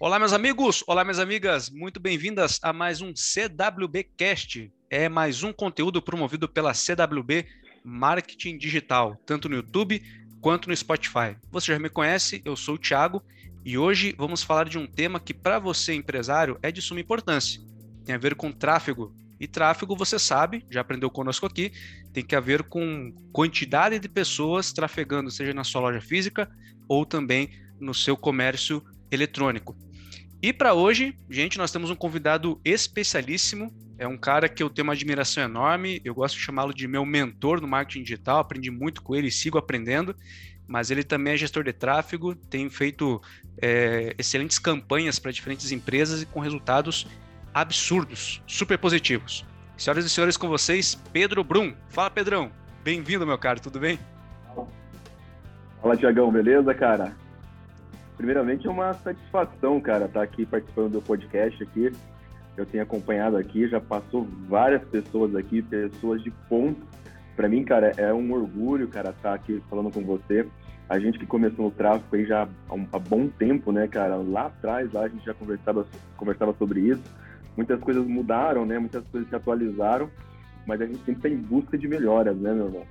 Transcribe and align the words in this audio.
Olá, 0.00 0.18
meus 0.18 0.32
amigos! 0.32 0.82
Olá, 0.88 1.04
minhas 1.04 1.20
amigas! 1.20 1.70
Muito 1.70 2.00
bem-vindas 2.00 2.58
a 2.64 2.72
mais 2.72 3.00
um 3.00 3.12
CWB 3.14 4.02
Cast. 4.16 4.72
É 4.90 5.08
mais 5.08 5.44
um 5.44 5.52
conteúdo 5.52 6.02
promovido 6.02 6.48
pela 6.48 6.74
CWB 6.74 7.46
Marketing 7.84 8.58
Digital, 8.58 9.16
tanto 9.24 9.48
no 9.48 9.54
YouTube 9.54 10.02
quanto 10.40 10.68
no 10.68 10.76
Spotify. 10.76 11.36
Você 11.48 11.72
já 11.72 11.78
me 11.78 11.88
conhece, 11.88 12.42
eu 12.44 12.56
sou 12.56 12.74
o 12.74 12.78
Thiago 12.78 13.22
e 13.64 13.78
hoje 13.78 14.12
vamos 14.18 14.42
falar 14.42 14.68
de 14.68 14.76
um 14.76 14.86
tema 14.86 15.20
que, 15.20 15.32
para 15.32 15.60
você, 15.60 15.94
empresário, 15.94 16.58
é 16.60 16.72
de 16.72 16.82
suma 16.82 17.00
importância. 17.00 17.62
Tem 18.04 18.16
a 18.16 18.18
ver 18.18 18.34
com 18.34 18.50
tráfego. 18.50 19.14
E 19.38 19.46
tráfego, 19.46 19.94
você 19.94 20.18
sabe, 20.18 20.66
já 20.68 20.80
aprendeu 20.80 21.08
conosco 21.08 21.46
aqui, 21.46 21.72
tem 22.12 22.24
que 22.24 22.38
ver 22.40 22.64
com 22.64 23.14
quantidade 23.32 24.00
de 24.00 24.08
pessoas 24.08 24.72
trafegando, 24.72 25.30
seja 25.30 25.54
na 25.54 25.62
sua 25.62 25.82
loja 25.82 26.00
física 26.00 26.50
ou 26.88 27.06
também 27.06 27.48
no 27.80 27.94
seu 27.94 28.16
comércio 28.16 28.82
eletrônico. 29.14 29.76
E 30.42 30.52
para 30.52 30.74
hoje, 30.74 31.16
gente, 31.30 31.56
nós 31.56 31.72
temos 31.72 31.88
um 31.88 31.94
convidado 31.96 32.60
especialíssimo. 32.64 33.72
É 33.98 34.06
um 34.06 34.18
cara 34.18 34.46
que 34.46 34.62
eu 34.62 34.68
tenho 34.68 34.86
uma 34.86 34.92
admiração 34.92 35.42
enorme. 35.42 36.02
Eu 36.04 36.14
gosto 36.14 36.36
de 36.36 36.42
chamá-lo 36.42 36.74
de 36.74 36.86
meu 36.86 37.06
mentor 37.06 37.62
no 37.62 37.66
marketing 37.66 38.02
digital. 38.02 38.40
Aprendi 38.40 38.70
muito 38.70 39.00
com 39.02 39.16
ele 39.16 39.28
e 39.28 39.32
sigo 39.32 39.56
aprendendo. 39.56 40.14
Mas 40.66 40.90
ele 40.90 41.02
também 41.02 41.32
é 41.32 41.36
gestor 41.36 41.64
de 41.64 41.72
tráfego, 41.72 42.34
tem 42.34 42.68
feito 42.68 43.20
é, 43.60 44.14
excelentes 44.18 44.58
campanhas 44.58 45.18
para 45.18 45.30
diferentes 45.30 45.72
empresas 45.72 46.22
e 46.22 46.26
com 46.26 46.40
resultados 46.40 47.06
absurdos, 47.54 48.42
super 48.46 48.78
positivos. 48.78 49.46
Senhoras 49.76 50.04
e 50.04 50.10
senhores, 50.10 50.36
com 50.36 50.48
vocês, 50.48 50.94
Pedro 51.12 51.42
Brum. 51.42 51.74
Fala, 51.88 52.10
Pedrão. 52.10 52.50
Bem-vindo, 52.82 53.26
meu 53.26 53.38
caro, 53.38 53.60
tudo 53.60 53.80
bem? 53.80 53.98
Fala, 55.80 55.96
Tiagão, 55.96 56.30
beleza, 56.30 56.74
cara? 56.74 57.16
Primeiramente 58.16 58.66
é 58.66 58.70
uma 58.70 58.92
satisfação, 58.94 59.80
cara, 59.80 60.06
estar 60.06 60.20
tá 60.20 60.24
aqui 60.24 60.46
participando 60.46 60.92
do 60.92 61.02
podcast 61.02 61.62
aqui. 61.62 61.92
Eu 62.56 62.64
tenho 62.64 62.82
acompanhado 62.82 63.36
aqui, 63.36 63.66
já 63.66 63.80
passou 63.80 64.26
várias 64.48 64.82
pessoas 64.84 65.34
aqui, 65.34 65.60
pessoas 65.60 66.22
de 66.22 66.30
ponto. 66.48 66.80
Para 67.34 67.48
mim, 67.48 67.64
cara, 67.64 67.92
é 67.96 68.14
um 68.14 68.32
orgulho, 68.32 68.86
cara, 68.86 69.10
estar 69.10 69.30
tá 69.30 69.34
aqui 69.34 69.60
falando 69.68 69.90
com 69.90 70.02
você. 70.02 70.46
A 70.88 70.98
gente 71.00 71.18
que 71.18 71.26
começou 71.26 71.64
no 71.64 71.70
tráfico 71.70 72.14
aí 72.14 72.24
já 72.24 72.46
há 72.68 72.74
um 72.74 72.86
há 72.92 72.98
bom 72.98 73.26
tempo, 73.26 73.72
né, 73.72 73.88
cara? 73.88 74.16
Lá 74.16 74.46
atrás, 74.46 74.92
lá 74.92 75.02
a 75.02 75.08
gente 75.08 75.24
já 75.24 75.34
conversava, 75.34 75.86
conversava 76.16 76.54
sobre 76.56 76.80
isso. 76.80 77.02
Muitas 77.56 77.80
coisas 77.80 78.06
mudaram, 78.06 78.64
né? 78.64 78.78
Muitas 78.78 79.04
coisas 79.08 79.28
se 79.28 79.34
atualizaram, 79.34 80.08
mas 80.66 80.80
a 80.80 80.86
gente 80.86 80.98
sempre 80.98 81.14
está 81.14 81.28
em 81.28 81.36
busca 81.36 81.76
de 81.76 81.88
melhoras, 81.88 82.36
né, 82.36 82.52
meu 82.52 82.66
irmão? 82.66 82.86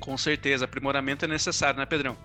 Com 0.00 0.16
certeza, 0.16 0.64
aprimoramento 0.64 1.24
é 1.24 1.28
necessário, 1.28 1.78
né, 1.78 1.86
Pedrão? 1.86 2.16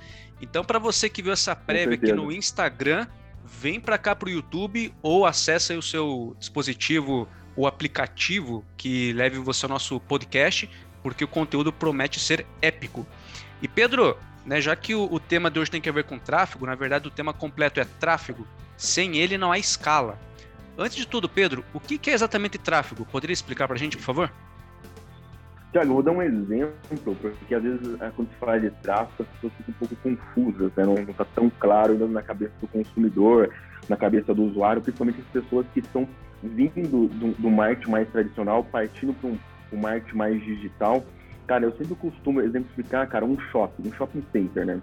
Então, 0.42 0.64
para 0.64 0.80
você 0.80 1.10
que 1.10 1.22
viu 1.22 1.34
essa 1.34 1.56
prévia 1.56 1.96
aqui 1.96 2.12
no 2.14 2.32
Instagram, 2.32 3.06
vem 3.44 3.80
para 3.80 3.98
cá 3.98 4.16
para 4.16 4.28
o 4.28 4.32
YouTube 4.32 4.94
ou 5.02 5.26
acessa 5.26 5.78
o 5.78 5.82
seu 5.82 6.36
dispositivo, 6.40 7.28
o 7.56 7.68
aplicativo 7.68 8.66
que 8.76 9.14
leve 9.14 9.38
você 9.40 9.66
ao 9.66 9.70
nosso 9.70 10.00
podcast, 10.00 10.70
porque 11.04 11.24
o 11.24 11.28
conteúdo 11.28 11.72
promete 11.72 12.20
ser 12.20 12.46
épico. 12.62 13.06
E 13.62 13.68
Pedro, 13.68 14.18
né, 14.46 14.60
já 14.60 14.76
que 14.76 14.96
o, 14.96 15.04
o 15.12 15.20
tema 15.20 15.52
de 15.52 15.60
hoje 15.60 15.72
tem 15.72 15.82
que 15.82 15.92
ver 15.92 16.06
com 16.06 16.18
tráfego, 16.18 16.66
na 16.66 16.76
verdade 16.76 17.08
o 17.08 17.12
tema 17.12 17.34
completo 17.34 17.80
é 17.80 17.86
tráfego, 17.86 18.48
sem 18.78 19.18
ele 19.18 19.38
não 19.38 19.52
há 19.52 19.60
escala. 19.60 20.20
Antes 20.78 20.98
de 20.98 21.08
tudo, 21.08 21.30
Pedro, 21.30 21.64
o 21.74 21.80
que 21.80 22.10
é 22.10 22.14
exatamente 22.14 22.58
tráfego? 22.58 23.06
Poderia 23.06 23.34
explicar 23.34 23.68
para 23.68 23.76
a 23.76 23.80
gente, 23.80 23.96
por 23.96 24.04
favor? 24.04 24.34
Tiago, 25.76 25.96
vou 25.96 26.04
dar 26.04 26.14
um 26.14 26.22
exemplo, 26.22 27.18
porque 27.22 27.54
às 27.54 27.62
vezes 27.62 28.02
é, 28.02 28.10
quando 28.16 28.30
se 28.30 28.36
fala 28.36 28.58
de 28.58 28.70
tráfego, 28.82 29.24
as 29.24 29.28
pessoas 29.28 29.54
ficam 29.58 29.74
um 29.74 29.78
pouco 29.78 29.96
confusas, 29.98 30.72
né? 30.74 30.86
não 30.86 30.94
está 30.96 31.26
tão 31.26 31.50
claro 31.50 32.08
na 32.08 32.22
cabeça 32.22 32.54
do 32.62 32.68
consumidor, 32.70 33.54
na 33.90 33.98
cabeça 33.98 34.34
do 34.34 34.46
usuário, 34.46 34.82
principalmente 34.82 35.20
as 35.20 35.44
pessoas 35.44 35.66
que 35.74 35.82
estão 35.82 36.08
vindo 36.42 37.10
do, 37.10 37.34
do 37.34 37.52
marketing 37.52 37.92
mais 37.92 38.10
tradicional, 38.10 38.64
partindo 38.64 39.14
para 39.16 39.30
um, 39.32 39.38
um 39.74 39.78
marketing 39.78 40.16
mais 40.16 40.42
digital. 40.46 41.04
Cara, 41.46 41.66
eu 41.66 41.74
sempre 41.74 41.96
costumo 41.96 42.40
exemplificar, 42.40 43.10
cara, 43.10 43.26
um 43.26 43.38
shopping, 43.38 43.90
um 43.90 43.92
shopping 43.92 44.24
center, 44.32 44.66
né? 44.66 44.82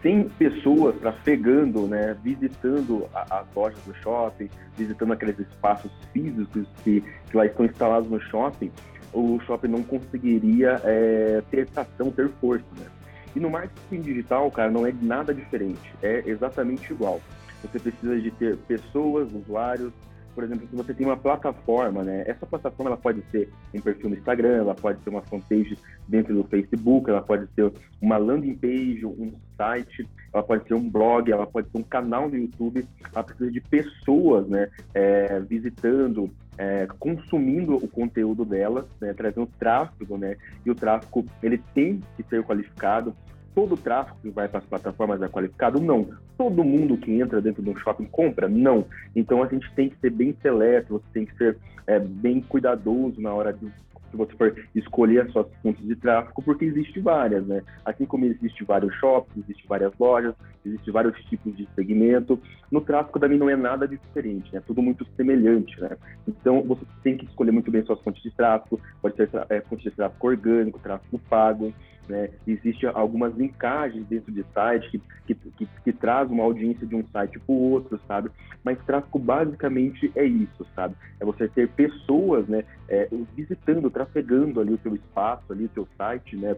Tem 0.00 0.30
pessoas 0.30 0.96
trafegando, 1.00 1.86
né, 1.88 2.16
visitando 2.22 3.06
as 3.12 3.44
lojas 3.54 3.80
do 3.84 3.94
shopping, 3.96 4.48
visitando 4.76 5.12
aqueles 5.12 5.38
espaços 5.40 5.90
físicos 6.12 6.66
que, 6.84 7.02
que 7.28 7.36
lá 7.36 7.44
estão 7.44 7.66
instalados 7.66 8.08
no 8.08 8.20
shopping, 8.20 8.70
o 9.12 9.38
shopping 9.40 9.68
não 9.68 9.82
conseguiria 9.82 10.80
é, 10.84 11.42
ter 11.50 11.66
tração, 11.66 12.10
ter 12.10 12.28
força, 12.40 12.66
né? 12.78 12.86
E 13.34 13.40
no 13.40 13.50
marketing 13.50 14.00
digital, 14.00 14.50
cara, 14.50 14.70
não 14.70 14.86
é 14.86 14.92
nada 15.00 15.34
diferente, 15.34 15.94
é 16.02 16.22
exatamente 16.26 16.92
igual. 16.92 17.20
Você 17.62 17.78
precisa 17.78 18.20
de 18.20 18.30
ter 18.30 18.56
pessoas, 18.56 19.32
usuários, 19.32 19.92
por 20.38 20.44
exemplo, 20.44 20.68
se 20.70 20.76
você 20.76 20.94
tem 20.94 21.04
uma 21.04 21.16
plataforma, 21.16 22.04
né? 22.04 22.22
Essa 22.24 22.46
plataforma 22.46 22.90
ela 22.90 22.96
pode 22.96 23.24
ser 23.32 23.50
um 23.74 23.80
perfil 23.80 24.10
no 24.10 24.16
Instagram, 24.16 24.58
ela 24.58 24.74
pode 24.74 25.02
ser 25.02 25.10
uma 25.10 25.20
fanpage 25.22 25.76
dentro 26.06 26.32
do 26.32 26.44
Facebook, 26.44 27.10
ela 27.10 27.20
pode 27.20 27.48
ser 27.56 27.72
uma 28.00 28.18
landing 28.18 28.54
page, 28.54 29.04
um 29.04 29.32
site, 29.56 30.08
ela 30.32 30.44
pode 30.44 30.64
ser 30.68 30.74
um 30.74 30.88
blog, 30.88 31.28
ela 31.28 31.44
pode 31.44 31.68
ser 31.72 31.78
um 31.78 31.82
canal 31.82 32.28
no 32.28 32.36
YouTube. 32.36 32.86
Ela 33.12 33.24
precisa 33.24 33.50
de 33.50 33.60
pessoas, 33.62 34.46
né? 34.46 34.68
É, 34.94 35.40
visitando, 35.40 36.30
é, 36.58 36.86
consumindo 36.98 37.76
o 37.76 37.88
conteúdo 37.88 38.44
dela, 38.44 38.86
né, 39.00 39.14
trazendo 39.14 39.48
tráfego, 39.58 40.18
né, 40.18 40.36
e 40.66 40.70
o 40.70 40.74
tráfego 40.74 41.24
ele 41.42 41.58
tem 41.72 42.02
que 42.16 42.22
ser 42.24 42.42
qualificado. 42.42 43.14
Todo 43.54 43.76
tráfego 43.76 44.18
que 44.22 44.30
vai 44.30 44.46
para 44.46 44.58
as 44.58 44.66
plataformas 44.66 45.22
é 45.22 45.28
qualificado? 45.28 45.80
Não. 45.80 46.08
Todo 46.36 46.62
mundo 46.62 46.96
que 46.96 47.12
entra 47.20 47.40
dentro 47.40 47.62
de 47.62 47.70
um 47.70 47.76
shopping 47.76 48.04
compra? 48.04 48.48
Não. 48.48 48.84
Então 49.16 49.42
a 49.42 49.46
gente 49.46 49.72
tem 49.72 49.88
que 49.88 49.96
ser 49.98 50.10
bem 50.10 50.36
seleto, 50.42 50.94
você 50.94 51.06
tem 51.12 51.26
que 51.26 51.36
ser 51.36 51.56
é, 51.86 51.98
bem 51.98 52.40
cuidadoso 52.40 53.20
na 53.20 53.32
hora 53.32 53.52
de 53.52 53.68
se 54.10 54.16
você 54.16 54.32
for 54.36 54.54
escolher 54.74 55.22
as 55.22 55.32
suas 55.32 55.46
fontes 55.62 55.84
de 55.86 55.96
tráfego, 55.96 56.42
porque 56.42 56.64
existe 56.64 57.00
várias, 57.00 57.46
né? 57.46 57.62
Assim 57.84 58.04
como 58.04 58.24
existe 58.24 58.64
vários 58.64 58.94
shops, 58.96 59.30
existe 59.36 59.66
várias 59.66 59.92
lojas, 59.98 60.34
existe 60.64 60.90
vários 60.90 61.18
tipos 61.24 61.56
de 61.56 61.68
segmento. 61.74 62.40
No 62.70 62.80
tráfego 62.80 63.18
também 63.18 63.38
não 63.38 63.48
é 63.48 63.56
nada 63.56 63.86
diferente, 63.86 64.52
né? 64.52 64.62
Tudo 64.66 64.82
muito 64.82 65.06
semelhante, 65.16 65.80
né? 65.80 65.96
Então 66.26 66.62
você 66.62 66.82
tem 67.02 67.16
que 67.16 67.26
escolher 67.26 67.52
muito 67.52 67.70
bem 67.70 67.84
suas 67.84 68.00
fontes 68.00 68.22
de 68.22 68.30
tráfego. 68.30 68.80
Pode 69.00 69.16
ser 69.16 69.28
é, 69.48 69.60
fonte 69.62 69.84
de 69.84 69.90
tráfego 69.90 70.26
orgânico, 70.26 70.78
tráfego 70.78 71.18
pago. 71.28 71.72
Né? 72.08 72.30
Existem 72.46 72.90
algumas 72.94 73.34
linkagens 73.36 74.06
dentro 74.06 74.32
de 74.32 74.44
site 74.54 74.90
que, 74.90 75.00
que, 75.26 75.34
que, 75.34 75.68
que 75.84 75.92
traz 75.92 76.30
uma 76.30 76.42
audiência 76.42 76.86
de 76.86 76.94
um 76.94 77.06
site 77.08 77.38
para 77.38 77.52
o 77.52 77.70
outro, 77.70 78.00
sabe? 78.08 78.30
Mas 78.64 78.82
tráfego 78.84 79.18
basicamente 79.18 80.10
é 80.16 80.24
isso, 80.24 80.66
sabe? 80.74 80.94
É 81.20 81.24
você 81.24 81.46
ter 81.48 81.68
pessoas, 81.68 82.48
né, 82.48 82.64
é, 82.88 83.08
visitando, 83.36 83.90
trafegando 83.90 84.60
ali 84.60 84.72
o 84.72 84.78
seu 84.78 84.94
espaço, 84.94 85.52
ali 85.52 85.66
o 85.66 85.70
seu 85.74 85.88
site, 85.96 86.36
né, 86.36 86.56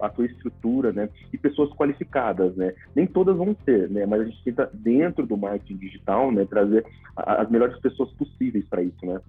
a, 0.00 0.06
a 0.06 0.10
sua 0.10 0.26
estrutura, 0.26 0.92
né, 0.92 1.08
e 1.32 1.38
pessoas 1.38 1.70
qualificadas, 1.70 2.56
né? 2.56 2.74
Nem 2.94 3.06
todas 3.06 3.36
vão 3.36 3.56
ser, 3.64 3.88
né? 3.88 4.06
Mas 4.06 4.22
a 4.22 4.24
gente 4.24 4.42
tenta 4.44 4.70
dentro 4.72 5.26
do 5.26 5.36
marketing 5.36 5.76
digital, 5.76 6.32
né, 6.32 6.44
trazer 6.44 6.84
as 7.16 7.48
melhores 7.50 7.78
pessoas 7.80 8.10
possíveis 8.12 8.64
para 8.68 8.82
isso, 8.82 9.04
né? 9.04 9.20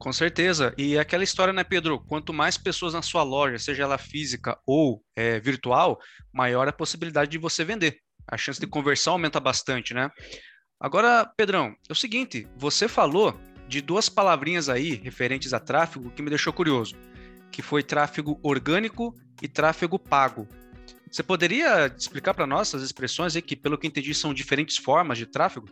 Com 0.00 0.14
certeza. 0.14 0.72
E 0.78 0.98
aquela 0.98 1.22
história, 1.22 1.52
né, 1.52 1.62
Pedro? 1.62 2.00
Quanto 2.00 2.32
mais 2.32 2.56
pessoas 2.56 2.94
na 2.94 3.02
sua 3.02 3.22
loja, 3.22 3.58
seja 3.58 3.82
ela 3.82 3.98
física 3.98 4.58
ou 4.66 4.89
é, 5.14 5.38
virtual, 5.40 5.98
maior 6.32 6.66
a 6.68 6.72
possibilidade 6.72 7.30
de 7.30 7.38
você 7.38 7.64
vender. 7.64 7.98
A 8.26 8.36
chance 8.36 8.60
de 8.60 8.66
conversão 8.66 9.14
aumenta 9.14 9.40
bastante, 9.40 9.92
né? 9.92 10.10
Agora, 10.78 11.30
Pedrão, 11.36 11.74
é 11.88 11.92
o 11.92 11.96
seguinte: 11.96 12.48
você 12.56 12.88
falou 12.88 13.38
de 13.68 13.80
duas 13.80 14.08
palavrinhas 14.08 14.68
aí 14.68 14.94
referentes 14.94 15.52
a 15.52 15.60
tráfego 15.60 16.10
que 16.10 16.22
me 16.22 16.30
deixou 16.30 16.52
curioso, 16.52 16.96
que 17.52 17.62
foi 17.62 17.82
tráfego 17.82 18.38
orgânico 18.42 19.14
e 19.42 19.48
tráfego 19.48 19.98
pago. 19.98 20.48
Você 21.10 21.22
poderia 21.22 21.86
explicar 21.86 22.34
para 22.34 22.46
nós 22.46 22.74
as 22.74 22.82
expressões 22.82 23.34
aí 23.34 23.42
que, 23.42 23.56
pelo 23.56 23.76
que 23.76 23.86
entendi, 23.86 24.14
são 24.14 24.32
diferentes 24.32 24.76
formas 24.76 25.18
de 25.18 25.26
tráfego? 25.26 25.66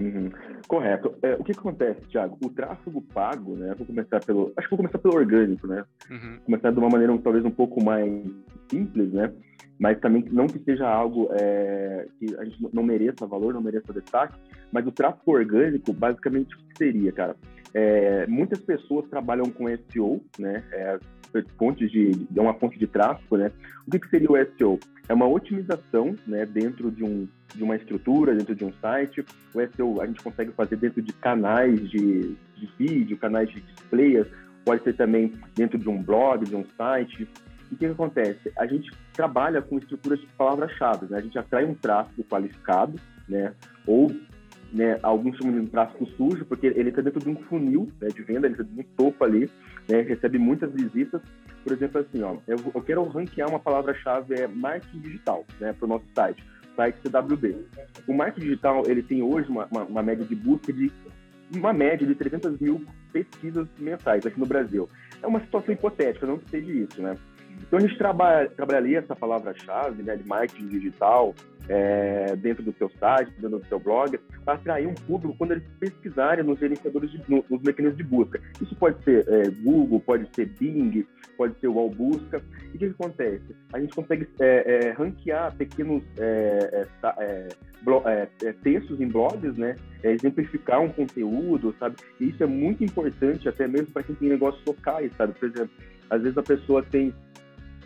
Uhum. 0.00 0.30
Correto. 0.66 1.14
É, 1.22 1.34
o 1.34 1.44
que, 1.44 1.52
acontece, 1.52 2.00
Thiago? 2.08 2.38
O 2.42 2.48
tráfego 2.48 3.02
pago, 3.02 3.54
né? 3.54 3.74
Vou 3.76 3.86
começar 3.86 4.18
pelo. 4.24 4.52
Acho 4.56 4.66
que 4.66 4.70
vou 4.70 4.78
começar 4.78 4.98
pelo 4.98 5.14
orgânico, 5.14 5.66
né? 5.66 5.84
Uhum. 6.10 6.38
Começar 6.46 6.70
de 6.70 6.78
uma 6.78 6.88
maneira 6.88 7.16
talvez 7.18 7.44
um 7.44 7.50
pouco 7.50 7.84
mais 7.84 8.10
simples, 8.70 9.12
né? 9.12 9.30
Mas 9.78 9.98
também 10.00 10.24
não 10.30 10.46
que 10.46 10.58
seja 10.60 10.88
algo 10.88 11.28
é, 11.32 12.06
que 12.18 12.34
a 12.36 12.44
gente 12.44 12.68
não 12.72 12.82
mereça 12.82 13.26
valor, 13.26 13.52
não 13.52 13.62
mereça 13.62 13.92
destaque. 13.92 14.38
Mas 14.72 14.86
o 14.86 14.92
tráfego 14.92 15.32
orgânico, 15.32 15.92
basicamente, 15.92 16.54
o 16.54 16.58
que 16.58 16.78
seria, 16.78 17.12
cara? 17.12 17.36
É, 17.74 18.26
muitas 18.26 18.60
pessoas 18.60 19.08
trabalham 19.08 19.46
com 19.50 19.68
SEO, 19.90 20.22
né? 20.38 20.64
É, 20.72 20.98
fontes 21.58 21.90
de, 21.90 22.26
é 22.34 22.40
uma 22.40 22.54
fonte 22.54 22.78
de 22.78 22.86
tráfego, 22.86 23.36
né? 23.36 23.52
O 23.86 23.90
que, 23.90 23.98
que 23.98 24.08
seria 24.08 24.30
o 24.30 24.36
SEO? 24.56 24.78
É 25.08 25.14
uma 25.14 25.26
otimização, 25.26 26.14
né, 26.24 26.46
dentro 26.46 26.88
de, 26.90 27.02
um, 27.02 27.26
de 27.54 27.62
uma 27.62 27.76
estrutura, 27.76 28.34
dentro 28.34 28.54
de 28.54 28.64
um 28.64 28.72
site. 28.80 29.24
O 29.54 29.60
SEO 29.74 30.00
a 30.00 30.06
gente 30.06 30.22
consegue 30.22 30.52
fazer 30.52 30.76
dentro 30.76 31.02
de 31.02 31.12
canais 31.12 31.88
de, 31.90 32.36
de 32.56 32.70
vídeo, 32.78 33.18
canais 33.18 33.48
de 33.50 33.60
display, 33.60 34.24
pode 34.64 34.82
ser 34.84 34.94
também 34.94 35.32
dentro 35.54 35.78
de 35.78 35.88
um 35.88 36.02
blog, 36.02 36.44
de 36.44 36.56
um 36.56 36.64
site. 36.76 37.28
E 37.70 37.74
o 37.74 37.76
que, 37.76 37.86
que, 37.86 37.86
acontece? 37.86 38.52
A 38.58 38.66
gente 38.66 38.90
trabalha 39.12 39.62
com 39.62 39.78
estruturas 39.78 40.20
de 40.20 40.26
palavras-chave, 40.28 41.06
né? 41.08 41.18
A 41.18 41.20
gente 41.22 41.38
atrai 41.38 41.64
um 41.64 41.74
tráfego 41.74 42.24
qualificado, 42.24 42.98
né? 43.28 43.52
Ou 43.86 44.10
né, 44.72 44.98
alguns 45.02 45.36
chamam 45.36 45.64
de 45.64 45.70
tráfego 45.70 46.06
sujo, 46.16 46.44
porque 46.44 46.66
ele 46.66 46.90
está 46.90 47.02
dentro 47.02 47.20
de 47.20 47.28
um 47.28 47.36
funil 47.44 47.90
né, 48.00 48.08
de 48.08 48.22
venda, 48.22 48.46
ele 48.46 48.54
está 48.54 48.64
de 48.64 48.80
um 48.80 48.84
topo 48.96 49.24
ali, 49.24 49.50
né, 49.88 50.00
recebe 50.02 50.38
muitas 50.38 50.72
visitas. 50.72 51.20
Por 51.64 51.72
exemplo, 51.72 52.00
assim, 52.00 52.22
ó, 52.22 52.36
eu, 52.46 52.56
eu 52.74 52.82
quero 52.82 53.02
ranquear 53.04 53.48
uma 53.48 53.58
palavra-chave 53.58 54.34
é 54.34 54.46
marketing 54.46 55.00
digital 55.00 55.44
né, 55.58 55.72
para 55.72 55.86
o 55.86 55.88
nosso 55.88 56.04
site, 56.14 56.42
site 56.76 56.98
CWB. 57.02 57.56
O 58.06 58.14
marketing 58.14 58.46
digital 58.46 58.82
ele 58.86 59.02
tem 59.02 59.22
hoje 59.22 59.48
uma, 59.48 59.66
uma, 59.70 59.84
uma 59.84 60.02
média 60.02 60.24
de 60.24 60.34
busca 60.34 60.72
de 60.72 60.90
uma 61.54 61.72
média 61.72 62.06
de 62.06 62.14
300 62.14 62.58
mil 62.60 62.84
pesquisas 63.12 63.68
mensais 63.78 64.24
aqui 64.24 64.38
no 64.38 64.46
Brasil. 64.46 64.88
É 65.22 65.26
uma 65.26 65.40
situação 65.40 65.74
hipotética, 65.74 66.26
não 66.26 66.38
que 66.38 66.48
seja 66.48 66.72
isso, 66.72 67.02
né? 67.02 67.16
Então 67.60 67.78
a 67.78 67.82
gente 67.82 67.96
trabalha, 67.96 68.48
trabalharia 68.50 68.98
essa 68.98 69.14
palavra-chave 69.14 70.02
né, 70.02 70.16
de 70.16 70.26
marketing 70.26 70.68
digital 70.68 71.34
é, 71.68 72.34
dentro 72.36 72.62
do 72.62 72.72
seu 72.72 72.90
site, 72.98 73.30
dentro 73.38 73.58
do 73.58 73.66
seu 73.66 73.78
blog, 73.78 74.18
para 74.44 74.54
atrair 74.54 74.88
um 74.88 74.94
público 74.94 75.36
quando 75.38 75.52
eles 75.52 75.64
pesquisarem 75.78 76.44
nos 76.44 76.58
gerenciadores, 76.58 77.10
de, 77.10 77.22
nos 77.28 77.62
mecanismos 77.62 77.96
de 77.96 78.04
busca. 78.04 78.40
Isso 78.60 78.74
pode 78.74 79.02
ser 79.04 79.24
é, 79.28 79.48
Google, 79.50 80.00
pode 80.00 80.28
ser 80.34 80.46
Bing, 80.46 81.06
pode 81.36 81.58
ser 81.60 81.68
o 81.68 81.88
Busca. 81.88 82.42
E 82.72 82.76
o 82.76 82.78
que, 82.78 82.86
acontece? 82.86 83.56
A 83.72 83.80
gente 83.80 83.94
consegue 83.94 84.28
é, 84.40 84.88
é 84.88 84.90
ranquear 84.90 85.54
pequenos 85.56 86.02
é, 86.18 86.86
é, 87.18 88.52
textos 88.62 89.00
em 89.00 89.08
blogs, 89.08 89.56
né? 89.56 89.76
exemplificar 90.02 90.80
um 90.80 90.88
conteúdo, 90.88 91.74
sabe? 91.78 91.96
E 92.18 92.30
isso 92.30 92.42
é 92.42 92.46
muito 92.46 92.82
importante 92.82 93.48
até 93.48 93.68
mesmo 93.68 93.88
para 93.92 94.02
quem 94.02 94.14
tem 94.16 94.28
negócios 94.28 94.64
locais, 94.66 95.12
sabe? 95.16 95.34
Por 95.34 95.48
exemplo, 95.48 95.70
às 96.10 96.22
vezes 96.22 96.36
a 96.36 96.42
pessoa 96.42 96.82
tem 96.82 97.14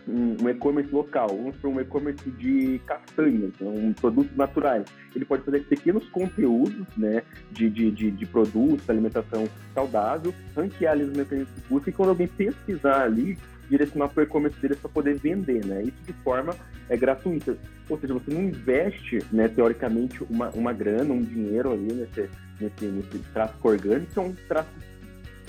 um, 0.09 0.49
e-commerce 0.49 0.93
local, 0.93 1.29
vamos 1.29 1.57
um 1.65 1.81
e-commerce 1.81 2.31
de 2.33 2.81
castanhas, 2.87 3.53
né, 3.61 3.69
um 3.69 3.93
produtos 3.93 4.37
naturais. 4.37 4.85
Ele 5.15 5.25
pode 5.25 5.43
fazer 5.45 5.65
pequenos 5.65 6.07
conteúdos 6.09 6.87
né, 6.97 7.23
de, 7.51 7.71
de, 7.71 7.91
de, 7.91 8.11
de 8.11 8.27
produtos, 8.27 8.89
alimentação 8.89 9.49
saudável, 9.75 10.35
ranquear 10.57 10.93
ali 10.93 11.05
os 11.05 11.17
mecanismos 11.17 11.55
de 11.55 11.69
busca 11.69 11.91
e 11.91 11.93
quando 11.93 12.11
alguém 12.11 12.27
pesquisar 12.27 13.03
ali, 13.03 13.39
direcionar 13.69 14.09
para 14.09 14.21
o 14.21 14.25
e-commerce 14.25 14.59
dele 14.61 14.77
para 14.77 14.91
poder 14.91 15.15
vender, 15.15 15.65
né? 15.65 15.83
Isso 15.83 15.97
de 16.07 16.13
forma 16.23 16.55
é, 16.89 16.97
gratuita. 16.97 17.57
Ou 17.89 17.99
seja, 17.99 18.13
você 18.13 18.31
não 18.31 18.43
investe, 18.43 19.25
né, 19.33 19.49
teoricamente, 19.49 20.23
uma, 20.29 20.51
uma 20.51 20.73
grana, 20.73 21.13
um 21.15 21.23
dinheiro 21.23 21.73
ali 21.73 21.93
nesse, 21.93 22.29
nesse, 22.61 22.85
nesse 22.85 23.19
tráfego 23.33 23.69
orgânico, 23.69 24.21
é 24.21 24.23
um 24.23 24.35
tráfego 24.49 24.85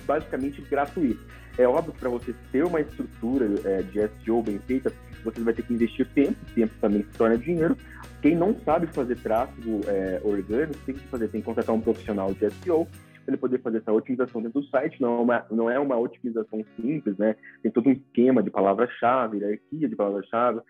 basicamente 0.05 0.61
gratuito. 0.61 1.19
É 1.57 1.67
óbvio 1.67 1.93
que 1.93 1.99
para 1.99 2.09
você 2.09 2.33
ter 2.51 2.65
uma 2.65 2.81
estrutura 2.81 3.45
é, 3.63 3.81
de 3.81 4.07
SEO 4.23 4.41
bem 4.41 4.59
feita, 4.59 4.91
você 5.23 5.41
vai 5.41 5.53
ter 5.53 5.63
que 5.63 5.73
investir 5.73 6.07
tempo, 6.13 6.37
tempo 6.53 6.73
também 6.79 7.03
se 7.03 7.17
torna 7.17 7.37
dinheiro. 7.37 7.77
Quem 8.21 8.35
não 8.35 8.55
sabe 8.61 8.87
fazer 8.87 9.17
tráfego 9.17 9.81
é, 9.87 10.19
orgânico, 10.23 10.79
tem 10.85 10.95
que 10.95 11.07
fazer, 11.07 11.27
tem 11.29 11.41
que 11.41 11.45
contratar 11.45 11.73
um 11.73 11.81
profissional 11.81 12.33
de 12.33 12.49
SEO 12.49 12.87
para 13.25 13.33
ele 13.33 13.37
poder 13.37 13.61
fazer 13.61 13.79
essa 13.79 13.91
otimização 13.91 14.41
dentro 14.41 14.61
do 14.61 14.67
site. 14.67 15.01
Não 15.01 15.17
é 15.17 15.21
uma, 15.21 15.45
não 15.51 15.69
é 15.69 15.79
uma 15.79 15.97
otimização 15.97 16.63
simples, 16.75 17.17
né? 17.17 17.35
Tem 17.61 17.71
todo 17.71 17.89
um 17.89 17.91
esquema 17.91 18.43
de 18.43 18.51
palavra-chave, 18.51 19.39
hierarquia 19.39 19.89
de 19.89 19.95
palavra-chave, 19.95 20.61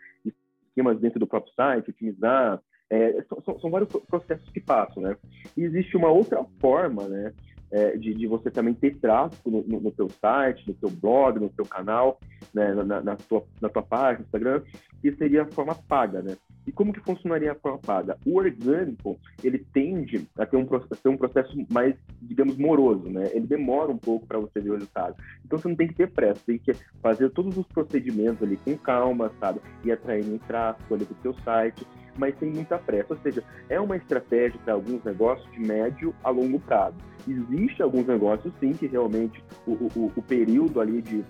esquemas 0.70 1.00
dentro 1.00 1.20
do 1.20 1.28
próprio 1.28 1.54
site, 1.54 1.90
otimizar. 1.90 2.62
É, 2.90 3.24
são, 3.44 3.60
são, 3.60 3.72
vários 3.72 3.90
processos 4.08 4.48
que 4.52 4.60
passam, 4.60 5.04
né? 5.04 5.18
E 5.58 5.64
existe 5.64 5.98
uma 5.98 6.10
outra 6.10 6.44
forma, 6.60 7.08
né? 7.08 7.34
É, 7.72 7.98
de, 7.98 8.14
de, 8.14 8.28
você 8.28 8.50
também 8.50 8.74
ter 8.74 8.98
tráfego 8.98 9.50
no, 9.50 9.64
no, 9.64 9.82
no 9.82 9.92
teu 9.92 10.10
site, 10.10 10.68
no 10.68 10.74
teu 10.74 10.90
blog, 10.90 11.40
no 11.40 11.50
teu 11.50 11.66
canal, 11.66 12.20
né, 12.54 12.74
na, 12.74 13.02
na, 13.02 13.16
tua, 13.16 13.44
na 13.62 13.70
tua 13.70 13.84
página, 13.84 14.24
Instagram, 14.24 14.62
que 15.02 15.12
seria 15.16 15.44
a 15.44 15.52
forma 15.52 15.76
paga, 15.76 16.22
né? 16.22 16.38
E 16.66 16.72
como 16.72 16.92
que 16.92 17.00
funcionaria 17.00 17.52
a 17.52 17.56
forma 17.56 17.78
paga? 17.78 18.18
O 18.26 18.38
orgânico, 18.38 19.20
ele 19.44 19.60
tende 19.72 20.28
a 20.38 20.46
ter 20.46 20.58
um, 20.58 20.68
a 20.76 20.96
ter 20.96 21.10
um 21.10 21.18
processo 21.18 21.56
mais, 21.70 21.96
digamos, 22.22 22.58
moroso, 22.58 23.08
né? 23.08 23.30
Ele 23.34 23.46
demora 23.46 23.92
um 23.92 23.98
pouco 23.98 24.26
para 24.26 24.40
você 24.40 24.60
ver 24.60 24.72
o 24.72 24.74
resultado. 24.74 25.16
Então 25.46 25.60
você 25.60 25.68
não 25.68 25.76
tem 25.76 25.88
que 25.88 25.94
ter 25.94 26.12
pressa, 26.12 26.42
tem 26.46 26.58
que 26.58 26.74
fazer 27.04 27.30
todos 27.30 27.56
os 27.56 27.68
procedimentos 27.68 28.42
ali 28.42 28.58
com 28.58 28.76
calma, 28.78 29.32
sabe? 29.40 29.60
E 29.84 29.92
atrair 29.92 30.26
um 30.26 30.40
tráfego 30.40 30.96
ali 30.96 31.06
do 31.06 31.14
teu 31.16 31.34
site 31.42 31.86
mas 32.18 32.38
sem 32.40 32.50
muita 32.50 32.78
pressa. 32.78 33.14
Ou 33.14 33.20
seja, 33.20 33.44
é 33.70 33.80
uma 33.80 33.98
estratégia 33.98 34.60
para 34.64 34.74
alguns 34.74 35.04
negócios 35.04 35.50
de 35.52 35.60
médio 35.60 36.14
a 36.24 36.30
longo 36.30 36.60
prazo. 36.60 36.98
Existe 37.28 37.82
alguns 37.82 38.08
negócios, 38.08 38.54
sim, 38.60 38.74
que 38.74 38.88
realmente 38.88 39.44
o, 39.66 39.72
o, 39.72 40.12
o 40.16 40.22
período 40.22 40.80
ali 40.80 41.02
de, 41.02 41.24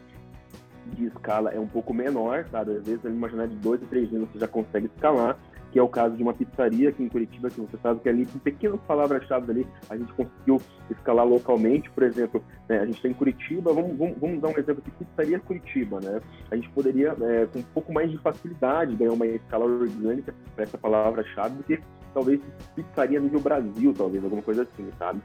de 0.88 1.06
escala 1.06 1.52
é 1.52 1.60
um 1.60 1.68
pouco 1.68 1.94
menor, 1.94 2.46
sabe? 2.52 2.78
Às 2.78 2.86
vezes, 2.86 3.04
uma 3.06 3.30
janela 3.30 3.48
de 3.48 3.56
dois 3.56 3.82
a 3.82 3.86
três 3.86 4.14
anos 4.14 4.30
você 4.32 4.40
já 4.40 4.48
consegue 4.48 4.88
escalar, 4.88 5.38
que 5.76 5.80
é 5.80 5.84
o 5.84 5.90
caso 5.90 6.16
de 6.16 6.24
uma 6.24 6.34
pizzaria 6.34 6.88
aqui 6.88 7.04
em 7.04 7.10
Curitiba, 7.10 7.50
que 7.50 7.60
você 7.60 7.76
sabe 7.84 8.00
que 8.00 8.08
ali, 8.08 8.26
com 8.26 8.40
pequenas 8.40 8.80
palavras-chave 8.88 9.52
ali, 9.52 9.68
a 9.90 9.98
gente 9.98 10.14
conseguiu 10.14 10.62
escalar 10.90 11.28
localmente. 11.28 11.92
Por 11.92 12.04
exemplo, 12.04 12.42
né, 12.70 12.80
a 12.80 12.86
gente 12.86 12.96
está 12.96 13.10
em 13.10 13.14
Curitiba, 13.14 13.74
vamos, 13.74 13.98
vamos, 13.98 14.18
vamos, 14.18 14.42
dar 14.42 14.48
um 14.48 14.58
exemplo 14.58 14.82
aqui, 14.88 15.04
pizzaria 15.04 15.38
Curitiba, 15.38 16.00
né? 16.00 16.22
A 16.50 16.56
gente 16.56 16.70
poderia, 16.70 17.14
é, 17.20 17.46
com 17.48 17.60
um 17.60 17.64
pouco 17.74 17.92
mais 17.92 18.10
de 18.10 18.18
facilidade, 18.20 18.96
ganhar 18.96 19.12
uma 19.12 19.28
escala 19.28 19.66
orgânica 19.66 20.34
para 20.56 20.64
essa 20.64 20.78
palavra-chave 20.78 21.58
do 21.58 21.64
que 21.64 21.78
talvez 22.14 22.40
pizzaria 22.74 23.20
nível 23.20 23.42
Brasil, 23.42 23.94
talvez, 23.94 24.24
alguma 24.24 24.42
coisa 24.42 24.62
assim, 24.62 24.90
sabe? 24.98 25.20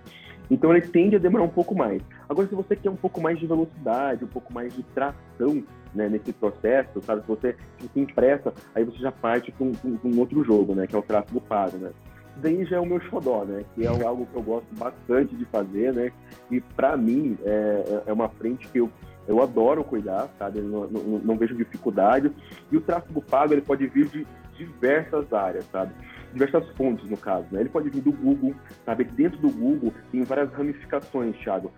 Então 0.50 0.75
ele 0.75 0.87
tende 0.87 1.17
a 1.17 1.19
demorar 1.19 1.44
um 1.44 1.49
pouco 1.49 1.75
mais. 1.75 2.02
Agora, 2.29 2.49
se 2.49 2.55
você 2.55 2.75
quer 2.75 2.91
um 2.91 2.97
pouco 2.97 3.20
mais 3.20 3.38
de 3.38 3.47
velocidade, 3.47 4.25
um 4.25 4.29
pouco 4.29 4.52
mais 4.52 4.75
de 4.75 4.82
tração 4.82 5.62
né, 5.94 6.08
nesse 6.08 6.32
processo, 6.32 7.00
sabe? 7.02 7.23
Se 7.23 7.29
você 7.29 7.56
se 7.79 8.00
impressa, 8.00 8.52
aí 8.75 8.85
você 8.85 8.99
já 8.99 9.12
parte 9.12 9.52
para 9.52 9.64
um, 9.64 9.73
um, 10.05 10.19
outro 10.19 10.43
jogo, 10.44 10.75
né? 10.75 10.87
Que 10.87 10.97
é 10.97 10.99
o 10.99 11.02
tráfego 11.02 11.41
pago, 11.41 11.76
né? 11.79 11.91
Daí 12.37 12.64
já 12.64 12.76
é 12.76 12.81
o 12.81 12.87
meu 12.87 13.00
xodó, 13.00 13.44
né? 13.44 13.64
Que 13.75 13.85
é 13.85 13.88
algo 13.88 14.26
que 14.26 14.37
eu 14.37 14.43
gosto 14.43 14.75
bastante 14.76 15.37
de 15.37 15.44
fazer, 15.47 15.93
né? 15.93 16.12
E 16.50 16.61
para 16.61 16.97
mim 16.97 17.37
é, 17.44 18.02
é, 18.06 18.11
é 18.11 18.12
uma 18.12 18.29
frente 18.29 18.67
que 18.69 18.79
eu 18.79 18.91
eu 19.29 19.41
adoro 19.41 19.85
cuidar, 19.85 20.29
sabe? 20.38 20.61
Não, 20.61 20.88
não, 20.88 21.19
não, 21.20 21.37
vejo 21.37 21.55
dificuldade. 21.55 22.32
E 22.73 22.76
o 22.76 22.81
tráfego 22.81 23.23
pago 23.23 23.55
ele 23.55 23.61
pode 23.61 23.87
vir 23.87 24.08
de 24.08 24.26
diversas 24.56 25.32
áreas, 25.32 25.64
sabe? 25.70 25.93
Diversas 26.32 26.68
fontes, 26.76 27.08
no 27.10 27.16
caso, 27.16 27.46
né? 27.50 27.60
Ele 27.60 27.68
pode 27.68 27.90
vir 27.90 28.02
do 28.02 28.12
Google, 28.12 28.54
sabe? 28.84 29.04
Dentro 29.04 29.38
do 29.38 29.50
Google 29.50 29.92
tem 30.12 30.22
várias 30.22 30.52
ramificações, 30.52 31.36
Thiago. 31.38 31.72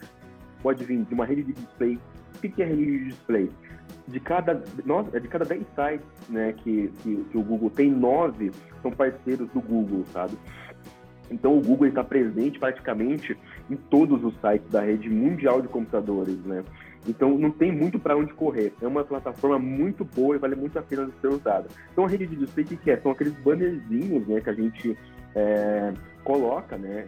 Pode 0.63 0.85
vir 0.85 1.03
de 1.05 1.15
uma 1.15 1.25
rede 1.25 1.43
de 1.45 1.53
display. 1.53 1.99
O 2.37 2.39
que 2.39 2.63
é 2.63 2.67
rede 2.67 2.85
de 2.85 3.05
display? 3.07 3.51
De 4.07 4.21
cada, 4.21 4.63
nossa, 4.85 5.19
de 5.19 5.29
cada 5.29 5.45
10 5.45 5.65
sites 5.75 6.29
né, 6.29 6.53
que, 6.53 6.93
que, 7.03 7.17
que 7.31 7.39
o 7.39 7.43
Google 7.43 7.71
tem, 7.71 7.91
9 7.91 8.51
são 8.83 8.91
parceiros 8.91 9.49
do 9.51 9.61
Google, 9.61 10.05
sabe? 10.13 10.37
Então 11.31 11.57
o 11.57 11.63
Google 11.63 11.89
está 11.89 12.05
presente 12.05 12.59
praticamente 12.59 13.37
em 13.71 13.77
todos 13.77 14.23
os 14.23 14.35
sites 14.41 14.69
da 14.71 14.83
rede 14.83 15.09
mundial 15.09 15.63
de 15.63 15.69
computadores, 15.69 16.39
né? 16.45 16.63
Então 17.07 17.37
não 17.37 17.51
tem 17.51 17.73
muito 17.73 17.99
para 17.99 18.17
onde 18.17 18.33
correr. 18.33 18.73
É 18.81 18.87
uma 18.87 19.05
plataforma 19.05 19.59
muito 19.59 20.05
boa 20.05 20.37
e 20.37 20.39
vale 20.39 20.55
muito 20.55 20.79
a 20.79 20.83
pena 20.83 21.09
ser 21.21 21.29
usada. 21.29 21.67
Então 21.93 22.05
a 22.05 22.09
rede 22.09 22.27
de 22.27 22.37
display 22.37 22.65
o 22.65 22.77
que 22.77 22.91
é? 22.91 22.97
São 22.99 23.13
aqueles 23.13 23.35
bannerzinhos, 23.35 24.27
né, 24.27 24.41
que 24.41 24.51
a 24.51 24.53
gente 24.53 24.97
é, 25.35 25.93
coloca, 26.23 26.77
né, 26.77 27.07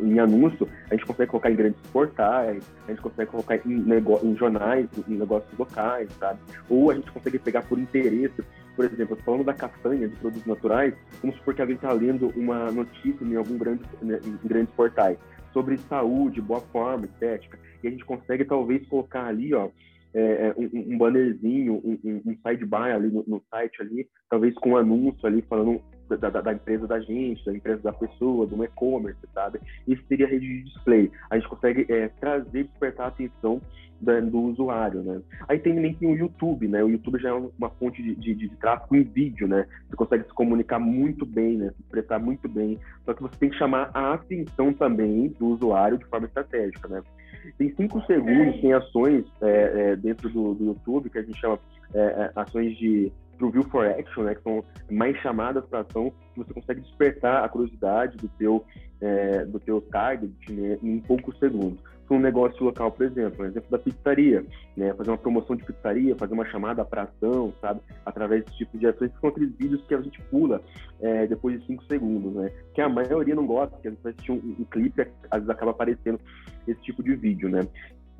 em 0.00 0.18
anúncio. 0.18 0.68
A 0.90 0.94
gente 0.94 1.06
consegue 1.06 1.30
colocar 1.30 1.50
em 1.50 1.56
grandes 1.56 1.80
portais, 1.92 2.62
a 2.86 2.90
gente 2.90 3.02
consegue 3.02 3.30
colocar 3.30 3.56
em, 3.56 3.84
em 4.22 4.36
jornais, 4.36 4.86
em 5.08 5.14
negócios 5.16 5.58
locais, 5.58 6.08
sabe? 6.18 6.38
Ou 6.68 6.90
a 6.90 6.94
gente 6.94 7.10
consegue 7.10 7.38
pegar 7.38 7.62
por 7.62 7.78
interesse 7.78 8.42
por 8.74 8.86
exemplo, 8.86 9.16
falando 9.24 9.44
da 9.44 9.52
castanha 9.52 10.08
de 10.08 10.16
produtos 10.16 10.46
naturais, 10.46 10.94
vamos 11.20 11.36
supor 11.36 11.54
que 11.54 11.60
alguém 11.60 11.76
está 11.76 11.92
lendo 11.92 12.32
uma 12.36 12.70
notícia 12.70 13.24
em 13.24 13.36
algum 13.36 13.58
grande, 13.58 13.82
né, 14.00 14.18
em 14.24 14.48
grandes 14.48 14.72
portais 14.74 15.18
sobre 15.52 15.76
saúde, 15.78 16.40
boa 16.40 16.60
forma, 16.60 17.06
estética, 17.06 17.58
e 17.82 17.88
a 17.88 17.90
gente 17.90 18.04
consegue 18.04 18.44
talvez 18.44 18.86
colocar 18.88 19.26
ali, 19.26 19.54
ó, 19.54 19.68
é, 20.14 20.48
é 20.48 20.54
um, 20.56 20.94
um, 20.94 20.98
bannerzinho, 20.98 21.74
um, 21.84 21.98
um, 22.04 22.36
sidebar 22.46 22.94
ali 22.94 23.08
no, 23.08 23.24
no, 23.26 23.42
site 23.50 23.80
ali, 23.80 24.06
talvez 24.28 24.54
com 24.56 24.70
um 24.70 24.76
anúncio 24.76 25.26
ali 25.26 25.42
falando 25.42 25.80
da, 26.08 26.28
da, 26.28 26.40
da, 26.40 26.52
empresa 26.52 26.86
da 26.86 27.00
gente, 27.00 27.44
da 27.44 27.54
empresa 27.54 27.82
da 27.82 27.92
pessoa, 27.92 28.46
do 28.46 28.62
e-commerce, 28.62 29.18
sabe? 29.32 29.58
Isso 29.88 30.02
seria 30.06 30.26
rede 30.26 30.46
de 30.46 30.64
display. 30.64 31.10
A 31.30 31.38
gente 31.38 31.48
consegue 31.48 31.86
é, 31.90 32.08
trazer, 32.20 32.64
despertar 32.64 33.04
a 33.04 33.08
atenção 33.08 33.60
do 34.02 34.40
usuário, 34.40 35.02
né? 35.02 35.20
Aí 35.48 35.58
tem 35.58 35.74
também 35.74 35.94
tem 35.94 36.08
o 36.08 36.16
YouTube, 36.16 36.68
né? 36.68 36.82
O 36.82 36.88
YouTube 36.88 37.20
já 37.20 37.30
é 37.30 37.32
uma 37.32 37.70
fonte 37.70 38.02
de, 38.02 38.14
de, 38.14 38.34
de, 38.34 38.48
tráfego 38.56 38.96
em 38.96 39.02
vídeo, 39.02 39.46
né? 39.46 39.66
Você 39.88 39.96
consegue 39.96 40.24
se 40.24 40.34
comunicar 40.34 40.78
muito 40.78 41.24
bem, 41.24 41.56
né? 41.56 41.70
Se 41.76 41.82
expressar 41.82 42.18
muito 42.18 42.48
bem. 42.48 42.78
Só 43.04 43.14
que 43.14 43.22
você 43.22 43.36
tem 43.36 43.50
que 43.50 43.56
chamar 43.56 43.90
a 43.94 44.14
atenção 44.14 44.72
também 44.72 45.28
do 45.38 45.46
usuário 45.46 45.98
de 45.98 46.04
forma 46.06 46.26
estratégica, 46.26 46.88
né? 46.88 47.02
Tem 47.58 47.74
cinco 47.74 48.00
segundos, 48.06 48.60
tem 48.60 48.72
ações 48.72 49.24
é, 49.40 49.92
é, 49.92 49.96
dentro 49.96 50.28
do, 50.28 50.54
do, 50.54 50.64
YouTube 50.66 51.10
que 51.10 51.18
a 51.18 51.22
gente 51.22 51.40
chama 51.40 51.58
é, 51.94 51.98
é 51.98 52.32
ações 52.36 52.76
de 52.76 53.12
pro 53.36 53.50
View 53.50 53.64
for 53.64 53.86
Action, 53.86 54.22
né, 54.22 54.36
que 54.36 54.42
são 54.42 54.64
mais 54.88 55.16
chamadas 55.18 55.64
para 55.64 55.80
ação, 55.80 56.12
que 56.32 56.38
você 56.38 56.54
consegue 56.54 56.80
despertar 56.80 57.44
a 57.44 57.48
curiosidade 57.48 58.16
do 58.16 58.28
teu, 58.28 58.64
é, 59.00 59.44
do 59.44 59.58
teu 59.58 59.80
target 59.80 60.52
né, 60.52 60.78
em 60.80 61.00
poucos 61.00 61.36
segundos. 61.40 61.80
Para 62.12 62.18
um 62.18 62.20
negócio 62.20 62.62
local, 62.62 62.92
por 62.92 63.06
exemplo, 63.06 63.42
um 63.42 63.48
exemplo 63.48 63.70
da 63.70 63.78
pizzaria, 63.78 64.44
né? 64.76 64.92
Fazer 64.92 65.10
uma 65.10 65.16
promoção 65.18 65.56
de 65.56 65.64
pizzaria, 65.64 66.14
fazer 66.16 66.34
uma 66.34 66.44
chamada 66.44 66.84
para 66.84 67.04
ação, 67.04 67.54
sabe? 67.60 67.80
Através 68.04 68.44
desse 68.44 68.58
tipo 68.58 68.76
de 68.76 68.86
ações, 68.86 69.10
que 69.12 69.20
são 69.20 69.30
aqueles 69.30 69.50
vídeos 69.56 69.82
que 69.86 69.94
a 69.94 70.00
gente 70.00 70.20
pula 70.24 70.60
é, 71.00 71.26
depois 71.26 71.58
de 71.58 71.66
cinco 71.66 71.82
segundos, 71.84 72.34
né? 72.34 72.52
Que 72.74 72.82
a 72.82 72.88
maioria 72.88 73.34
não 73.34 73.46
gosta, 73.46 73.74
porque 73.74 73.88
às 73.88 73.94
vezes 73.94 74.06
assistir 74.06 74.32
um, 74.32 74.56
um 74.60 74.64
clipe, 74.64 75.00
às 75.30 75.38
vezes 75.38 75.48
acaba 75.48 75.70
aparecendo 75.70 76.20
esse 76.68 76.80
tipo 76.82 77.02
de 77.02 77.14
vídeo, 77.14 77.48
né? 77.48 77.66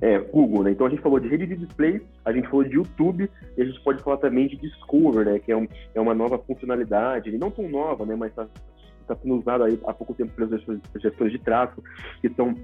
É, 0.01 0.19
Google, 0.19 0.65
né? 0.65 0.71
Então 0.71 0.87
a 0.87 0.91
gente 0.91 1.03
falou 1.03 1.21
de 1.21 1.29
rede 1.29 1.47
de 1.47 1.57
display, 1.57 2.01
a 2.25 2.33
gente 2.33 2.49
falou 2.49 2.65
de 2.65 2.75
YouTube 2.75 3.31
e 3.57 3.63
a 3.63 3.65
gente 3.65 3.81
pode 3.83 4.03
falar 4.03 4.17
também 4.17 4.49
de 4.49 4.57
Discover, 4.57 5.27
né? 5.27 5.39
Que 5.39 5.53
é, 5.53 5.57
um, 5.57 5.69
é 5.95 6.01
uma 6.01 6.15
nova 6.15 6.39
funcionalidade, 6.39 7.37
não 7.37 7.51
tão 7.51 7.69
nova, 7.69 8.07
né? 8.07 8.17
Mas 8.17 8.31
está 8.31 8.49
tá 9.07 9.17
sendo 9.17 9.39
usado 9.39 9.65
aí 9.65 9.79
há 9.87 9.93
pouco 9.93 10.15
tempo 10.15 10.33
pelos 10.33 10.51
gestores 10.97 11.33
de 11.33 11.39
tráfego, 11.39 11.85
que 12.21 12.31
são 12.31 12.57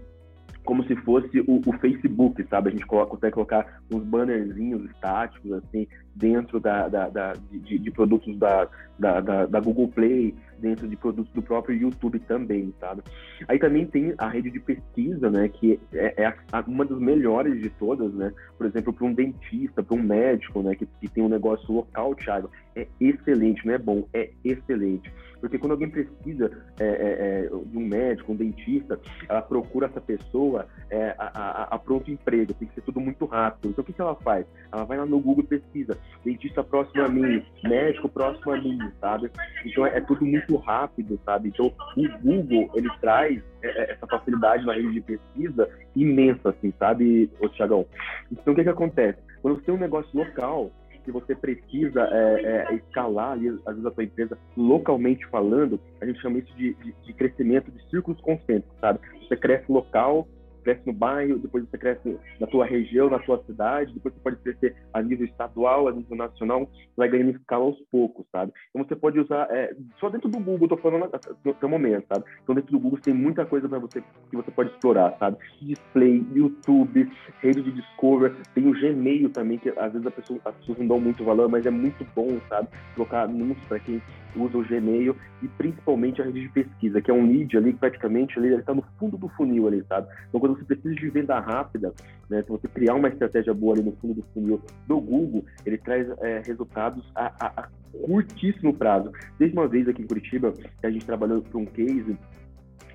como 0.64 0.84
se 0.84 0.94
fosse 0.96 1.40
o, 1.40 1.62
o, 1.64 1.72
Facebook, 1.78 2.44
sabe? 2.48 2.68
A 2.68 2.72
gente 2.72 2.86
coloca, 2.86 3.10
consegue 3.10 3.34
colocar 3.34 3.80
uns 3.90 4.02
bannerzinhos 4.04 4.84
estáticos, 4.90 5.52
assim, 5.52 5.86
dentro 6.14 6.60
da, 6.60 6.88
da, 6.88 7.08
da 7.08 7.32
de, 7.50 7.78
de, 7.78 7.90
produtos 7.90 8.36
da, 8.36 8.68
da, 8.98 9.20
da, 9.46 9.60
Google 9.60 9.88
Play, 9.88 10.34
dentro 10.58 10.88
de 10.88 10.96
produtos 10.96 11.32
do 11.32 11.42
próprio 11.42 11.76
YouTube 11.76 12.18
também, 12.20 12.74
sabe? 12.80 13.02
Aí 13.46 13.58
também 13.58 13.86
tem 13.86 14.14
a 14.18 14.28
rede 14.28 14.50
de 14.50 14.60
pesquisa, 14.60 15.30
né? 15.30 15.48
Que 15.48 15.80
é, 15.92 16.24
é 16.24 16.34
uma 16.66 16.84
das 16.84 16.98
melhores 16.98 17.60
de 17.60 17.70
todas, 17.70 18.12
né? 18.14 18.32
Por 18.56 18.66
exemplo, 18.66 18.92
para 18.92 19.06
um 19.06 19.12
dentista, 19.12 19.82
para 19.82 19.96
um 19.96 20.02
médico, 20.02 20.62
né? 20.62 20.74
Que, 20.74 20.86
que 20.86 21.08
tem 21.08 21.22
um 21.22 21.28
negócio 21.28 21.72
local, 21.72 22.14
Thiago, 22.14 22.50
é 22.74 22.86
excelente, 23.00 23.66
não 23.66 23.74
é 23.74 23.78
bom, 23.78 24.06
é 24.12 24.30
excelente. 24.44 25.10
Porque 25.40 25.58
quando 25.58 25.72
alguém 25.72 25.88
precisa 25.88 26.50
é, 26.80 26.84
é, 26.84 26.88
é, 26.88 27.48
de 27.48 27.78
um 27.78 27.86
médico, 27.86 28.32
um 28.32 28.36
dentista, 28.36 29.00
ela 29.28 29.40
procura 29.40 29.86
essa 29.86 30.00
pessoa 30.00 30.66
é, 30.90 31.14
a, 31.18 31.30
a, 31.34 31.62
a, 31.74 31.78
pronto 31.78 32.10
emprego, 32.10 32.54
tem 32.54 32.66
que 32.68 32.74
ser 32.74 32.80
tudo 32.82 33.00
muito 33.00 33.24
rápido. 33.24 33.70
Então 33.70 33.82
o 33.82 33.86
que, 33.86 33.92
que 33.92 34.00
ela 34.00 34.16
faz? 34.16 34.46
Ela 34.72 34.84
vai 34.84 34.98
lá 34.98 35.06
no 35.06 35.20
Google 35.20 35.44
e 35.44 35.46
pesquisa, 35.46 35.96
dentista 36.24 36.64
próximo 36.64 37.02
a 37.04 37.08
mim, 37.08 37.44
médico 37.62 38.08
próximo 38.08 38.52
a 38.52 38.60
mim, 38.60 38.78
sabe? 39.00 39.30
Então 39.64 39.86
é, 39.86 39.98
é 39.98 40.00
tudo 40.00 40.24
muito 40.24 40.47
rápido, 40.56 41.18
sabe? 41.24 41.48
Então 41.48 41.66
o 41.66 42.18
Google, 42.22 42.70
ele 42.74 42.88
traz 43.00 43.42
é, 43.62 43.92
essa 43.92 44.06
facilidade 44.06 44.64
na 44.64 44.74
rede 44.74 44.92
de 44.92 45.00
pesquisa 45.00 45.68
imensa, 45.94 46.50
assim, 46.50 46.72
sabe, 46.78 47.30
ô 47.40 47.48
Tiagão? 47.48 47.86
Então 48.30 48.52
o 48.52 48.56
que 48.56 48.62
que 48.62 48.68
acontece? 48.68 49.18
Quando 49.42 49.56
você 49.56 49.66
tem 49.66 49.74
um 49.74 49.78
negócio 49.78 50.10
local, 50.18 50.70
que 51.08 51.12
você 51.12 51.34
precisa 51.34 52.02
é, 52.12 52.66
é, 52.70 52.74
escalar 52.74 53.32
ali, 53.32 53.48
às 53.48 53.74
vezes, 53.74 53.86
a 53.86 53.90
sua 53.92 54.04
empresa 54.04 54.38
localmente 54.54 55.26
falando, 55.28 55.80
a 56.02 56.06
gente 56.06 56.20
chama 56.20 56.38
isso 56.38 56.54
de, 56.54 56.74
de, 56.74 56.94
de 57.02 57.12
crescimento 57.14 57.70
de 57.70 57.82
círculos 57.88 58.20
concêntricos, 58.20 58.78
sabe? 58.78 59.00
Você 59.26 59.34
cresce 59.34 59.72
local, 59.72 60.28
cresce 60.62 60.82
no 60.86 60.92
bairro, 60.92 61.38
depois 61.38 61.64
você 61.64 61.78
cresce 61.78 62.18
na 62.38 62.46
tua 62.46 62.64
região, 62.64 63.10
na 63.10 63.18
tua 63.18 63.42
cidade, 63.44 63.92
depois 63.94 64.14
você 64.14 64.20
pode 64.20 64.36
crescer 64.36 64.76
a 64.92 65.02
nível 65.02 65.26
estadual, 65.26 65.88
a 65.88 65.92
nível 65.92 66.16
nacional, 66.16 66.70
vai 66.96 67.08
ganhando 67.08 67.30
escala 67.30 67.64
aos 67.64 67.78
poucos, 67.90 68.26
sabe? 68.30 68.52
Então 68.70 68.86
você 68.86 68.96
pode 68.96 69.18
usar, 69.18 69.48
é, 69.50 69.74
só 69.98 70.08
dentro 70.08 70.28
do 70.28 70.38
Google, 70.38 70.68
tô 70.68 70.76
falando 70.76 71.10
no 71.44 71.54
seu 71.54 71.68
momento, 71.68 72.06
sabe? 72.08 72.24
Então 72.42 72.54
dentro 72.54 72.72
do 72.72 72.78
Google 72.78 72.98
tem 73.00 73.14
muita 73.14 73.44
coisa 73.44 73.68
para 73.68 73.78
você 73.78 74.02
que 74.30 74.36
você 74.36 74.50
pode 74.50 74.70
explorar, 74.70 75.16
sabe? 75.18 75.38
Display, 75.60 76.26
YouTube, 76.34 77.10
rede 77.40 77.62
de 77.62 77.72
Discover, 77.72 78.34
tem 78.54 78.66
o 78.66 78.72
Gmail 78.72 79.30
também, 79.30 79.58
que 79.58 79.70
às 79.70 79.92
vezes 79.92 80.08
pessoa, 80.12 80.40
as 80.44 80.54
pessoas 80.56 80.78
não 80.78 80.86
dão 80.86 81.00
muito 81.00 81.24
valor, 81.24 81.48
mas 81.48 81.66
é 81.66 81.70
muito 81.70 82.06
bom, 82.14 82.40
sabe? 82.48 82.68
Colocar 82.94 83.22
anúncios 83.22 83.64
para 83.66 83.78
quem 83.78 84.02
usa 84.36 84.58
o 84.58 84.64
Gmail 84.64 85.16
e 85.42 85.48
principalmente 85.48 86.20
a 86.20 86.24
rede 86.24 86.42
de 86.42 86.48
pesquisa, 86.48 87.00
que 87.00 87.10
é 87.10 87.14
um 87.14 87.26
lead 87.26 87.56
ali 87.56 87.72
praticamente 87.72 88.38
ali, 88.38 88.48
ele 88.48 88.60
está 88.60 88.74
no 88.74 88.84
fundo 88.98 89.16
do 89.16 89.28
funil 89.30 89.66
ali, 89.66 89.84
sabe? 89.88 90.08
Então 90.28 90.40
quando 90.48 90.58
você 90.58 90.64
precisa 90.64 90.94
de 90.94 91.10
venda 91.10 91.38
rápida, 91.38 91.92
né, 92.30 92.42
se 92.42 92.48
você 92.48 92.66
criar 92.68 92.94
uma 92.94 93.08
estratégia 93.08 93.52
boa 93.52 93.74
ali 93.74 93.82
no 93.82 93.92
fundo 93.96 94.14
do 94.14 94.22
funil 94.32 94.60
do 94.86 95.00
Google, 95.00 95.44
ele 95.66 95.76
traz 95.76 96.08
é, 96.20 96.42
resultados 96.46 97.04
a, 97.14 97.26
a, 97.38 97.62
a, 97.62 97.68
curtíssimo 97.92 98.72
prazo. 98.72 99.12
Desde 99.38 99.56
uma 99.56 99.68
vez 99.68 99.86
aqui 99.86 100.02
em 100.02 100.06
Curitiba, 100.06 100.54
a 100.82 100.90
gente 100.90 101.04
trabalhou 101.04 101.42
para 101.42 101.58
um 101.58 101.66
case, 101.66 102.16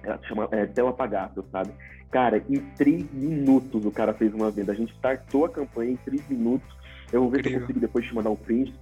é, 0.03 0.17
chama 0.27 0.47
é, 0.51 0.65
tela 0.65 0.89
apagada, 0.89 1.43
sabe? 1.51 1.71
Cara, 2.09 2.43
em 2.49 2.59
três 2.75 3.11
minutos 3.13 3.85
o 3.85 3.91
cara 3.91 4.13
fez 4.13 4.33
uma 4.33 4.49
venda. 4.49 4.71
A 4.71 4.75
gente 4.75 4.93
startou 4.93 5.45
a 5.45 5.49
campanha 5.49 5.91
em 5.91 5.97
três 5.97 6.27
minutos. 6.27 6.67
Eu 7.11 7.21
vou 7.21 7.29
ver 7.29 7.39
Incrível. 7.39 7.59
se 7.59 7.63
eu 7.63 7.67
consigo 7.67 7.79
depois 7.79 8.05
te 8.05 8.15
mandar 8.15 8.29
um 8.31 8.35
print 8.35 8.73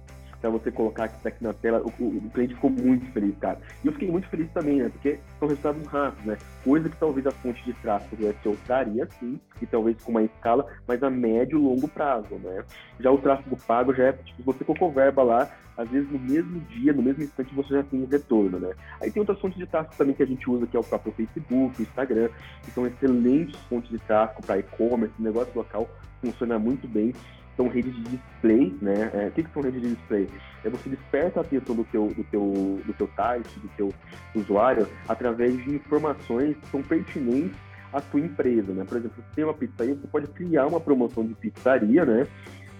para 0.42 0.50
você 0.50 0.72
colocar 0.72 1.04
aqui, 1.04 1.28
aqui 1.28 1.44
na 1.44 1.52
tela, 1.52 1.80
o, 1.80 2.04
o, 2.04 2.30
cliente 2.34 2.54
ficou 2.54 2.68
muito 2.68 3.06
feliz, 3.12 3.32
cara. 3.38 3.58
E 3.82 3.86
eu 3.86 3.92
fiquei 3.92 4.10
muito 4.10 4.28
feliz 4.28 4.50
também, 4.50 4.82
né? 4.82 4.88
Porque 4.88 5.20
são 5.38 5.46
resultados 5.46 5.86
rápidos, 5.86 6.24
né? 6.26 6.36
Coisa 6.64 6.88
que 6.88 6.96
talvez 6.96 7.24
a 7.28 7.30
fonte 7.30 7.62
de 7.64 7.72
tráfego 7.74 8.16
do 8.16 8.42
SEO 8.42 8.58
daria 8.66 9.08
sim, 9.20 9.40
e 9.60 9.66
talvez 9.66 10.02
com 10.02 10.10
uma 10.10 10.24
escala, 10.24 10.66
mas 10.86 11.00
a 11.02 11.08
médio 11.08 11.60
e 11.60 11.62
longo 11.62 11.86
prazo, 11.86 12.34
né? 12.42 12.64
Já 12.98 13.12
o 13.12 13.18
tráfego 13.18 13.56
pago 13.56 13.94
já 13.94 14.08
é, 14.08 14.12
tipo, 14.12 14.42
você 14.42 14.64
colocou 14.64 14.90
verba 14.90 15.22
lá, 15.22 15.48
às 15.76 15.88
vezes 15.88 16.10
no 16.10 16.18
mesmo 16.18 16.58
dia, 16.62 16.92
no 16.92 17.02
mesmo 17.02 17.22
instante, 17.22 17.54
você 17.54 17.74
já 17.74 17.82
tem 17.84 18.02
um 18.02 18.06
retorno, 18.06 18.58
né? 18.58 18.72
Aí 19.00 19.12
tem 19.12 19.20
outras 19.20 19.38
fontes 19.38 19.58
de 19.58 19.66
tráfego 19.66 19.94
também 19.96 20.14
que 20.14 20.24
a 20.24 20.26
gente 20.26 20.50
usa, 20.50 20.66
que 20.66 20.76
é 20.76 20.80
o 20.80 20.84
próprio 20.84 21.12
Facebook, 21.12 21.80
o 21.80 21.82
Instagram, 21.82 22.28
que 22.64 22.72
são 22.72 22.84
excelentes 22.84 23.58
fontes 23.68 23.90
de 23.90 23.98
tráfego 24.00 24.44
para 24.44 24.58
e-commerce, 24.58 25.14
negócio 25.20 25.52
local, 25.54 25.88
funciona 26.20 26.58
muito 26.58 26.88
bem 26.88 27.12
são 27.56 27.68
redes 27.68 27.94
de 27.94 28.02
display, 28.02 28.76
né? 28.80 29.10
É, 29.14 29.28
o 29.28 29.30
que, 29.32 29.42
que 29.42 29.52
são 29.52 29.62
redes 29.62 29.80
de 29.80 29.94
display? 29.94 30.28
É 30.64 30.70
você 30.70 30.88
desperta 30.88 31.40
a 31.40 31.42
atenção 31.42 31.74
do 31.74 31.84
teu, 31.84 32.08
do 32.08 32.24
teu, 32.24 32.80
do 32.86 32.92
teu 32.94 33.08
site, 33.14 33.60
do 33.60 33.68
teu 33.76 33.94
usuário, 34.34 34.88
através 35.08 35.56
de 35.56 35.74
informações 35.74 36.56
que 36.56 36.66
são 36.68 36.82
pertinentes 36.82 37.56
à 37.92 38.00
tua 38.00 38.20
empresa, 38.20 38.72
né? 38.72 38.84
Por 38.88 38.96
exemplo, 38.96 39.22
se 39.22 39.34
tem 39.36 39.44
uma 39.44 39.54
pizzaria, 39.54 39.94
você 39.94 40.06
pode 40.06 40.26
criar 40.28 40.66
uma 40.66 40.80
promoção 40.80 41.26
de 41.26 41.34
pizzaria, 41.34 42.04
né? 42.04 42.26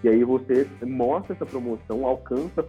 E 0.02 0.08
aí 0.08 0.24
você 0.24 0.66
mostra 0.84 1.34
essa 1.34 1.46
promoção, 1.46 2.04
alcança 2.04 2.66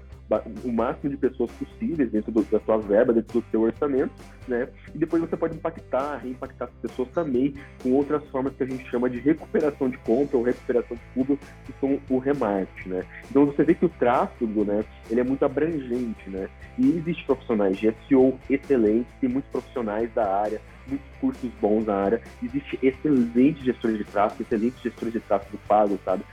o 0.64 0.72
máximo 0.72 1.12
de 1.12 1.18
pessoas 1.18 1.52
possíveis 1.52 2.10
dentro 2.12 2.32
do, 2.32 2.44
da 2.44 2.60
sua 2.62 2.78
verba, 2.78 3.14
dentro 3.14 3.42
do 3.42 3.46
seu 3.52 3.62
orçamento, 3.62 4.12
né? 4.48 4.68
E 4.94 4.98
depois 4.98 5.22
você 5.22 5.36
pode 5.36 5.56
impactar, 5.56 6.18
reimpactar 6.18 6.70
as 6.70 6.74
pessoas 6.76 7.10
também 7.10 7.54
com 7.82 7.92
outras 7.92 8.24
formas 8.30 8.54
que 8.56 8.64
a 8.64 8.66
gente 8.66 8.90
chama 8.90 9.10
de 9.10 9.20
recuperação 9.20 9.90
de 9.90 9.98
compra 10.00 10.38
ou 10.38 10.44
recuperação 10.44 10.96
de 10.96 11.04
público, 11.14 11.44
que 11.66 11.74
são 11.80 12.00
o 12.10 12.18
remarketing, 12.20 12.90
né? 12.90 13.06
Então 13.30 13.46
você 13.46 13.64
vê 13.64 13.74
que 13.74 13.86
o 13.86 13.90
tráfego, 13.90 14.64
né, 14.64 14.84
ele 15.10 15.20
é 15.20 15.24
muito 15.24 15.44
abrangente, 15.44 16.30
né? 16.30 16.48
E 16.78 16.90
existem 16.90 17.26
profissionais 17.26 17.78
de 17.78 17.94
SEO 18.08 18.40
excelentes, 18.50 19.14
tem 19.20 19.30
muitos 19.30 19.52
profissionais 19.52 20.12
da 20.14 20.42
área, 20.42 20.62
muitos 20.88 21.08
cursos 21.20 21.52
bons 21.62 21.86
na 21.86 21.96
área, 21.96 22.22
existe 22.42 22.80
excelentes 22.82 23.64
gestores 23.64 23.98
de 23.98 24.04
tráfego, 24.04 24.44
excelentes 24.44 24.82
gestores 24.82 25.14
de 25.14 25.20
tráfego 25.20 25.58
pago, 25.68 26.00
sabe? 26.04 26.24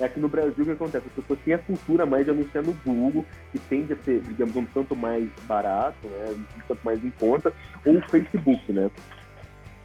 É 0.00 0.04
aqui 0.04 0.18
no 0.18 0.28
Brasil 0.28 0.62
o 0.62 0.64
que 0.64 0.72
acontece? 0.72 1.06
As 1.06 1.12
pessoas 1.12 1.38
têm 1.44 1.54
a 1.54 1.58
cultura 1.58 2.06
mais 2.06 2.24
de 2.24 2.30
anunciar 2.30 2.64
no 2.64 2.72
Google, 2.84 3.24
que 3.52 3.58
tende 3.58 3.92
a 3.92 3.96
ser, 3.96 4.20
digamos, 4.22 4.56
um 4.56 4.64
tanto 4.64 4.96
mais 4.96 5.28
barato, 5.46 6.06
né? 6.08 6.34
Um 6.56 6.60
tanto 6.66 6.80
mais 6.84 7.04
em 7.04 7.10
conta, 7.10 7.52
ou 7.84 7.98
o 7.98 8.08
Facebook, 8.08 8.72
né? 8.72 8.90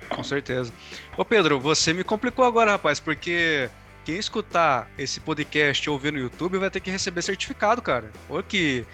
Com 0.10 0.24
certeza. 0.24 0.72
Ô 1.18 1.26
Pedro, 1.26 1.60
você 1.60 1.94
me 1.94 2.04
complicou 2.04 2.46
agora, 2.46 2.72
rapaz, 2.72 3.00
porque 3.00 3.70
quem 4.06 4.18
escutar 4.18 4.90
esse 4.98 5.20
podcast 5.20 5.90
ou 5.90 6.00
ver 6.00 6.14
no 6.14 6.20
YouTube 6.20 6.58
vai 6.58 6.70
ter 6.70 6.80
que 6.80 6.90
receber 6.90 7.22
certificado, 7.22 7.82
cara. 7.82 8.10
Ô, 8.30 8.42
que, 8.42 8.86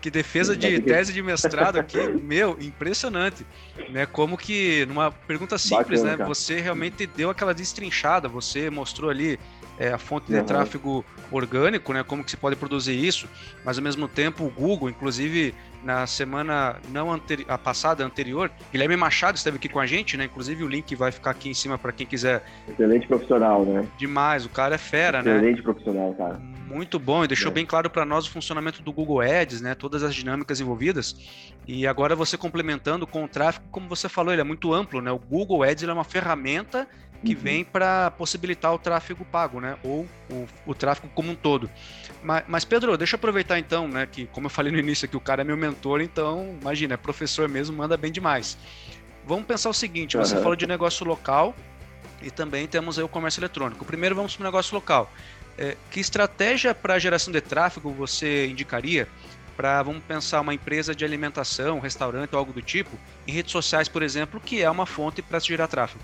que 0.00 0.10
defesa 0.10 0.56
de 0.56 0.80
tese 0.82 1.12
de 1.12 1.22
mestrado 1.22 1.78
aqui, 1.78 1.98
meu, 1.98 2.56
impressionante. 2.58 3.44
Né? 3.90 4.06
Como 4.06 4.38
que, 4.38 4.86
numa 4.86 5.10
pergunta 5.10 5.58
simples, 5.58 6.00
Bacana, 6.00 6.10
né? 6.12 6.16
Cara. 6.16 6.28
Você 6.28 6.60
realmente 6.60 7.06
deu 7.06 7.28
aquela 7.28 7.52
destrinchada, 7.52 8.28
você 8.28 8.70
mostrou 8.70 9.10
ali 9.10 9.38
é, 9.82 9.92
a 9.92 9.98
fonte 9.98 10.28
de 10.28 10.38
uhum. 10.38 10.44
tráfego 10.44 11.04
orgânico, 11.30 11.92
né? 11.92 12.04
Como 12.04 12.22
que 12.22 12.30
se 12.30 12.36
pode 12.36 12.54
produzir 12.54 12.94
isso, 12.94 13.28
mas 13.64 13.78
ao 13.78 13.82
mesmo 13.82 14.06
tempo 14.06 14.44
o 14.44 14.50
Google, 14.50 14.88
inclusive 14.88 15.52
na 15.82 16.06
semana 16.06 16.76
não 16.90 17.10
anteri 17.10 17.44
a 17.48 17.58
passada 17.58 18.04
anterior, 18.04 18.48
Guilherme 18.70 18.96
Machado 18.96 19.36
esteve 19.36 19.56
aqui 19.56 19.68
com 19.68 19.80
a 19.80 19.86
gente, 19.86 20.16
né? 20.16 20.26
Inclusive 20.26 20.62
o 20.62 20.68
link 20.68 20.94
vai 20.94 21.10
ficar 21.10 21.32
aqui 21.32 21.48
em 21.48 21.54
cima 21.54 21.76
para 21.76 21.90
quem 21.90 22.06
quiser. 22.06 22.44
Excelente 22.68 23.08
profissional, 23.08 23.64
né? 23.64 23.84
Demais, 23.98 24.46
o 24.46 24.48
cara 24.48 24.76
é 24.76 24.78
fera, 24.78 25.18
Excelente 25.18 25.34
né? 25.34 25.36
Excelente 25.38 25.62
profissional, 25.62 26.14
cara. 26.14 26.40
Muito 26.68 27.00
bom 27.00 27.24
e 27.24 27.28
deixou 27.28 27.50
é. 27.50 27.54
bem 27.54 27.66
claro 27.66 27.90
para 27.90 28.04
nós 28.04 28.24
o 28.24 28.30
funcionamento 28.30 28.82
do 28.82 28.92
Google 28.92 29.20
Ads, 29.20 29.60
né? 29.60 29.74
Todas 29.74 30.04
as 30.04 30.14
dinâmicas 30.14 30.60
envolvidas. 30.60 31.16
E 31.66 31.88
agora 31.88 32.14
você 32.14 32.38
complementando 32.38 33.04
com 33.04 33.24
o 33.24 33.28
tráfego, 33.28 33.66
como 33.72 33.88
você 33.88 34.08
falou, 34.08 34.32
ele 34.32 34.40
é 34.40 34.44
muito 34.44 34.72
amplo, 34.72 35.00
né? 35.00 35.10
O 35.10 35.18
Google 35.18 35.64
Ads 35.64 35.82
é 35.82 35.92
uma 35.92 36.04
ferramenta 36.04 36.86
que 37.24 37.34
uhum. 37.34 37.40
vem 37.40 37.64
para 37.64 38.10
possibilitar 38.12 38.72
o 38.74 38.78
tráfego 38.78 39.24
pago, 39.24 39.60
né? 39.60 39.76
Ou 39.82 40.06
o, 40.30 40.46
o 40.66 40.74
tráfego 40.74 41.08
como 41.14 41.30
um 41.32 41.34
todo. 41.34 41.70
Mas, 42.22 42.44
mas, 42.46 42.64
Pedro, 42.64 42.96
deixa 42.96 43.14
eu 43.14 43.18
aproveitar 43.18 43.58
então, 43.58 43.88
né? 43.88 44.06
Que 44.10 44.26
como 44.26 44.46
eu 44.46 44.50
falei 44.50 44.72
no 44.72 44.78
início 44.78 45.06
aqui, 45.06 45.16
o 45.16 45.20
cara 45.20 45.42
é 45.42 45.44
meu 45.44 45.56
mentor, 45.56 46.00
então 46.00 46.56
imagina, 46.60 46.94
é 46.94 46.96
professor 46.96 47.48
mesmo, 47.48 47.76
manda 47.76 47.96
bem 47.96 48.10
demais. 48.10 48.58
Vamos 49.26 49.46
pensar 49.46 49.70
o 49.70 49.74
seguinte: 49.74 50.16
você 50.16 50.34
uhum. 50.34 50.42
falou 50.42 50.56
de 50.56 50.66
negócio 50.66 51.06
local 51.06 51.54
e 52.20 52.30
também 52.30 52.66
temos 52.66 52.98
aí 52.98 53.04
o 53.04 53.08
comércio 53.08 53.40
eletrônico. 53.40 53.84
Primeiro 53.84 54.14
vamos 54.14 54.36
para 54.36 54.42
o 54.42 54.46
negócio 54.46 54.74
local. 54.74 55.10
É, 55.58 55.76
que 55.90 56.00
estratégia 56.00 56.74
para 56.74 56.98
geração 56.98 57.32
de 57.32 57.40
tráfego 57.40 57.92
você 57.92 58.46
indicaria 58.46 59.06
para, 59.56 59.82
vamos 59.82 60.02
pensar, 60.02 60.40
uma 60.40 60.54
empresa 60.54 60.94
de 60.94 61.04
alimentação, 61.04 61.78
restaurante 61.78 62.32
ou 62.32 62.38
algo 62.38 62.52
do 62.52 62.62
tipo, 62.62 62.98
em 63.26 63.32
redes 63.32 63.52
sociais, 63.52 63.86
por 63.86 64.02
exemplo, 64.02 64.40
que 64.40 64.62
é 64.62 64.70
uma 64.70 64.86
fonte 64.86 65.20
para 65.20 65.38
se 65.38 65.48
gerar 65.48 65.68
tráfego? 65.68 66.02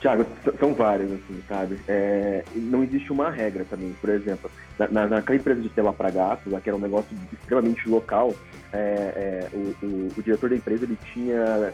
Tiago, 0.00 0.24
são 0.60 0.74
várias, 0.74 1.10
assim, 1.10 1.42
sabe? 1.48 1.80
É, 1.88 2.44
não 2.54 2.84
existe 2.84 3.10
uma 3.12 3.30
regra 3.30 3.64
também. 3.64 3.92
Por 4.00 4.10
exemplo, 4.10 4.50
na, 4.78 5.06
naquela 5.06 5.36
empresa 5.36 5.60
de 5.60 5.68
tela 5.70 5.92
para 5.92 6.10
gatos, 6.10 6.52
que 6.62 6.68
era 6.68 6.76
um 6.76 6.80
negócio 6.80 7.16
extremamente 7.32 7.88
local, 7.88 8.34
é, 8.72 8.78
é, 8.78 9.48
o, 9.52 9.74
o, 9.84 10.08
o, 10.16 10.22
diretor 10.22 10.50
da 10.50 10.56
empresa 10.56 10.84
ele 10.84 10.98
tinha 11.12 11.72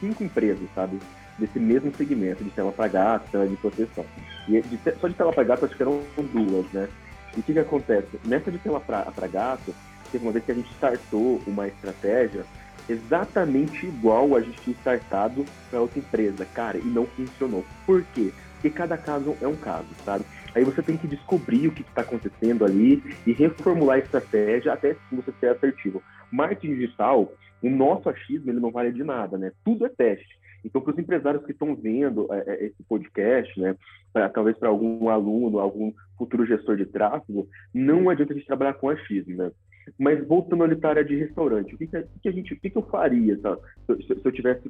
cinco 0.00 0.22
empresas, 0.22 0.68
sabe? 0.74 0.98
Desse 1.38 1.58
mesmo 1.58 1.94
segmento, 1.94 2.44
de 2.44 2.50
tela 2.50 2.72
para 2.72 2.88
gatos, 2.88 3.30
tela 3.30 3.48
de 3.48 3.56
proteção. 3.56 4.04
E 4.46 4.60
de, 4.60 4.78
só 5.00 5.08
de 5.08 5.14
tela 5.14 5.32
para 5.32 5.44
gato, 5.44 5.64
acho 5.64 5.76
que 5.76 5.82
eram 5.82 6.02
duas, 6.32 6.66
né? 6.72 6.88
E 7.34 7.40
o 7.40 7.42
que, 7.42 7.54
que 7.54 7.58
acontece? 7.58 8.20
Nessa 8.24 8.50
de 8.50 8.58
tela 8.58 8.80
para 8.80 9.26
gato, 9.28 9.74
teve 10.10 10.24
uma 10.24 10.32
vez 10.32 10.44
que 10.44 10.52
a 10.52 10.54
gente 10.54 10.70
startou 10.72 11.40
uma 11.46 11.66
estratégia 11.66 12.44
exatamente 12.88 13.86
igual 13.86 14.36
a 14.36 14.40
gente 14.40 14.60
tinha 14.60 14.76
startado 14.76 15.44
para 15.70 15.80
outra 15.80 15.98
empresa, 15.98 16.44
cara, 16.46 16.78
e 16.78 16.84
não 16.84 17.06
funcionou. 17.06 17.64
Por 17.86 18.02
quê? 18.14 18.32
Porque 18.54 18.70
cada 18.70 18.96
caso 18.96 19.36
é 19.40 19.46
um 19.46 19.56
caso, 19.56 19.88
sabe? 20.04 20.24
Aí 20.54 20.64
você 20.64 20.82
tem 20.82 20.96
que 20.96 21.08
descobrir 21.08 21.66
o 21.68 21.72
que 21.72 21.82
está 21.82 22.02
acontecendo 22.02 22.64
ali 22.64 23.02
e 23.26 23.32
reformular 23.32 23.96
a 23.96 24.00
estratégia 24.00 24.72
até 24.72 24.96
você 25.10 25.32
ser 25.40 25.48
assertivo. 25.48 26.02
Marketing 26.30 26.74
digital, 26.74 27.32
o 27.62 27.70
nosso 27.70 28.08
achismo, 28.08 28.50
ele 28.50 28.60
não 28.60 28.70
vale 28.70 28.92
de 28.92 29.02
nada, 29.02 29.36
né? 29.38 29.52
Tudo 29.64 29.86
é 29.86 29.88
teste. 29.88 30.40
Então, 30.64 30.80
para 30.80 30.92
os 30.92 30.98
empresários 30.98 31.44
que 31.44 31.52
estão 31.52 31.74
vendo 31.74 32.32
é, 32.32 32.44
é, 32.46 32.66
esse 32.66 32.82
podcast, 32.84 33.58
né, 33.58 33.74
pra, 34.12 34.28
talvez 34.28 34.56
para 34.56 34.68
algum 34.68 35.08
aluno, 35.08 35.58
algum 35.58 35.92
futuro 36.16 36.46
gestor 36.46 36.76
de 36.76 36.86
tráfego, 36.86 37.48
não 37.74 38.08
adianta 38.08 38.32
a 38.32 38.36
gente 38.36 38.46
trabalhar 38.46 38.74
com 38.74 38.88
achismo, 38.88 39.36
né? 39.36 39.50
Mas 39.98 40.26
voltando 40.26 40.64
a 40.64 40.66
área 40.88 41.04
de 41.04 41.16
restaurante, 41.16 41.74
o 41.74 41.78
que, 41.78 41.86
que, 41.86 42.28
a 42.28 42.32
gente, 42.32 42.54
o 42.54 42.60
que, 42.60 42.70
que 42.70 42.78
eu 42.78 42.82
faria 42.82 43.38
tá? 43.38 43.56
se, 43.86 44.04
se, 44.06 44.20
eu 44.24 44.32
tivesse 44.32 44.68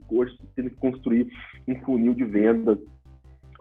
tendo 0.57 0.71
que 0.71 0.76
construir 0.76 1.28
um 1.66 1.78
funil 1.81 2.14
de 2.14 2.25
vendas 2.25 2.78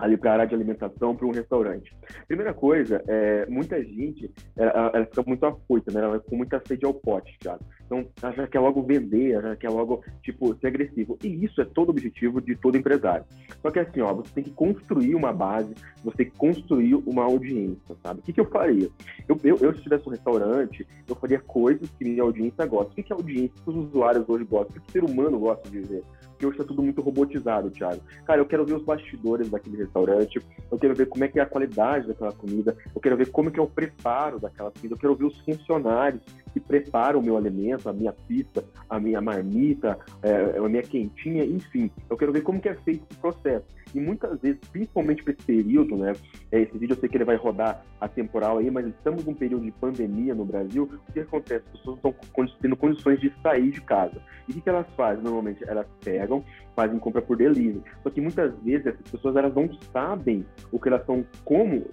ali 0.02 0.18
para 0.18 0.32
a 0.32 0.34
área 0.34 0.48
de 0.48 0.56
alimentação, 0.56 1.16
para 1.16 1.28
um 1.28 1.32
restaurante. 1.32 1.96
Primeira 2.28 2.54
coisa, 2.54 3.04
é, 3.08 3.46
muita 3.46 3.82
gente, 3.84 4.30
ela, 4.58 4.92
ela 4.94 5.06
fica 5.06 5.24
muito 5.26 5.46
afoita, 5.46 5.92
né? 5.92 6.02
Ela 6.02 6.20
com 6.20 6.36
muita 6.36 6.60
sede 6.66 6.86
ao 6.86 6.94
pote, 6.94 7.38
Thiago. 7.40 7.64
Então, 7.86 8.08
ela 8.22 8.32
já 8.34 8.48
quer 8.48 8.60
logo 8.60 8.82
vender, 8.82 9.34
ela 9.34 9.50
já 9.50 9.56
quer 9.56 9.70
logo, 9.70 10.04
tipo, 10.24 10.56
ser 10.56 10.68
agressivo. 10.68 11.20
E 11.24 11.46
isso 11.46 11.62
é 11.62 11.66
todo 11.66 11.90
o 11.90 11.92
objetivo 11.92 12.42
de 12.42 12.56
todo 12.56 12.78
empresário. 12.78 13.26
Só 13.62 13.70
que 13.70 13.80
assim, 13.80 14.02
ó, 14.02 14.14
você 14.14 14.34
tem 14.34 14.44
que 14.44 14.52
construir 14.52 15.14
uma 15.14 15.32
base, 15.32 15.74
você 16.04 16.18
tem 16.18 16.30
que 16.32 16.38
construir 16.38 16.96
uma 16.96 17.24
audiência, 17.24 17.96
sabe? 18.02 18.22
O 18.22 18.24
que, 18.24 18.34
que 18.34 18.42
eu 18.42 18.50
faria? 18.50 18.90
Eu, 19.28 19.38
eu, 19.44 19.58
eu, 19.58 19.76
se 19.76 19.84
tivesse 19.84 20.08
um 20.08 20.12
restaurante, 20.12 20.88
eu 21.08 21.16
faria 21.16 21.40
coisas 21.40 21.88
que 21.92 22.04
minha 22.06 22.24
audiência 22.24 22.66
gosta. 22.66 22.92
O 22.92 22.96
que, 22.96 23.04
que 23.04 23.14
a 23.14 23.16
audiência, 23.16 23.54
que 23.64 23.70
os 23.70 23.76
usuários 23.76 24.28
hoje 24.28 24.46
gostam? 24.46 24.78
O 24.78 24.82
que 24.82 24.90
o 24.90 24.92
ser 24.92 25.04
humano 25.04 25.38
gosta 25.38 25.70
de 25.70 25.80
ver? 25.80 26.04
Porque 26.42 26.48
hoje 26.48 26.58
está 26.58 26.68
tudo 26.68 26.82
muito 26.82 27.04
robotizado, 27.04 27.70
Thiago. 27.70 28.02
Cara, 28.26 28.42
eu 28.42 28.48
quero 28.48 28.66
ver 28.66 28.74
os 28.74 28.84
bastidores 28.84 29.48
daquele 29.48 29.78
restaurante, 29.78 30.42
eu 30.72 30.78
quero 30.80 30.96
ver 30.96 31.06
como 31.06 31.24
é 31.24 31.28
que 31.28 31.40
é 31.40 31.44
a 31.44 31.46
qualidade 31.46 32.08
daquela 32.08 32.32
comida, 32.32 32.76
eu 32.96 33.00
quero 33.00 33.16
ver 33.16 33.30
como 33.30 33.50
é 33.50 33.52
que 33.52 33.60
é 33.60 33.62
o 33.62 33.68
preparo 33.68 34.40
daquela 34.40 34.72
comida, 34.72 34.96
eu 34.96 34.98
quero 34.98 35.16
ver 35.16 35.26
os 35.26 35.40
funcionários 35.42 36.24
que 36.52 36.60
preparam 36.60 37.20
o 37.20 37.24
meu 37.24 37.38
alimento, 37.38 37.88
a 37.88 37.94
minha 37.94 38.12
pizza, 38.12 38.64
a 38.90 39.00
minha 39.00 39.22
marmita, 39.22 40.00
é, 40.24 40.58
a 40.58 40.68
minha 40.68 40.82
quentinha, 40.82 41.46
enfim. 41.46 41.92
Eu 42.10 42.18
quero 42.18 42.34
ver 42.34 42.42
como 42.42 42.60
que 42.60 42.70
é 42.70 42.74
feito 42.74 43.06
esse 43.08 43.20
processo. 43.22 43.66
E 43.94 44.00
muitas 44.00 44.40
vezes, 44.40 44.60
principalmente 44.72 45.24
para 45.24 45.34
esse 45.34 45.44
período, 45.44 45.98
né? 45.98 46.14
É, 46.52 46.62
esse 46.62 46.78
vídeo 46.78 46.94
eu 46.94 47.00
sei 47.00 47.10
que 47.10 47.18
ele 47.18 47.26
vai 47.26 47.36
rodar 47.36 47.84
a 48.00 48.08
temporal 48.08 48.58
aí, 48.58 48.72
mas 48.72 48.88
estamos 48.88 49.26
num 49.26 49.34
período 49.34 49.66
de 49.66 49.72
pandemia 49.72 50.34
no 50.34 50.46
Brasil. 50.46 50.90
O 51.08 51.12
que 51.12 51.20
acontece? 51.20 51.66
As 51.74 51.80
pessoas 51.80 51.98
estão 51.98 52.16
tendo 52.62 52.78
condições 52.78 53.20
de 53.20 53.34
sair 53.42 53.72
de 53.72 53.82
casa. 53.82 54.22
E 54.48 54.52
o 54.52 54.62
que 54.62 54.70
elas 54.70 54.88
fazem? 54.96 55.24
Normalmente 55.24 55.64
elas 55.68 55.86
pegam, 56.04 56.31
fazem 56.76 57.00
compra 57.00 57.22
por 57.22 57.38
delivery. 57.38 57.82
Só 58.04 58.10
que 58.10 58.22
muitas 58.22 58.54
vezes 58.64 58.88
essas 58.88 59.12
pessoas 59.12 59.36
elas 59.36 59.54
não 59.54 59.70
sabem 59.92 60.46
o 60.72 60.80
que 60.80 60.90
elas 60.90 61.06
são, 61.06 61.26
como 61.44 61.84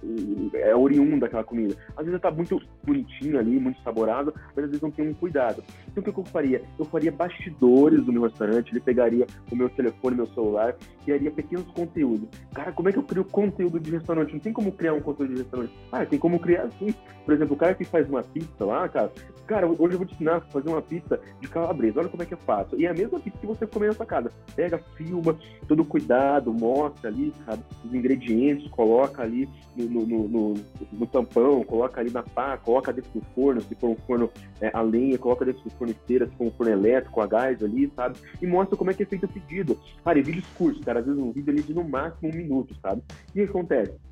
é 0.53 0.75
oriundo 0.75 1.19
daquela 1.19 1.43
comida. 1.43 1.75
Às 1.97 2.05
vezes 2.05 2.15
está 2.15 2.31
muito 2.31 2.61
bonitinho 2.83 3.37
ali, 3.39 3.59
muito 3.59 3.81
saborado, 3.81 4.33
mas 4.55 4.65
às 4.65 4.71
vezes 4.71 4.81
não 4.81 4.91
tem 4.91 5.07
um 5.07 5.13
cuidado. 5.13 5.63
Então 5.87 6.01
o 6.01 6.13
que 6.13 6.19
eu 6.19 6.25
faria? 6.25 6.61
Eu 6.77 6.85
faria 6.85 7.11
bastidores 7.11 8.03
do 8.05 8.13
meu 8.13 8.23
restaurante, 8.23 8.71
ele 8.71 8.79
pegaria 8.79 9.25
o 9.51 9.55
meu 9.55 9.69
telefone, 9.69 10.15
meu 10.15 10.27
celular, 10.27 10.75
criaria 11.03 11.31
pequenos 11.31 11.65
conteúdos. 11.71 12.27
Cara, 12.53 12.71
como 12.71 12.89
é 12.89 12.91
que 12.91 12.99
eu 12.99 13.03
crio 13.03 13.25
conteúdo 13.25 13.79
de 13.79 13.91
restaurante? 13.91 14.33
Não 14.33 14.39
tem 14.39 14.53
como 14.53 14.71
criar 14.71 14.93
um 14.93 15.01
conteúdo 15.01 15.33
de 15.33 15.41
restaurante. 15.41 15.73
Ah, 15.91 16.05
tem 16.05 16.19
como 16.19 16.39
criar 16.39 16.63
assim. 16.63 16.93
Por 17.25 17.33
exemplo, 17.33 17.55
o 17.55 17.57
cara 17.57 17.73
que 17.75 17.83
faz 17.83 18.07
uma 18.09 18.23
pizza 18.23 18.65
lá, 18.65 18.87
cara, 18.89 19.11
cara, 19.45 19.67
hoje 19.67 19.93
eu 19.93 19.97
vou 19.97 20.05
te 20.05 20.13
ensinar 20.13 20.37
a 20.37 20.41
fazer 20.41 20.69
uma 20.69 20.81
pizza 20.81 21.19
de 21.39 21.47
calabresa. 21.47 21.99
Olha 21.99 22.09
como 22.09 22.23
é 22.23 22.25
que 22.25 22.33
eu 22.33 22.37
faço. 22.39 22.79
E 22.79 22.85
é 22.85 22.89
a 22.89 22.93
mesma 22.93 23.19
pizza 23.19 23.37
que 23.37 23.47
você 23.47 23.67
comer 23.67 23.87
na 23.87 23.93
sua 23.93 24.05
casa. 24.05 24.28
Pega, 24.55 24.77
filma, 24.95 25.37
todo 25.67 25.85
cuidado, 25.85 26.53
mostra 26.53 27.09
ali, 27.09 27.33
sabe, 27.45 27.63
os 27.85 27.93
ingredientes, 27.93 28.67
coloca 28.69 29.21
ali 29.21 29.47
no, 29.75 30.05
no, 30.05 30.27
no, 30.27 30.53
no 30.91 31.07
tampão, 31.07 31.63
coloca 31.63 32.01
ali 32.01 32.11
na 32.11 32.23
pá, 32.23 32.57
coloca 32.57 32.91
dentro 32.91 33.11
do 33.13 33.21
forno, 33.33 33.61
se 33.61 33.75
for 33.75 33.89
um 33.89 33.95
forno 33.95 34.29
é, 34.59 34.69
a 34.73 34.81
lenha, 34.81 35.17
coloca 35.17 35.45
dentro 35.45 35.63
do 35.63 35.69
forno 35.71 35.91
esteira, 35.91 36.27
se 36.27 36.35
for 36.35 36.47
um 36.47 36.51
forno 36.51 36.71
elétrico, 36.73 37.21
a 37.21 37.27
gás 37.27 37.63
ali, 37.63 37.91
sabe? 37.95 38.17
E 38.41 38.47
mostra 38.47 38.75
como 38.75 38.91
é 38.91 38.93
que 38.93 39.03
é 39.03 39.05
feito 39.05 39.25
o 39.25 39.29
pedido. 39.29 39.79
Cara, 40.03 40.19
e 40.19 40.21
vídeos 40.21 40.45
curtos, 40.57 40.83
cara, 40.83 40.99
às 40.99 41.05
vezes 41.05 41.21
um 41.21 41.31
vídeo 41.31 41.51
ali 41.51 41.61
de 41.61 41.73
no 41.73 41.87
máximo 41.87 42.31
um 42.31 42.35
minuto, 42.35 42.75
sabe? 42.81 43.01
E 43.33 43.41
o 43.41 43.45
que 43.45 43.49
acontece? 43.49 44.08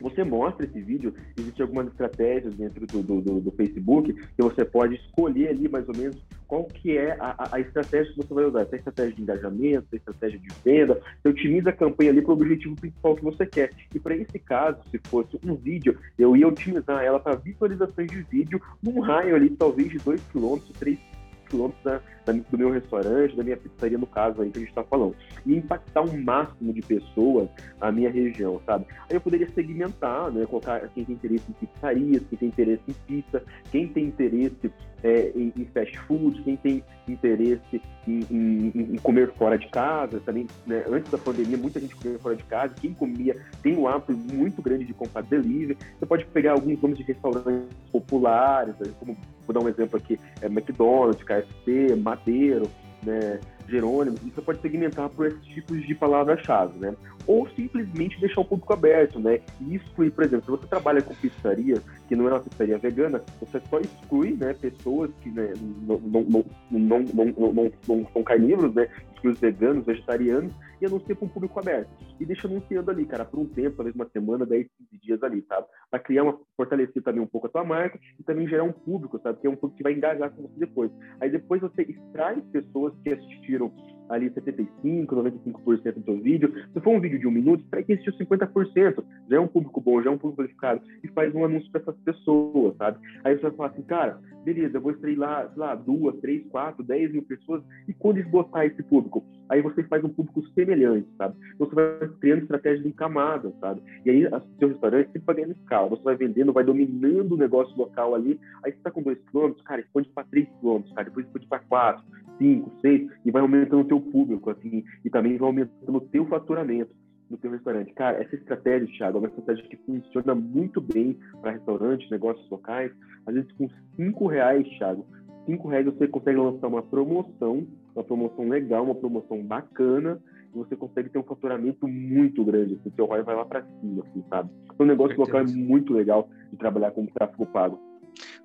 Você 0.00 0.24
mostra 0.24 0.66
esse 0.66 0.80
vídeo, 0.80 1.14
existem 1.38 1.62
algumas 1.62 1.86
estratégias 1.88 2.54
dentro 2.54 2.86
do, 2.86 3.02
do, 3.02 3.40
do, 3.40 3.50
Facebook 3.52 4.12
que 4.12 4.42
você 4.42 4.64
pode 4.64 4.96
escolher 4.96 5.48
ali 5.48 5.68
mais 5.68 5.88
ou 5.88 5.96
menos 5.96 6.16
qual 6.46 6.64
que 6.64 6.96
é 6.96 7.16
a, 7.20 7.48
a 7.52 7.60
estratégia 7.60 8.12
que 8.12 8.18
você 8.18 8.34
vai 8.34 8.44
usar. 8.44 8.66
É 8.70 8.76
estratégia 8.76 9.14
de 9.14 9.22
engajamento, 9.22 9.86
é 9.92 9.96
estratégia 9.96 10.38
de 10.38 10.48
venda, 10.64 11.00
você 11.22 11.28
otimiza 11.28 11.70
a 11.70 11.72
campanha 11.72 12.10
ali 12.10 12.22
para 12.22 12.30
o 12.30 12.34
objetivo 12.34 12.76
principal 12.76 13.16
que 13.16 13.24
você 13.24 13.46
quer. 13.46 13.70
E 13.94 13.98
para 13.98 14.16
esse 14.16 14.38
caso, 14.38 14.78
se 14.90 15.00
fosse 15.04 15.38
um 15.44 15.54
vídeo, 15.54 15.96
eu 16.18 16.36
ia 16.36 16.48
otimizar 16.48 17.02
ela 17.02 17.18
para 17.18 17.36
visualizações 17.36 18.10
de 18.10 18.22
vídeo 18.22 18.60
num 18.82 19.00
raio 19.00 19.34
ali 19.34 19.50
talvez 19.50 19.90
de 19.90 19.98
2 19.98 20.20
km, 20.32 20.58
3 20.78 21.13
quilômetros 21.44 21.82
da, 21.84 22.00
da, 22.24 22.32
do 22.32 22.58
meu 22.58 22.70
restaurante, 22.70 23.36
da 23.36 23.44
minha 23.44 23.56
pizzaria, 23.56 23.98
no 23.98 24.06
caso 24.06 24.42
aí 24.42 24.50
que 24.50 24.58
a 24.58 24.60
gente 24.60 24.70
está 24.70 24.84
falando. 24.84 25.14
E 25.46 25.56
impactar 25.56 26.02
um 26.02 26.22
máximo 26.22 26.72
de 26.72 26.82
pessoas 26.82 27.48
na 27.80 27.92
minha 27.92 28.10
região, 28.10 28.60
sabe? 28.66 28.86
Aí 29.08 29.16
eu 29.16 29.20
poderia 29.20 29.48
segmentar, 29.50 30.30
né? 30.30 30.46
Colocar 30.46 30.80
quem 30.88 31.04
tem 31.04 31.14
interesse 31.14 31.44
em 31.48 31.66
pizzarias, 31.66 32.22
quem 32.28 32.38
tem 32.38 32.48
interesse 32.48 32.82
em 32.88 32.94
pizza, 33.06 33.42
quem 33.70 33.88
tem 33.88 34.04
interesse 34.06 34.72
é, 35.04 35.30
em, 35.36 35.52
em, 35.54 35.64
fast 35.66 35.96
food, 36.00 36.42
quem 36.42 36.56
tem 36.56 36.82
interesse 37.06 37.80
em, 38.08 38.20
em, 38.30 38.94
em 38.94 38.96
comer 38.96 39.30
fora 39.34 39.58
de 39.58 39.68
casa, 39.68 40.18
também, 40.20 40.46
né? 40.66 40.82
antes 40.88 41.10
da 41.10 41.18
pandemia, 41.18 41.58
muita 41.58 41.78
gente 41.78 41.94
comia 41.94 42.18
fora 42.18 42.34
de 42.34 42.42
casa, 42.44 42.74
quem 42.80 42.94
comia 42.94 43.36
tem 43.62 43.76
um 43.76 43.86
hábito 43.86 44.14
muito 44.14 44.62
grande 44.62 44.86
de 44.86 44.94
comprar 44.94 45.22
delivery. 45.22 45.76
Você 45.98 46.06
pode 46.06 46.24
pegar 46.26 46.52
alguns 46.52 46.80
nomes 46.80 46.96
de 46.96 47.04
restaurantes 47.04 47.68
populares, 47.92 48.74
né? 48.78 48.90
como 48.98 49.14
vou 49.46 49.54
dar 49.54 49.60
um 49.60 49.68
exemplo 49.68 49.96
aqui, 49.96 50.18
é 50.40 50.46
McDonald's, 50.46 51.22
KFC, 51.22 51.96
Madeiro, 51.96 52.68
né, 53.04 53.40
Jerônimo, 53.68 54.16
você 54.18 54.42
pode 54.42 54.60
segmentar 54.60 55.08
por 55.08 55.26
esses 55.26 55.44
tipos 55.46 55.86
de 55.86 55.94
palavras-chave, 55.94 56.78
né? 56.78 56.94
Ou 57.26 57.48
simplesmente 57.50 58.20
deixar 58.20 58.42
o 58.42 58.44
público 58.44 58.72
aberto, 58.72 59.18
né? 59.18 59.40
E 59.60 59.76
excluir, 59.76 60.10
por 60.10 60.24
exemplo, 60.24 60.44
se 60.44 60.50
você 60.50 60.66
trabalha 60.66 61.00
com 61.00 61.14
pizzaria, 61.14 61.80
que 62.06 62.14
não 62.14 62.28
é 62.28 62.32
uma 62.32 62.40
pizzaria 62.40 62.76
vegana, 62.76 63.22
você 63.40 63.60
só 63.70 63.80
exclui, 63.80 64.36
né, 64.38 64.52
pessoas 64.54 65.10
que 65.22 65.30
né, 65.30 65.54
não, 65.86 65.98
não, 65.98 66.22
não, 66.22 66.44
não, 66.70 67.04
não, 67.14 67.52
não, 67.54 67.72
não 67.88 68.06
são 68.12 68.22
carnívoros, 68.22 68.74
né? 68.74 68.88
Exclui 69.14 69.32
os 69.32 69.40
veganos, 69.40 69.86
vegetarianos, 69.86 70.52
e 70.84 70.86
anuncia 70.86 71.14
para 71.14 71.24
um 71.24 71.28
público 71.28 71.58
aberto. 71.58 71.88
E 72.20 72.24
deixa 72.24 72.46
anunciando 72.46 72.90
ali, 72.90 73.04
cara, 73.06 73.24
por 73.24 73.40
um 73.40 73.46
tempo, 73.46 73.76
talvez 73.76 73.94
uma 73.94 74.08
semana, 74.10 74.46
10, 74.46 74.66
15 74.90 75.02
dias 75.02 75.22
ali, 75.22 75.42
sabe? 75.48 75.66
Para 75.90 76.00
criar 76.00 76.22
uma, 76.22 76.38
fortalecer 76.56 77.02
também 77.02 77.22
um 77.22 77.26
pouco 77.26 77.46
a 77.46 77.50
tua 77.50 77.64
marca 77.64 77.98
e 78.18 78.22
também 78.22 78.48
gerar 78.48 78.64
um 78.64 78.72
público, 78.72 79.18
sabe? 79.20 79.40
Que 79.40 79.46
é 79.46 79.50
um 79.50 79.56
público 79.56 79.78
que 79.78 79.82
vai 79.82 79.92
engajar 79.92 80.30
com 80.30 80.42
você 80.42 80.58
depois. 80.58 80.90
Aí 81.20 81.30
depois 81.30 81.60
você 81.60 81.82
extrai 81.82 82.40
pessoas 82.52 82.92
que 83.02 83.12
assistiram 83.12 83.72
ali 84.08 84.30
75, 84.30 85.16
95% 85.16 85.94
do 85.94 86.02
teu 86.02 86.20
vídeo. 86.20 86.52
Se 86.72 86.80
for 86.80 86.90
um 86.90 87.00
vídeo 87.00 87.18
de 87.18 87.26
um 87.26 87.30
minuto, 87.30 87.64
traz 87.70 87.86
que 87.86 87.94
assistiu 87.94 88.12
50%. 88.18 89.04
Já 89.28 89.36
é 89.36 89.40
um 89.40 89.48
público 89.48 89.80
bom, 89.80 90.02
já 90.02 90.10
é 90.10 90.12
um 90.12 90.18
público 90.18 90.42
qualificado. 90.42 90.82
E 91.02 91.08
faz 91.08 91.34
um 91.34 91.44
anúncio 91.44 91.70
para 91.70 91.80
essas 91.80 91.96
pessoas, 91.98 92.76
sabe? 92.76 92.98
Aí 93.24 93.34
você 93.34 93.42
vai 93.42 93.52
falar 93.52 93.68
assim, 93.70 93.82
cara, 93.82 94.20
beleza, 94.44 94.76
eu 94.76 94.80
vou 94.80 94.92
extrair 94.92 95.16
lá, 95.16 95.48
sei 95.48 95.58
lá, 95.58 95.74
duas, 95.74 96.16
três, 96.20 96.44
quatro, 96.48 96.84
dez 96.84 97.10
mil 97.10 97.22
pessoas. 97.22 97.62
E 97.88 97.94
quando 97.94 98.18
esgotar 98.18 98.66
esse 98.66 98.82
público? 98.82 99.24
Aí 99.48 99.60
você 99.60 99.82
faz 99.84 100.02
um 100.02 100.08
público 100.08 100.42
semelhante, 100.54 101.08
sabe? 101.16 101.36
Então 101.54 101.66
você 101.66 101.74
vai 101.74 102.08
criando 102.20 102.42
estratégias 102.42 102.86
em 102.86 102.90
camadas, 102.90 103.52
sabe? 103.60 103.82
E 104.04 104.10
aí 104.10 104.26
o 104.26 104.42
seu 104.58 104.68
restaurante 104.68 105.06
sempre 105.06 105.22
vai 105.26 105.36
ganhando 105.36 105.52
escala. 105.52 105.88
Você 105.88 106.02
vai 106.02 106.16
vendendo, 106.16 106.52
vai 106.52 106.64
dominando 106.64 107.32
o 107.32 107.36
negócio 107.36 107.76
local 107.76 108.14
ali. 108.14 108.40
Aí 108.64 108.72
você 108.72 108.78
está 108.78 108.90
com 108.90 109.02
dois 109.02 109.18
quilômetros, 109.30 109.64
cara, 109.64 109.80
expande 109.80 110.08
para 110.14 110.24
três 110.24 110.48
quilômetros, 110.60 110.94
cara. 110.94 111.08
Depois 111.08 111.26
expande 111.26 111.46
para 111.46 111.58
quatro, 111.60 112.04
cinco, 112.38 112.72
seis. 112.80 113.08
E 113.24 113.30
vai 113.30 113.42
aumentando 113.42 113.82
o 113.82 113.88
teu 113.88 114.00
público, 114.00 114.50
assim. 114.50 114.84
E 115.04 115.10
também 115.10 115.36
vai 115.36 115.48
aumentando 115.48 115.98
o 115.98 116.00
teu 116.00 116.26
faturamento 116.26 116.90
no 117.28 117.36
teu 117.38 117.50
restaurante. 117.50 117.92
Cara, 117.94 118.22
essa 118.22 118.34
estratégia, 118.34 118.88
Thiago, 118.96 119.18
é 119.18 119.20
uma 119.20 119.28
estratégia 119.28 119.64
que 119.64 119.76
funciona 119.78 120.34
muito 120.34 120.80
bem 120.80 121.18
para 121.40 121.52
restaurantes, 121.52 122.10
negócios 122.10 122.48
locais. 122.50 122.92
Às 123.26 123.34
vezes 123.34 123.52
com 123.52 123.68
cinco 123.96 124.26
reais, 124.26 124.66
Thiago, 124.78 125.06
cinco 125.46 125.68
reais 125.68 125.86
você 125.86 126.06
consegue 126.08 126.38
lançar 126.38 126.68
uma 126.68 126.82
promoção, 126.82 127.66
uma 127.94 128.04
promoção 128.04 128.48
legal, 128.48 128.84
uma 128.84 128.94
promoção 128.94 129.42
bacana, 129.42 130.20
você 130.54 130.76
consegue 130.76 131.08
ter 131.08 131.18
um 131.18 131.24
faturamento 131.24 131.86
muito 131.88 132.44
grande, 132.44 132.74
assim, 132.74 132.92
seu 132.94 133.06
ROI 133.06 133.22
vai 133.22 133.34
lá 133.34 133.44
para 133.44 133.62
cima, 133.80 134.04
assim, 134.06 134.24
sabe? 134.28 134.50
Então, 134.64 134.86
o 134.86 134.88
negócio 134.88 135.18
local 135.18 135.40
é 135.40 135.44
muito 135.44 135.92
legal 135.92 136.28
de 136.50 136.56
trabalhar 136.56 136.92
com 136.92 137.06
tráfego 137.06 137.46
pago. 137.46 137.78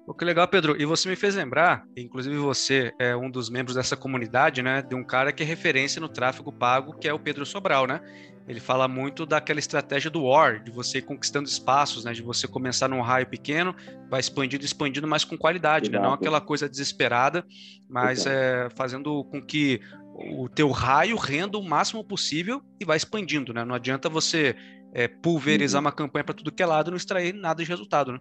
O 0.08 0.14
que 0.14 0.26
legal, 0.26 0.48
Pedro. 0.48 0.76
E 0.80 0.86
você 0.86 1.08
me 1.08 1.16
fez 1.16 1.36
lembrar, 1.36 1.84
inclusive 1.96 2.36
você 2.38 2.92
é 3.00 3.16
um 3.16 3.30
dos 3.30 3.50
membros 3.50 3.76
dessa 3.76 3.96
comunidade, 3.96 4.62
né? 4.62 4.82
De 4.82 4.96
um 4.96 5.04
cara 5.04 5.32
que 5.32 5.44
é 5.44 5.46
referência 5.46 6.02
no 6.02 6.10
tráfego 6.10 6.52
pago, 6.52 6.98
que 6.98 7.08
é 7.08 7.14
o 7.14 7.20
Pedro 7.20 7.46
Sobral, 7.46 7.86
né? 7.86 8.02
Ele 8.48 8.60
fala 8.60 8.88
muito 8.88 9.28
daquela 9.28 9.60
estratégia 9.60 10.10
do 10.10 10.24
War, 10.24 10.64
de 10.64 10.72
você 10.72 10.98
ir 10.98 11.04
conquistando 11.04 11.48
espaços, 11.48 12.04
né? 12.04 12.14
De 12.14 12.24
você 12.24 12.48
começar 12.48 12.88
num 12.88 13.02
raio 13.02 13.28
pequeno, 13.28 13.76
vai 14.10 14.20
expandindo, 14.20 14.66
expandindo, 14.66 15.08
mas 15.08 15.24
com 15.24 15.38
qualidade, 15.38 15.92
né? 15.92 16.00
Não 16.00 16.14
aquela 16.14 16.42
coisa 16.42 16.68
desesperada, 16.68 17.46
mas 17.88 18.26
é, 18.26 18.68
fazendo 18.76 19.24
com 19.26 19.40
que 19.40 19.80
o 20.16 20.50
teu 20.50 20.72
raio 20.72 21.16
renda 21.16 21.58
o 21.60 21.64
máximo 21.64 22.04
possível 22.04 22.62
e 22.80 22.86
vai 22.86 22.98
expandindo, 22.98 23.54
né? 23.54 23.64
Não 23.64 23.76
adianta 23.76 24.10
você 24.10 24.56
é, 24.94 25.08
pulverizar 25.08 25.80
uhum. 25.80 25.86
uma 25.86 25.92
campanha 25.92 26.24
para 26.24 26.34
tudo 26.34 26.52
que 26.52 26.64
é 26.64 26.66
lado 26.66 26.90
e 26.90 26.92
não 26.92 26.98
extrair 26.98 27.34
nada 27.34 27.64
de 27.64 27.70
resultado, 27.70 28.14
né? 28.14 28.20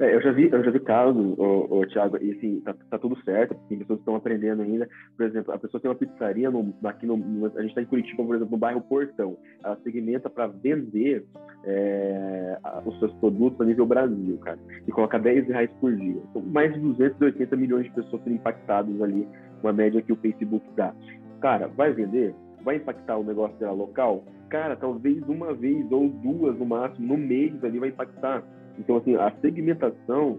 É, 0.00 0.14
eu 0.14 0.22
já 0.22 0.32
vi, 0.32 0.48
eu 0.50 0.64
já 0.64 0.70
vi 0.70 0.80
casos, 0.80 1.34
o, 1.36 1.84
Thiago, 1.86 2.16
e 2.22 2.32
assim, 2.32 2.60
tá, 2.62 2.74
tá 2.88 2.98
tudo 2.98 3.22
certo, 3.22 3.54
tem 3.68 3.78
pessoas 3.78 3.98
que 3.98 4.02
estão 4.02 4.16
aprendendo 4.16 4.62
ainda. 4.62 4.88
Por 5.14 5.26
exemplo, 5.26 5.52
a 5.52 5.58
pessoa 5.58 5.78
tem 5.78 5.90
uma 5.90 5.96
pizzaria 5.96 6.50
no, 6.50 6.74
aqui 6.84 7.04
no, 7.04 7.16
a 7.54 7.60
gente 7.60 7.68
está 7.68 7.82
em 7.82 7.86
Curitiba, 7.86 8.24
por 8.24 8.34
exemplo, 8.34 8.52
no 8.52 8.56
bairro 8.56 8.80
Portão. 8.80 9.36
Ela 9.62 9.76
segmenta 9.82 10.30
para 10.30 10.46
vender 10.46 11.26
é, 11.64 12.56
os 12.86 12.98
seus 12.98 13.12
produtos 13.16 13.60
a 13.60 13.64
nível 13.66 13.84
Brasil, 13.84 14.38
cara, 14.38 14.58
e 14.88 14.90
coloca 14.90 15.18
10 15.18 15.48
reais 15.48 15.70
por 15.78 15.94
dia. 15.94 16.22
Então, 16.30 16.40
mais 16.40 16.72
de 16.72 16.80
280 16.80 17.54
milhões 17.56 17.84
de 17.84 17.90
pessoas 17.90 18.22
sendo 18.24 18.36
impactadas 18.36 19.02
ali, 19.02 19.28
uma 19.62 19.72
média 19.74 20.00
que 20.00 20.14
o 20.14 20.16
Facebook 20.16 20.66
dá. 20.74 20.94
Cara, 21.42 21.68
vai 21.68 21.92
vender? 21.92 22.34
Vai 22.64 22.76
impactar 22.76 23.18
o 23.18 23.24
negócio 23.24 23.58
dela 23.58 23.72
local? 23.72 24.24
Cara, 24.48 24.76
talvez 24.76 25.22
uma 25.28 25.52
vez 25.52 25.92
ou 25.92 26.08
duas 26.08 26.58
no 26.58 26.64
máximo, 26.64 27.06
no 27.06 27.18
mês 27.18 27.62
ali 27.62 27.78
vai 27.78 27.90
impactar 27.90 28.42
então, 28.80 28.96
assim, 28.96 29.14
a 29.14 29.30
segmentação 29.40 30.38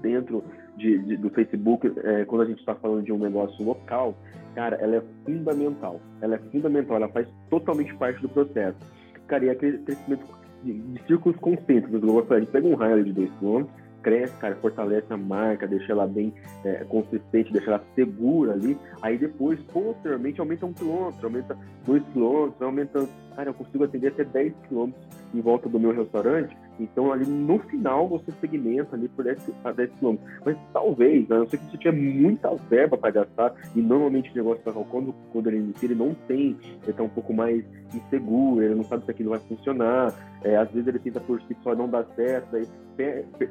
dentro 0.00 0.44
de, 0.76 0.98
de, 0.98 1.16
do 1.16 1.28
Facebook, 1.30 1.92
é, 2.04 2.24
quando 2.24 2.42
a 2.42 2.44
gente 2.46 2.60
está 2.60 2.74
falando 2.74 3.02
de 3.02 3.12
um 3.12 3.18
negócio 3.18 3.64
local, 3.64 4.14
cara, 4.54 4.76
ela 4.76 4.96
é 4.96 5.02
fundamental. 5.24 6.00
Ela 6.20 6.36
é 6.36 6.38
fundamental, 6.50 6.96
ela 6.96 7.08
faz 7.08 7.28
totalmente 7.50 7.94
parte 7.96 8.22
do 8.22 8.28
processo. 8.28 8.78
Cara, 9.26 9.44
e 9.44 9.50
aquele 9.50 9.78
crescimento 9.78 10.24
de, 10.62 10.72
de 10.72 11.06
círculos 11.06 11.36
concêntricos, 11.38 12.00
eu 12.02 12.12
gostaria 12.12 12.46
de 12.46 12.50
pegar 12.50 12.68
um 12.68 12.74
raio 12.74 13.04
de 13.04 13.12
2 13.12 13.30
km, 13.40 13.64
cresce, 14.02 14.32
cara, 14.38 14.54
fortalece 14.56 15.12
a 15.12 15.16
marca, 15.16 15.66
deixa 15.66 15.92
ela 15.92 16.06
bem 16.06 16.32
é, 16.64 16.84
consistente, 16.84 17.52
deixa 17.52 17.70
ela 17.70 17.84
segura 17.94 18.52
ali. 18.52 18.78
Aí 19.02 19.18
depois, 19.18 19.60
posteriormente, 19.72 20.40
aumenta 20.40 20.64
um 20.64 20.72
quilômetro, 20.72 21.26
aumenta 21.26 21.58
dois 21.84 22.02
quilômetros, 22.12 22.62
aumenta. 22.62 23.08
Cara, 23.38 23.50
eu 23.50 23.54
consigo 23.54 23.84
atender 23.84 24.08
até 24.08 24.24
10 24.24 24.52
quilômetros 24.66 25.06
em 25.32 25.40
volta 25.40 25.68
do 25.68 25.78
meu 25.78 25.92
restaurante. 25.92 26.56
Então, 26.80 27.12
ali 27.12 27.24
no 27.24 27.60
final, 27.60 28.08
você 28.08 28.32
segmenta 28.40 28.96
ali 28.96 29.06
por 29.06 29.24
10, 29.24 29.52
a 29.62 29.70
10 29.70 29.92
quilômetros. 29.92 30.28
Mas 30.44 30.56
talvez, 30.72 31.28
né, 31.28 31.36
a 31.36 31.38
não 31.38 31.48
ser 31.48 31.58
que 31.58 31.70
você 31.70 31.78
tiver 31.78 31.96
muita 31.96 32.52
verba 32.68 32.98
para 32.98 33.12
gastar, 33.12 33.54
e 33.76 33.80
normalmente 33.80 34.32
o 34.32 34.34
negócio 34.34 34.62
local, 34.66 34.84
quando, 34.90 35.14
quando 35.32 35.46
ele 35.46 35.58
inicia, 35.58 35.86
ele 35.86 35.94
não 35.94 36.14
tem, 36.26 36.56
ele 36.82 36.90
está 36.90 37.04
um 37.04 37.08
pouco 37.08 37.32
mais 37.32 37.64
inseguro, 37.94 38.60
ele 38.60 38.74
não 38.74 38.82
sabe 38.82 39.04
se 39.04 39.10
aquilo 39.12 39.30
vai 39.30 39.38
funcionar. 39.38 40.12
É, 40.42 40.56
às 40.56 40.70
vezes 40.72 40.88
ele 40.88 40.98
tenta 40.98 41.20
por 41.20 41.40
si 41.42 41.56
só 41.62 41.76
não 41.76 41.88
dá 41.88 42.04
certo, 42.16 42.56
aí 42.56 42.66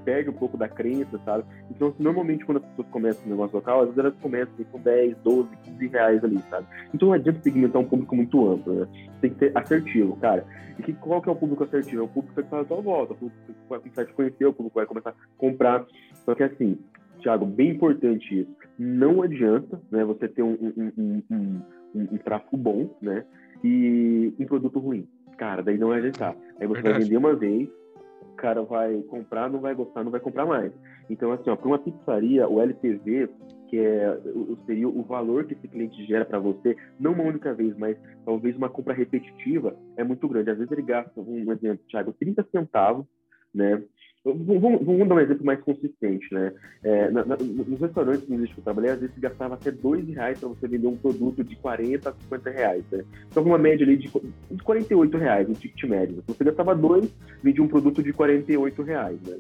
perde 0.03 0.29
um 0.29 0.33
pouco 0.33 0.57
da 0.57 0.67
crença, 0.67 1.19
sabe? 1.23 1.45
Então, 1.71 1.87
assim, 1.87 2.03
normalmente, 2.03 2.45
quando 2.45 2.57
as 2.57 2.65
pessoas 2.65 2.87
começam 2.89 3.23
no 3.25 3.31
negócio 3.31 3.55
local, 3.55 3.79
às 3.79 3.85
vezes 3.87 3.99
elas 3.99 4.13
começam 4.21 4.53
com 4.71 4.79
10, 4.79 5.17
12, 5.23 5.49
15 5.63 5.87
reais 5.87 6.23
ali, 6.23 6.39
sabe? 6.49 6.67
Então, 6.93 7.09
não 7.09 7.15
adianta 7.15 7.39
segmentar 7.41 7.81
um 7.81 7.85
público 7.85 8.15
muito 8.15 8.49
amplo, 8.49 8.73
né? 8.73 8.87
Tem 9.21 9.31
que 9.31 9.39
ser 9.39 9.51
assertivo, 9.77 10.15
cara. 10.17 10.45
E 10.77 10.83
que, 10.83 10.93
qual 10.93 11.21
que 11.21 11.29
é 11.29 11.31
o 11.31 11.35
público 11.35 11.63
assertivo? 11.63 12.01
É 12.01 12.05
o 12.05 12.07
público 12.07 12.35
que 12.35 12.41
está 12.41 12.59
à 12.59 12.65
sua 12.65 12.81
volta, 12.81 13.13
o 13.13 13.17
público 13.17 13.41
que 13.45 13.53
vai 13.69 13.79
começar 13.79 14.01
a 14.01 14.05
te 14.05 14.13
conhecer, 14.13 14.45
o 14.45 14.53
público 14.53 14.75
vai 14.75 14.85
começar 14.85 15.09
a 15.11 15.13
comprar. 15.37 15.85
Só 16.25 16.35
que, 16.35 16.43
assim, 16.43 16.77
Thiago, 17.19 17.45
bem 17.45 17.71
importante 17.71 18.41
isso. 18.41 18.55
Não 18.77 19.21
adianta 19.21 19.81
né, 19.91 20.03
você 20.03 20.27
ter 20.27 20.43
um, 20.43 20.53
um, 20.53 20.91
um, 20.97 21.23
um, 21.31 21.61
um 21.95 22.17
tráfego 22.17 22.57
bom, 22.57 22.95
né? 23.01 23.25
E 23.63 24.33
um 24.39 24.45
produto 24.45 24.79
ruim. 24.79 25.07
Cara, 25.37 25.63
daí 25.63 25.77
não 25.77 25.89
vai 25.89 25.99
adiantar. 25.99 26.35
Aí 26.59 26.67
você 26.67 26.81
Verdade. 26.81 26.93
vai 26.93 27.03
vender 27.03 27.17
uma 27.17 27.35
vez, 27.35 27.69
o 28.21 28.35
cara 28.35 28.61
vai 28.63 29.01
comprar, 29.03 29.49
não 29.49 29.59
vai 29.59 29.73
gostar, 29.73 30.03
não 30.03 30.11
vai 30.11 30.19
comprar 30.19 30.45
mais. 30.45 30.71
Então, 31.09 31.31
assim, 31.31 31.43
para 31.43 31.67
uma 31.67 31.79
pizzaria, 31.79 32.47
o 32.47 32.61
LTV, 32.61 33.29
que 33.69 33.77
é, 33.79 34.17
seria 34.65 34.87
o 34.87 35.03
valor 35.03 35.45
que 35.45 35.53
esse 35.53 35.67
cliente 35.67 36.05
gera 36.05 36.25
para 36.25 36.39
você, 36.39 36.75
não 36.99 37.13
uma 37.13 37.23
única 37.23 37.53
vez, 37.53 37.77
mas 37.77 37.97
talvez 38.25 38.55
uma 38.55 38.69
compra 38.69 38.93
repetitiva, 38.93 39.77
é 39.95 40.03
muito 40.03 40.27
grande. 40.27 40.49
Às 40.49 40.57
vezes 40.57 40.71
ele 40.71 40.81
gasta, 40.81 41.19
um 41.19 41.51
exemplo, 41.51 41.85
Thiago, 41.87 42.13
30 42.13 42.45
centavos, 42.51 43.05
né? 43.53 43.81
Vamos, 44.25 44.85
vamos, 44.85 45.07
dar 45.07 45.15
um 45.15 45.19
exemplo 45.19 45.45
mais 45.45 45.61
consistente, 45.61 46.33
né? 46.33 46.51
É, 46.83 47.09
na, 47.11 47.23
na, 47.23 47.37
nos 47.37 47.79
restaurantes 47.79 48.25
que 48.25 48.59
eu 48.59 48.63
trabalhei, 48.63 48.91
às 48.91 48.99
vezes 48.99 49.15
você 49.15 49.21
gastava 49.21 49.53
até 49.53 49.71
dois 49.71 50.05
reais 50.09 50.37
para 50.37 50.49
você 50.49 50.67
vender 50.67 50.87
um 50.87 50.97
produto 50.97 51.43
de 51.43 51.55
40 51.55 52.09
a 52.09 52.13
50 52.13 52.49
reais, 52.49 52.83
né? 52.91 53.05
Então, 53.29 53.43
uma 53.43 53.57
média 53.57 53.85
ali 53.85 53.95
de, 53.95 54.11
de 54.51 54.63
48 54.63 55.17
reais, 55.17 55.49
um 55.49 55.53
ticket 55.53 55.89
médio. 55.89 56.23
Você 56.27 56.43
gastava 56.43 56.75
dois, 56.75 57.13
vendia 57.41 57.63
um 57.63 57.69
produto 57.69 58.03
de 58.03 58.11
48 58.11 58.81
reais, 58.81 59.21
né? 59.21 59.37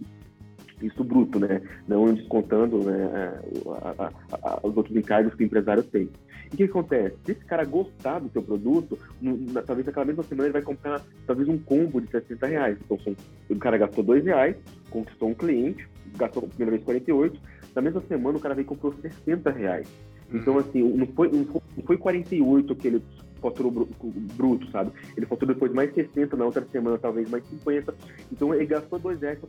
Isso 0.81 1.03
bruto, 1.03 1.39
né? 1.39 1.61
Não 1.87 2.13
descontando 2.13 2.83
né, 2.83 3.39
a, 3.65 4.05
a, 4.05 4.11
a, 4.43 4.59
os 4.63 4.75
outros 4.75 4.95
encargos 4.95 5.33
que 5.33 5.43
o 5.43 5.45
empresário 5.45 5.83
tem. 5.83 6.09
E 6.51 6.53
o 6.53 6.57
que 6.57 6.63
acontece? 6.63 7.15
Se 7.25 7.31
esse 7.31 7.45
cara 7.45 7.65
gostar 7.65 8.19
do 8.19 8.29
seu 8.29 8.41
produto, 8.41 8.97
na, 9.21 9.61
talvez 9.61 9.85
naquela 9.85 10.05
mesma 10.05 10.23
semana 10.23 10.47
ele 10.47 10.53
vai 10.53 10.61
comprar 10.61 11.01
talvez 11.25 11.49
um 11.49 11.57
combo 11.57 11.99
de 11.99 12.09
60 12.09 12.47
reais. 12.47 12.77
Então, 12.83 12.99
são, 12.99 13.15
o 13.49 13.55
cara 13.57 13.77
gastou 13.77 14.03
dois 14.03 14.23
reais, 14.23 14.55
conquistou 14.89 15.29
um 15.29 15.33
cliente, 15.33 15.87
gastou 16.15 16.43
a 16.43 16.47
primeira 16.47 16.71
vez 16.71 16.83
48, 16.83 17.39
na 17.75 17.81
mesma 17.81 18.01
semana 18.07 18.37
o 18.37 18.41
cara 18.41 18.55
veio 18.55 18.65
e 18.65 18.67
comprou 18.67 18.93
60 18.93 19.49
reais. 19.51 19.87
Então, 20.33 20.53
uhum. 20.53 20.59
assim, 20.59 20.81
não 20.81 21.07
foi, 21.07 21.31
não 21.31 21.83
foi 21.85 21.97
48 21.97 22.75
que 22.75 22.87
ele 22.87 23.03
faturou 23.37 23.87
bruto, 24.35 24.69
sabe? 24.71 24.91
Ele 25.15 25.25
faturou 25.25 25.53
depois 25.53 25.71
mais 25.73 25.93
60, 25.93 26.35
na 26.35 26.45
outra 26.45 26.65
semana 26.71 26.97
talvez 26.97 27.29
mais 27.29 27.45
50. 27.47 27.93
Então 28.31 28.53
ele 28.53 28.65
gastou 28.65 28.99
dois 28.99 29.19
reais, 29.19 29.39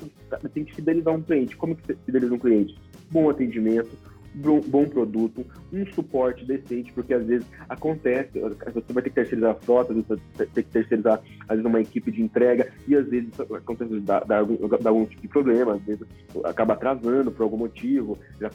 tem 0.53 0.64
que 0.64 0.74
fidelizar 0.74 1.14
um 1.14 1.22
cliente. 1.22 1.57
Como 1.57 1.77
que 1.77 1.94
fideliza 1.94 2.35
um 2.35 2.38
cliente? 2.38 2.79
Bom 3.11 3.31
atendimento, 3.31 3.90
bom 4.38 4.85
produto, 4.87 5.44
um 5.72 5.85
suporte 5.92 6.44
decente, 6.44 6.92
porque 6.92 7.14
às 7.14 7.24
vezes 7.27 7.46
acontece, 7.68 8.38
você 8.38 8.92
vai 8.92 9.03
ter 9.03 9.11
que 9.11 9.16
terceirizar 9.16 9.51
a 9.51 9.55
frota, 9.55 9.92
você 9.92 10.16
vai 10.37 10.46
ter 10.46 10.62
que 10.62 10.70
terceirizar, 10.70 11.20
às 11.42 11.57
vezes, 11.57 11.64
uma 11.64 11.81
equipe 11.81 12.11
de 12.11 12.22
entrega, 12.22 12.72
e 12.87 12.96
às 12.96 13.07
vezes 13.09 13.29
acontece 13.40 14.01
dar, 14.01 14.24
dar, 14.24 14.38
algum, 14.38 14.57
algum 14.85 15.05
tipo 15.07 15.22
de 15.22 15.29
problema, 15.29 15.74
às 15.74 15.83
vezes 15.83 16.07
acaba 16.44 16.74
atrasando 16.74 17.31
por 17.31 17.42
algum 17.42 17.57
motivo, 17.57 18.18
já 18.40 18.51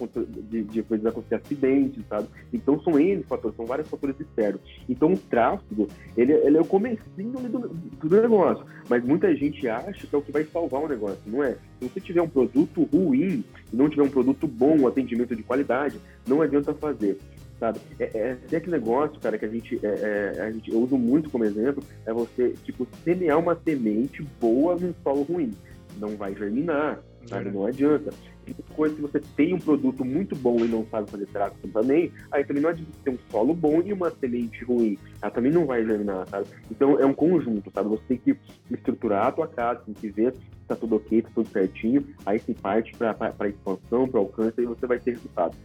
de, 0.50 0.64
depois 0.64 1.02
vai 1.02 1.12
acontecer 1.12 1.36
acidentes, 1.36 2.04
sabe? 2.08 2.28
Então 2.52 2.80
são 2.82 3.00
N 3.00 3.24
fatores, 3.24 3.56
são 3.56 3.66
vários 3.66 3.90
fatores 3.90 4.20
externos. 4.20 4.62
Então 4.88 5.14
o 5.14 5.18
tráfego, 5.18 5.88
ele, 6.16 6.34
ele 6.34 6.58
é 6.58 6.62
o 6.62 6.66
comecinho 6.66 7.32
do, 7.32 7.70
do 7.70 8.22
negócio, 8.22 8.66
mas 8.90 9.04
muita 9.04 9.34
gente 9.36 9.68
acha 9.68 10.08
que 10.08 10.16
é 10.16 10.18
o 10.18 10.22
que 10.22 10.32
vai 10.32 10.44
salvar 10.46 10.84
o 10.84 10.88
negócio, 10.88 11.22
não 11.26 11.44
é? 11.44 11.58
Se 11.84 11.90
você 11.90 12.00
tiver 12.00 12.22
um 12.22 12.30
produto 12.30 12.84
ruim, 12.84 13.44
não 13.72 13.90
tiver 13.90 14.04
um 14.04 14.10
produto 14.10 14.48
bom, 14.48 14.78
um 14.78 14.88
atendimento 14.88 15.36
de 15.36 15.44
qualidade, 15.44 16.00
não 16.26 16.42
adianta 16.42 16.74
fazer. 16.74 17.18
Sabe? 17.60 17.80
É, 18.00 18.06
é, 18.06 18.38
é 18.52 18.56
aquele 18.56 18.72
negócio, 18.72 19.20
cara, 19.20 19.38
que 19.38 19.46
a 19.46 19.50
gente, 19.50 19.80
é, 19.84 20.34
é, 20.38 20.42
a 20.42 20.52
gente 20.52 20.72
eu 20.72 20.80
uso 20.80 20.98
muito 20.98 21.30
como 21.30 21.44
exemplo, 21.44 21.84
é 22.06 22.14
você, 22.14 22.54
tipo, 22.64 22.88
semear 23.04 23.38
uma 23.38 23.56
semente 23.56 24.26
boa 24.40 24.76
num 24.76 24.94
solo 25.04 25.24
ruim. 25.24 25.52
Não 26.00 26.16
vai 26.16 26.34
germinar, 26.34 27.02
sabe? 27.28 27.52
Não 27.52 27.66
adianta. 27.66 28.12
E 28.46 28.54
coisa, 28.74 28.96
se 28.96 29.02
você 29.02 29.22
tem 29.36 29.54
um 29.54 29.60
produto 29.60 30.04
muito 30.04 30.36
bom 30.36 30.60
e 30.60 30.68
não 30.68 30.86
sabe 30.92 31.10
fazer 31.10 31.28
tráfego 31.28 31.68
também, 31.70 32.12
aí 32.30 32.44
também 32.44 32.62
não 32.62 32.70
adianta 32.70 32.92
ter 33.04 33.12
um 33.12 33.18
solo 33.32 33.54
bom 33.54 33.82
e 33.86 33.94
uma 33.94 34.12
semente 34.12 34.64
ruim. 34.66 34.98
Ela 35.22 35.32
também 35.32 35.52
não 35.52 35.66
vai 35.66 35.86
germinar, 35.86 36.28
sabe? 36.28 36.48
Então 36.70 37.00
é 37.00 37.06
um 37.06 37.14
conjunto, 37.14 37.72
sabe? 37.74 37.90
Você 37.90 38.04
tem 38.10 38.18
que 38.18 38.36
estruturar 38.70 39.28
a 39.28 39.32
tua 39.32 39.48
casa, 39.48 39.82
tem 39.86 39.94
que 39.94 40.10
ver 40.10 40.34
se 40.34 40.42
tá 40.68 40.76
tudo 40.76 40.98
ok, 40.98 41.22
tá 41.22 41.30
tudo 41.34 41.50
certinho, 41.50 42.06
aí 42.26 42.40
se 42.40 42.54
parte 42.54 42.94
para 42.98 43.48
expansão, 43.48 44.08
para 44.08 44.20
alcance, 44.20 44.62
e 44.62 44.66
você 44.66 44.86
vai 44.86 45.00
ter 45.00 45.12
resultado. 45.12 45.56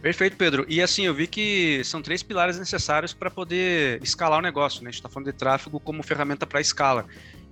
Perfeito, 0.00 0.36
Pedro. 0.36 0.64
E 0.68 0.80
assim, 0.80 1.06
eu 1.06 1.14
vi 1.14 1.26
que 1.26 1.82
são 1.84 2.00
três 2.00 2.22
pilares 2.22 2.58
necessários 2.58 3.12
para 3.12 3.30
poder 3.30 4.00
escalar 4.02 4.38
o 4.38 4.42
negócio. 4.42 4.82
Né? 4.82 4.88
A 4.88 4.90
gente 4.92 5.00
está 5.00 5.08
falando 5.08 5.26
de 5.26 5.32
tráfego 5.32 5.80
como 5.80 6.02
ferramenta 6.02 6.46
para 6.46 6.60
escala. 6.60 7.06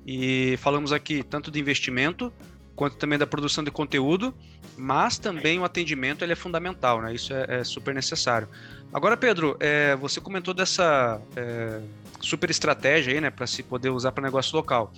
E 0.06 0.56
falamos 0.58 0.92
aqui 0.92 1.22
tanto 1.22 1.50
de 1.50 1.58
investimento, 1.58 2.32
quanto 2.74 2.96
também 2.96 3.18
da 3.18 3.26
produção 3.26 3.62
de 3.62 3.70
conteúdo, 3.70 4.34
mas 4.76 5.18
também 5.18 5.58
o 5.58 5.64
atendimento 5.64 6.24
ele 6.24 6.32
é 6.32 6.36
fundamental, 6.36 7.00
né? 7.00 7.14
Isso 7.14 7.32
é, 7.32 7.60
é 7.60 7.64
super 7.64 7.94
necessário. 7.94 8.48
Agora, 8.92 9.16
Pedro, 9.16 9.56
é, 9.60 9.96
você 9.96 10.20
comentou 10.20 10.54
dessa 10.54 11.20
é, 11.36 11.80
super 12.20 12.50
estratégia 12.50 13.12
aí, 13.12 13.20
né, 13.20 13.30
para 13.30 13.46
se 13.46 13.62
poder 13.62 13.90
usar 13.90 14.12
para 14.12 14.22
negócio 14.22 14.56
local. 14.56 14.92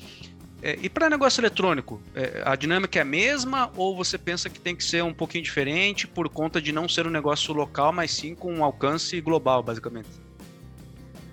É, 0.62 0.78
e 0.82 0.88
para 0.88 1.10
negócio 1.10 1.40
eletrônico, 1.40 2.00
é, 2.14 2.42
a 2.44 2.56
dinâmica 2.56 2.98
é 2.98 3.02
a 3.02 3.04
mesma 3.04 3.70
ou 3.76 3.94
você 3.94 4.16
pensa 4.16 4.48
que 4.48 4.58
tem 4.58 4.74
que 4.74 4.82
ser 4.82 5.02
um 5.04 5.12
pouquinho 5.12 5.44
diferente 5.44 6.06
por 6.06 6.28
conta 6.28 6.60
de 6.60 6.72
não 6.72 6.88
ser 6.88 7.06
um 7.06 7.10
negócio 7.10 7.52
local, 7.54 7.92
mas 7.92 8.10
sim 8.10 8.34
com 8.34 8.52
um 8.52 8.64
alcance 8.64 9.20
global, 9.20 9.62
basicamente? 9.62 10.08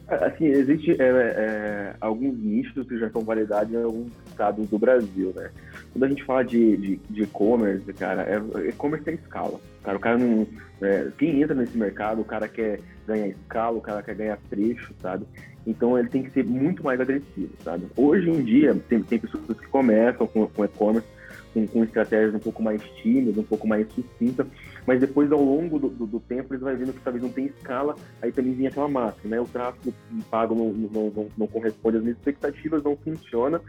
Assim, 0.07 0.45
existe 0.45 0.91
é, 0.91 1.05
é, 1.05 1.95
alguns 2.01 2.37
nichos 2.37 2.87
que 2.87 2.99
já 2.99 3.07
estão 3.07 3.21
validados 3.21 3.73
em 3.73 3.81
alguns 3.81 4.11
estados 4.27 4.67
do 4.67 4.77
Brasil, 4.77 5.33
né? 5.35 5.49
Quando 5.93 6.05
a 6.05 6.09
gente 6.09 6.23
fala 6.23 6.43
de 6.43 6.99
e-commerce, 7.13 7.93
cara, 7.93 8.23
é, 8.23 8.69
e-commerce 8.69 9.07
é 9.09 9.13
escala. 9.13 9.59
Cara, 9.83 9.97
o 9.97 10.01
cara 10.01 10.17
não. 10.17 10.47
É, 10.81 11.07
quem 11.17 11.41
entra 11.41 11.55
nesse 11.55 11.77
mercado, 11.77 12.21
o 12.21 12.25
cara 12.25 12.47
quer 12.47 12.79
ganhar 13.07 13.27
escala, 13.27 13.77
o 13.77 13.81
cara 13.81 14.01
quer 14.01 14.15
ganhar 14.15 14.39
trecho, 14.49 14.93
sabe? 15.01 15.25
Então 15.65 15.97
ele 15.97 16.09
tem 16.09 16.23
que 16.23 16.31
ser 16.31 16.43
muito 16.43 16.83
mais 16.83 16.99
agressivo, 16.99 17.51
sabe? 17.63 17.85
Hoje 17.95 18.29
em 18.29 18.43
dia, 18.43 18.75
tem, 18.89 19.01
tem 19.03 19.19
pessoas 19.19 19.59
que 19.59 19.67
começam 19.67 20.25
com, 20.27 20.47
com 20.47 20.65
e-commerce 20.65 21.07
com, 21.53 21.65
com, 21.67 21.83
estratégias 21.83 22.33
um 22.33 22.39
pouco 22.39 22.61
mais 22.61 22.81
tímidas, 23.01 23.37
um 23.37 23.43
pouco 23.43 23.67
mais 23.67 23.87
sucintas, 23.93 24.47
mas 24.85 24.99
depois, 24.99 25.31
ao 25.31 25.41
longo 25.41 25.79
do, 25.79 25.89
do, 25.89 26.05
do, 26.05 26.19
tempo, 26.19 26.53
eles 26.53 26.61
vão 26.61 26.75
vendo 26.75 26.93
que 26.93 26.99
talvez 27.01 27.23
não 27.23 27.31
tem 27.31 27.45
escala, 27.45 27.95
aí 28.21 28.31
também 28.31 28.53
vem 28.53 28.67
aquela 28.67 28.87
máxima, 28.87 29.35
né? 29.35 29.41
O 29.41 29.45
tráfego 29.45 29.93
pago 30.29 30.55
não, 30.55 30.73
não, 30.73 31.09
não, 31.09 31.27
não, 31.37 31.47
corresponde 31.47 31.97
às 31.97 32.03
minhas 32.03 32.17
expectativas, 32.17 32.83
não 32.83 32.97
funciona, 32.97 33.61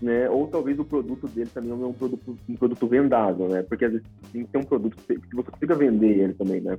né? 0.00 0.28
Ou 0.30 0.46
talvez 0.46 0.78
o 0.78 0.84
produto 0.84 1.28
dele 1.28 1.50
também 1.52 1.70
não 1.70 1.84
é 1.84 1.86
um 1.88 1.92
produto, 1.92 2.36
um 2.48 2.56
produto 2.56 2.86
vendável, 2.86 3.48
né? 3.48 3.62
Porque 3.62 3.84
às 3.84 3.92
vezes 3.92 4.06
tem 4.32 4.44
que 4.44 4.52
ter 4.52 4.58
um 4.58 4.64
produto 4.64 4.96
que 4.96 5.36
você 5.36 5.50
consiga 5.50 5.74
vender 5.74 6.18
ele 6.18 6.34
também, 6.34 6.60
né? 6.60 6.78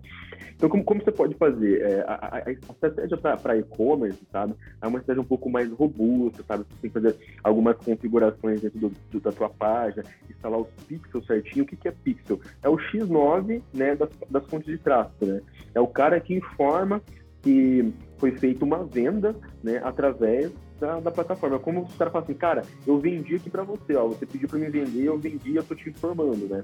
Então, 0.55 0.69
como, 0.69 0.83
como 0.83 1.03
você 1.03 1.11
pode 1.11 1.35
fazer? 1.35 1.81
É, 1.81 2.01
a, 2.07 2.13
a, 2.13 2.43
a, 2.47 2.51
estratégia 2.51 3.17
para 3.17 3.57
e-commerce, 3.57 4.19
sabe? 4.31 4.53
É 4.81 4.87
uma 4.87 4.99
estratégia 4.99 5.21
um 5.21 5.25
pouco 5.25 5.49
mais 5.49 5.69
robusta, 5.71 6.43
sabe? 6.47 6.63
Você 6.63 6.81
tem 6.81 6.89
que 6.89 6.93
fazer 6.93 7.15
algumas 7.43 7.75
configurações 7.77 8.61
dentro 8.61 8.79
do, 8.79 8.91
do, 9.11 9.19
da 9.19 9.31
tua 9.31 9.49
página, 9.49 10.03
instalar 10.29 10.52
os 10.57 10.67
pixels 10.87 11.25
certinho. 11.25 11.63
O 11.63 11.67
que, 11.67 11.75
que 11.75 11.87
é 11.87 11.91
pixel? 11.91 12.39
É 12.61 12.69
o 12.69 12.77
X9, 12.77 13.47
né? 13.47 13.61
né, 13.73 13.95
das, 13.95 14.09
das 14.29 14.45
fontes 14.47 14.67
de 14.67 14.77
tráfego. 14.77 15.25
Né? 15.25 15.41
É 15.73 15.79
o 15.79 15.87
cara 15.87 16.19
que 16.19 16.33
informa 16.33 17.01
que 17.41 17.93
foi 18.17 18.31
feita 18.31 18.63
uma 18.63 18.83
venda 18.85 19.35
né, 19.61 19.81
através 19.83 20.51
da, 20.79 20.99
da 20.99 21.11
plataforma. 21.11 21.59
Como 21.59 21.81
os 21.83 21.95
caras 21.95 22.11
falam 22.11 22.25
assim, 22.25 22.33
cara, 22.33 22.63
eu 22.87 22.97
vendi 22.97 23.35
aqui 23.35 23.49
para 23.49 23.63
você, 23.63 23.95
ó, 23.95 24.07
você 24.07 24.25
pediu 24.25 24.47
para 24.47 24.59
me 24.59 24.69
vender, 24.69 25.05
eu 25.05 25.19
vendi, 25.19 25.55
eu 25.55 25.63
tô 25.63 25.75
te 25.75 25.89
informando, 25.89 26.47
né? 26.47 26.63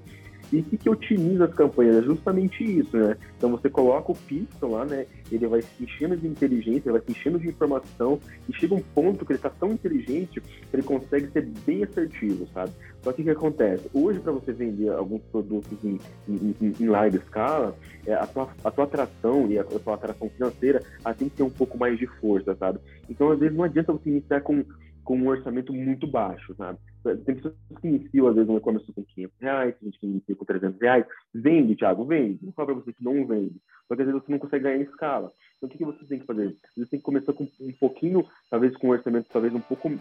E 0.52 0.60
o 0.60 0.64
que, 0.64 0.78
que 0.78 0.90
otimiza 0.90 1.46
as 1.46 1.54
campanhas? 1.54 1.98
É 1.98 2.02
justamente 2.02 2.64
isso, 2.64 2.98
né? 2.98 3.16
Então 3.38 3.52
você 3.52 3.70
coloca 3.70 4.12
o 4.12 4.16
pixel 4.16 4.72
lá, 4.72 4.86
né? 4.86 5.06
Ele 5.32 5.48
vai 5.48 5.62
se 5.62 5.84
enchendo 5.84 6.18
de 6.18 6.28
inteligência, 6.28 6.92
vai 6.92 7.02
se 7.02 7.12
enchendo 7.12 7.40
de 7.40 7.48
informação, 7.48 8.20
e 8.48 8.54
chega 8.54 8.74
um 8.74 8.82
ponto 8.82 9.26
que 9.26 9.32
ele 9.32 9.40
está 9.40 9.50
tão 9.50 9.72
inteligente 9.72 10.42
que 10.42 10.74
ele 10.74 10.84
consegue 10.84 11.28
ser 11.32 11.48
bem 11.66 11.84
assertivo, 11.84 12.48
sabe? 12.54 12.72
Só 13.02 13.14
que 13.14 13.22
o 13.22 13.26
que 13.26 13.32
acontece? 13.32 13.90
Hoje, 13.94 14.20
para 14.20 14.32
você 14.32 14.52
vender 14.52 14.90
alguns 14.90 15.22
produtos 15.32 15.78
em, 15.84 16.00
em, 16.28 16.56
em, 16.62 16.74
em 16.80 16.88
larga 16.88 17.18
escala, 17.18 17.76
é, 18.06 18.14
a, 18.14 18.26
tua, 18.26 18.50
a 18.64 18.72
tua 18.72 18.84
atração 18.86 19.50
e 19.50 19.60
a, 19.60 19.62
a 19.62 19.80
tua 19.80 19.94
atração 19.94 20.30
financeira 20.30 20.82
ela 21.04 21.14
tem 21.14 21.30
que 21.30 21.38
ter 21.38 21.44
um 21.44 21.50
pouco 21.50 21.78
mais 21.78 21.98
de 21.98 22.08
força, 22.08 22.56
sabe? 22.56 22.80
Então, 23.10 23.32
às 23.32 23.40
vezes, 23.40 23.56
não 23.56 23.64
adianta 23.64 23.94
você 23.94 24.10
iniciar 24.10 24.42
com 24.42 24.64
com 25.10 25.18
um 25.18 25.28
orçamento 25.28 25.74
muito 25.74 26.06
baixo, 26.06 26.54
sabe? 26.54 26.78
Tem 27.26 27.34
pessoas 27.34 27.56
que 27.82 27.88
iniciam, 27.88 28.28
às 28.28 28.36
vezes, 28.36 28.48
um 28.48 28.58
e-commerce 28.58 28.94
com 28.94 29.04
500 29.04 29.40
reais, 29.42 29.76
tem 29.80 29.90
gente 29.90 30.00
que 30.00 30.06
inicia 30.06 30.36
com 30.36 30.46
300 30.46 30.80
reais. 30.80 31.06
Vende, 31.34 31.76
Thiago, 31.76 32.06
vende. 32.06 32.46
Não 32.46 32.52
fala 32.52 32.68
para 32.68 32.76
você 32.76 32.94
que 32.94 33.04
não 33.04 33.26
vende. 33.26 33.56
Só 33.88 33.96
que 33.96 34.04
às 34.04 34.08
vezes 34.08 34.22
você 34.22 34.32
não 34.32 34.38
consegue 34.38 34.66
ganhar 34.66 34.78
em 34.78 34.84
escala. 34.84 35.32
Então, 35.58 35.68
o 35.68 35.72
que, 35.72 35.80
que 35.80 35.86
você 35.86 36.06
tem 36.06 36.20
que 36.20 36.28
fazer? 36.28 36.56
Você 36.78 36.86
tem 36.86 37.00
que 37.00 37.06
começar 37.06 37.34
com 37.34 37.48
um 37.60 37.72
pouquinho, 37.80 38.24
talvez 38.52 38.78
com 38.78 38.86
um 38.86 38.92
orçamento 38.92 39.28
talvez 39.34 39.52
um 39.52 39.60
pouco 39.60 39.92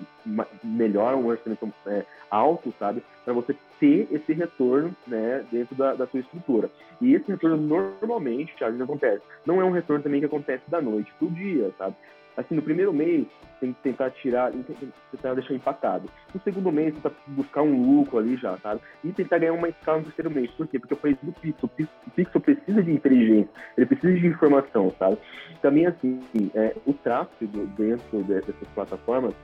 melhor, 0.62 1.14
um 1.14 1.28
orçamento 1.28 1.72
é, 1.86 2.04
alto, 2.30 2.74
sabe? 2.78 3.02
Para 3.24 3.32
você 3.32 3.56
ter 3.80 4.08
esse 4.12 4.34
retorno 4.34 4.94
né, 5.06 5.42
dentro 5.50 5.74
da, 5.74 5.94
da 5.94 6.06
sua 6.06 6.20
estrutura. 6.20 6.70
E 7.00 7.14
esse 7.14 7.26
retorno, 7.26 7.56
normalmente, 7.56 8.54
Thiago, 8.56 8.76
não 8.76 8.84
acontece. 8.84 9.22
Não 9.46 9.58
é 9.58 9.64
um 9.64 9.72
retorno 9.72 10.02
também 10.02 10.20
que 10.20 10.26
acontece 10.26 10.70
da 10.70 10.82
noite 10.82 11.10
para 11.18 11.28
o 11.28 11.30
dia, 11.30 11.72
sabe? 11.78 11.96
Assim, 12.38 12.54
no 12.54 12.62
primeiro 12.62 12.92
mês, 12.92 13.26
tem 13.60 13.72
que 13.72 13.80
tentar 13.82 14.10
tirar, 14.10 14.52
tentar 14.52 15.34
deixar 15.34 15.54
empatado. 15.54 16.08
No 16.32 16.40
segundo 16.42 16.70
mês, 16.70 16.94
tentar 16.94 17.10
buscar 17.26 17.62
um 17.62 17.96
lucro 17.96 18.18
ali 18.18 18.36
já, 18.36 18.56
sabe? 18.58 18.80
E 19.02 19.12
tentar 19.12 19.38
ganhar 19.38 19.52
uma 19.52 19.68
escala 19.68 19.98
no 19.98 20.04
terceiro 20.04 20.30
mês. 20.30 20.50
Por 20.52 20.68
quê? 20.68 20.78
Porque 20.78 20.94
eu 20.94 20.98
falei 20.98 21.18
do 21.20 21.32
Pixel. 21.32 21.68
O 21.68 22.10
Pixel 22.10 22.40
precisa 22.40 22.82
de 22.82 22.92
inteligência, 22.92 23.50
ele 23.76 23.86
precisa 23.86 24.14
de 24.14 24.26
informação, 24.26 24.94
sabe? 24.98 25.18
Também, 25.60 25.86
assim, 25.86 26.20
é, 26.54 26.74
o 26.86 26.92
tráfego 26.92 27.66
dentro 27.76 28.22
dessas 28.22 28.54
plataformas 28.74 29.34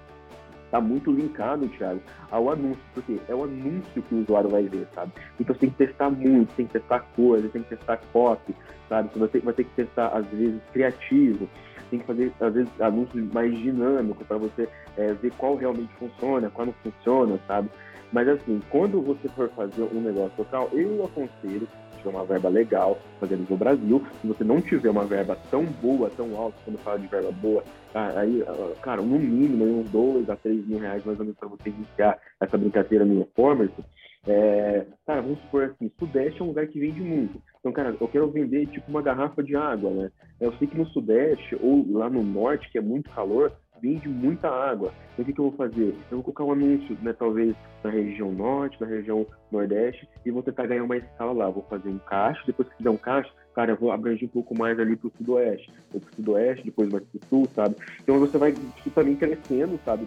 está 0.65 0.81
muito 0.81 1.13
linkado, 1.13 1.69
Thiago, 1.69 2.01
ao 2.31 2.51
anúncio, 2.51 2.83
porque 2.95 3.21
é 3.29 3.35
o 3.35 3.45
anúncio 3.45 4.03
que 4.03 4.15
o 4.15 4.23
usuário 4.23 4.51
vai 4.51 4.65
ver, 4.65 4.87
sabe? 4.95 5.13
Então 5.39 5.55
você 5.55 5.61
tem 5.61 5.71
que 5.71 5.77
testar 5.77 6.11
muito, 6.11 6.55
tem 6.55 6.67
que 6.67 6.73
testar 6.73 7.01
coisas, 7.15 7.51
tem 7.53 7.63
que 7.63 7.77
testar 7.77 8.01
copy, 8.13 8.55
sabe? 8.89 9.09
Você 9.13 9.19
vai 9.19 9.29
ter, 9.29 9.41
vai 9.41 9.55
ter 9.55 9.65
que 9.65 9.75
testar, 9.75 10.09
às 10.09 10.27
vezes, 10.27 10.61
criativo 10.73 11.49
tem 11.95 11.99
que 12.01 12.07
fazer, 12.07 12.33
às 12.41 12.55
vezes, 12.55 12.81
anúncios 12.81 13.33
mais 13.33 13.57
dinâmicos 13.57 14.27
para 14.27 14.37
você 14.37 14.69
é, 14.97 15.13
ver 15.13 15.33
qual 15.39 15.55
realmente 15.55 15.93
funciona, 15.95 16.51
qual 16.51 16.67
não 16.67 16.75
funciona, 16.83 17.39
sabe? 17.47 17.69
Mas, 18.13 18.29
assim, 18.29 18.61
quando 18.71 19.01
você 19.01 19.29
for 19.29 19.49
fazer 19.51 19.83
um 19.83 20.01
negócio 20.01 20.33
local, 20.39 20.69
eu 20.73 21.05
aconselho 21.05 21.69
tiver 21.99 22.11
uma 22.11 22.25
verba 22.25 22.49
legal, 22.49 22.99
fazendo 23.19 23.49
no 23.49 23.57
Brasil. 23.57 24.05
Se 24.21 24.27
você 24.27 24.45
não 24.45 24.61
tiver 24.61 24.91
uma 24.91 25.05
verba 25.05 25.37
tão 25.51 25.65
boa, 25.65 26.11
tão 26.11 26.37
alta, 26.37 26.57
quando 26.65 26.79
fala 26.79 26.99
de 26.99 27.07
verba 27.07 27.33
boa, 27.33 27.65
aí, 27.95 28.45
cara, 28.83 29.01
no 29.01 29.19
mínimo, 29.19 29.81
uns 29.81 29.91
dois 29.91 30.29
a 30.29 30.37
três 30.37 30.67
mil 30.67 30.79
reais 30.79 31.05
mais 31.05 31.19
ou 31.19 31.25
menos 31.25 31.39
para 31.39 31.49
você 31.49 31.71
iniciar 31.71 32.19
essa 32.41 32.59
brincadeira 32.59 33.05
no 33.05 33.23
e-commerce, 33.23 33.75
é, 34.27 34.87
cara, 35.07 35.21
vamos 35.21 35.39
supor 35.41 35.65
assim, 35.65 35.91
Sudeste 35.99 36.41
é 36.41 36.45
um 36.45 36.49
lugar 36.49 36.67
que 36.67 36.81
vende 36.81 37.01
muito. 37.01 37.41
Então, 37.61 37.73
cara, 37.73 37.95
eu 38.01 38.09
quero 38.09 38.31
vender 38.31 38.67
tipo 38.67 38.91
uma 38.91 39.03
garrafa 39.03 39.43
de 39.43 39.55
água, 39.55 39.91
né? 39.91 40.11
Eu 40.41 40.53
sei 40.55 40.67
que 40.67 40.77
no 40.77 40.87
Sudeste 40.87 41.57
ou 41.61 41.87
lá 41.91 42.09
no 42.09 42.23
Norte, 42.23 42.71
que 42.71 42.79
é 42.79 42.81
muito 42.81 43.11
calor, 43.11 43.53
vende 43.81 44.09
muita 44.09 44.49
água. 44.49 44.93
Então, 45.13 45.23
o 45.23 45.27
que, 45.27 45.33
que 45.33 45.41
eu 45.41 45.51
vou 45.51 45.57
fazer? 45.57 45.95
Eu 46.11 46.23
vou 46.23 46.23
colocar 46.23 46.45
um 46.45 46.53
anúncio, 46.53 46.97
né, 47.03 47.13
talvez 47.13 47.55
na 47.83 47.91
região 47.91 48.33
Norte, 48.33 48.81
na 48.81 48.87
região 48.87 49.27
Nordeste, 49.53 50.09
e 50.25 50.31
vou 50.31 50.43
tentar 50.43 50.67
ganhar 50.67 50.85
uma 50.85 50.97
escala 50.97 51.33
lá. 51.33 51.51
Vou 51.51 51.65
fazer 51.69 51.89
um 51.89 51.99
caixa, 51.99 52.43
depois 52.47 52.69
que 52.69 52.77
fizer 52.77 52.91
um 52.91 52.97
caixa, 52.97 53.31
cara, 53.55 53.73
eu 53.73 53.77
vou 53.77 53.93
abranger 53.93 54.25
um 54.25 54.33
pouco 54.33 54.57
mais 54.57 54.79
ali 54.79 54.97
pro 54.97 55.13
Sudoeste, 55.17 55.71
ou 55.93 56.01
pro 56.01 56.15
Sudoeste, 56.15 56.65
depois 56.65 56.91
mais 56.91 57.05
pro 57.05 57.21
Sul, 57.29 57.49
sabe? 57.55 57.77
Então 58.03 58.19
você 58.19 58.37
vai 58.37 58.55
também 58.95 59.17
crescendo, 59.17 59.79
sabe? 59.85 60.07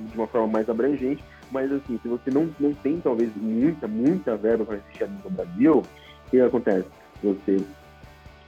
De 0.00 0.16
uma 0.16 0.26
forma 0.26 0.48
mais 0.48 0.68
abrangente, 0.68 1.22
mas 1.50 1.70
assim, 1.70 1.98
se 2.02 2.08
você 2.08 2.30
não, 2.30 2.48
não 2.58 2.74
tem 2.74 3.00
talvez 3.00 3.30
muita, 3.36 3.86
muita 3.86 4.36
verba 4.36 4.64
para 4.64 4.76
assistir 4.76 5.08
no 5.08 5.30
Brasil, 5.30 5.78
o 6.26 6.30
que 6.30 6.40
acontece? 6.40 6.88
Você 7.22 7.64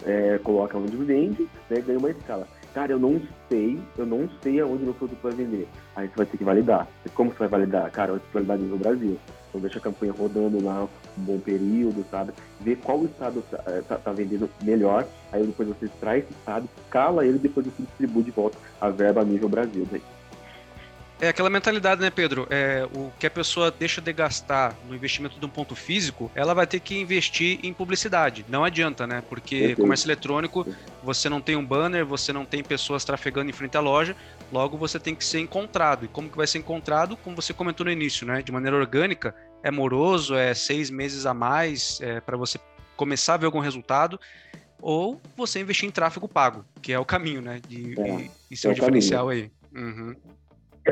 é, 0.04 0.38
coloca 0.42 0.76
onde 0.76 0.96
vende, 0.96 1.48
né, 1.70 1.80
ganha 1.80 1.98
uma 1.98 2.10
escala. 2.10 2.46
Cara, 2.74 2.90
eu 2.90 2.98
não 2.98 3.22
sei, 3.48 3.78
eu 3.96 4.04
não 4.04 4.28
sei 4.42 4.60
aonde 4.60 4.82
meu 4.82 4.94
produto 4.94 5.20
vai 5.22 5.32
vender. 5.32 5.68
Aí 5.94 6.08
você 6.08 6.16
vai 6.16 6.26
ter 6.26 6.36
que 6.36 6.44
validar. 6.44 6.88
Como 7.14 7.30
você 7.30 7.38
vai 7.38 7.48
validar? 7.48 7.88
Cara, 7.92 8.12
vai 8.12 8.20
ter 8.20 8.26
que 8.26 8.34
validar 8.34 8.58
no 8.58 8.76
Brasil. 8.76 9.16
Então 9.48 9.60
deixa 9.60 9.78
a 9.78 9.80
campanha 9.80 10.12
rodando 10.12 10.60
lá 10.60 10.88
um 11.16 11.22
bom 11.22 11.38
período, 11.38 12.04
sabe? 12.10 12.32
Ver 12.60 12.76
qual 12.78 13.04
estado 13.04 13.44
tá, 13.48 13.62
é, 13.66 13.80
tá, 13.82 13.96
tá, 13.96 14.10
vendendo 14.10 14.50
melhor. 14.60 15.06
Aí 15.32 15.46
depois 15.46 15.68
você 15.68 15.88
traz 16.00 16.24
esse 16.24 16.32
estado, 16.32 16.68
escala 16.84 17.24
ele 17.24 17.38
depois 17.38 17.64
você 17.64 17.84
distribui 17.84 18.24
de 18.24 18.32
volta 18.32 18.58
a 18.80 18.90
verba 18.90 19.20
a 19.20 19.24
nível 19.24 19.48
Brasil. 19.48 19.86
Daí. 19.88 20.02
É 21.24 21.28
aquela 21.28 21.48
mentalidade, 21.48 22.02
né, 22.02 22.10
Pedro? 22.10 22.46
É, 22.50 22.86
o 22.94 23.10
que 23.18 23.26
a 23.26 23.30
pessoa 23.30 23.70
deixa 23.70 23.98
de 23.98 24.12
gastar 24.12 24.76
no 24.86 24.94
investimento 24.94 25.40
de 25.40 25.46
um 25.46 25.48
ponto 25.48 25.74
físico, 25.74 26.30
ela 26.34 26.52
vai 26.52 26.66
ter 26.66 26.80
que 26.80 27.00
investir 27.00 27.58
em 27.62 27.72
publicidade. 27.72 28.44
Não 28.46 28.62
adianta, 28.62 29.06
né? 29.06 29.22
Porque 29.26 29.74
comércio 29.74 30.06
eletrônico, 30.06 30.66
você 31.02 31.30
não 31.30 31.40
tem 31.40 31.56
um 31.56 31.64
banner, 31.64 32.04
você 32.04 32.30
não 32.30 32.44
tem 32.44 32.62
pessoas 32.62 33.06
trafegando 33.06 33.48
em 33.48 33.54
frente 33.54 33.74
à 33.74 33.80
loja, 33.80 34.14
logo 34.52 34.76
você 34.76 35.00
tem 35.00 35.14
que 35.14 35.24
ser 35.24 35.40
encontrado. 35.40 36.04
E 36.04 36.08
como 36.08 36.28
que 36.28 36.36
vai 36.36 36.46
ser 36.46 36.58
encontrado? 36.58 37.16
Como 37.16 37.34
você 37.34 37.54
comentou 37.54 37.86
no 37.86 37.90
início, 37.90 38.26
né? 38.26 38.42
De 38.42 38.52
maneira 38.52 38.76
orgânica, 38.76 39.34
é 39.62 39.70
moroso, 39.70 40.34
é 40.34 40.52
seis 40.52 40.90
meses 40.90 41.24
a 41.24 41.32
mais 41.32 42.02
é, 42.02 42.20
para 42.20 42.36
você 42.36 42.58
começar 42.98 43.34
a 43.34 43.38
ver 43.38 43.46
algum 43.46 43.60
resultado 43.60 44.20
ou 44.78 45.18
você 45.34 45.58
investir 45.58 45.88
em 45.88 45.90
tráfego 45.90 46.28
pago, 46.28 46.66
que 46.82 46.92
é 46.92 46.98
o 46.98 47.04
caminho, 47.06 47.40
né? 47.40 47.62
De, 47.66 47.98
é, 47.98 48.28
e, 48.50 48.56
ser 48.58 48.66
é 48.66 48.70
um 48.72 48.74
diferencial 48.74 49.28
caminho. 49.28 49.50
aí. 49.72 49.82
Uhum 49.82 50.14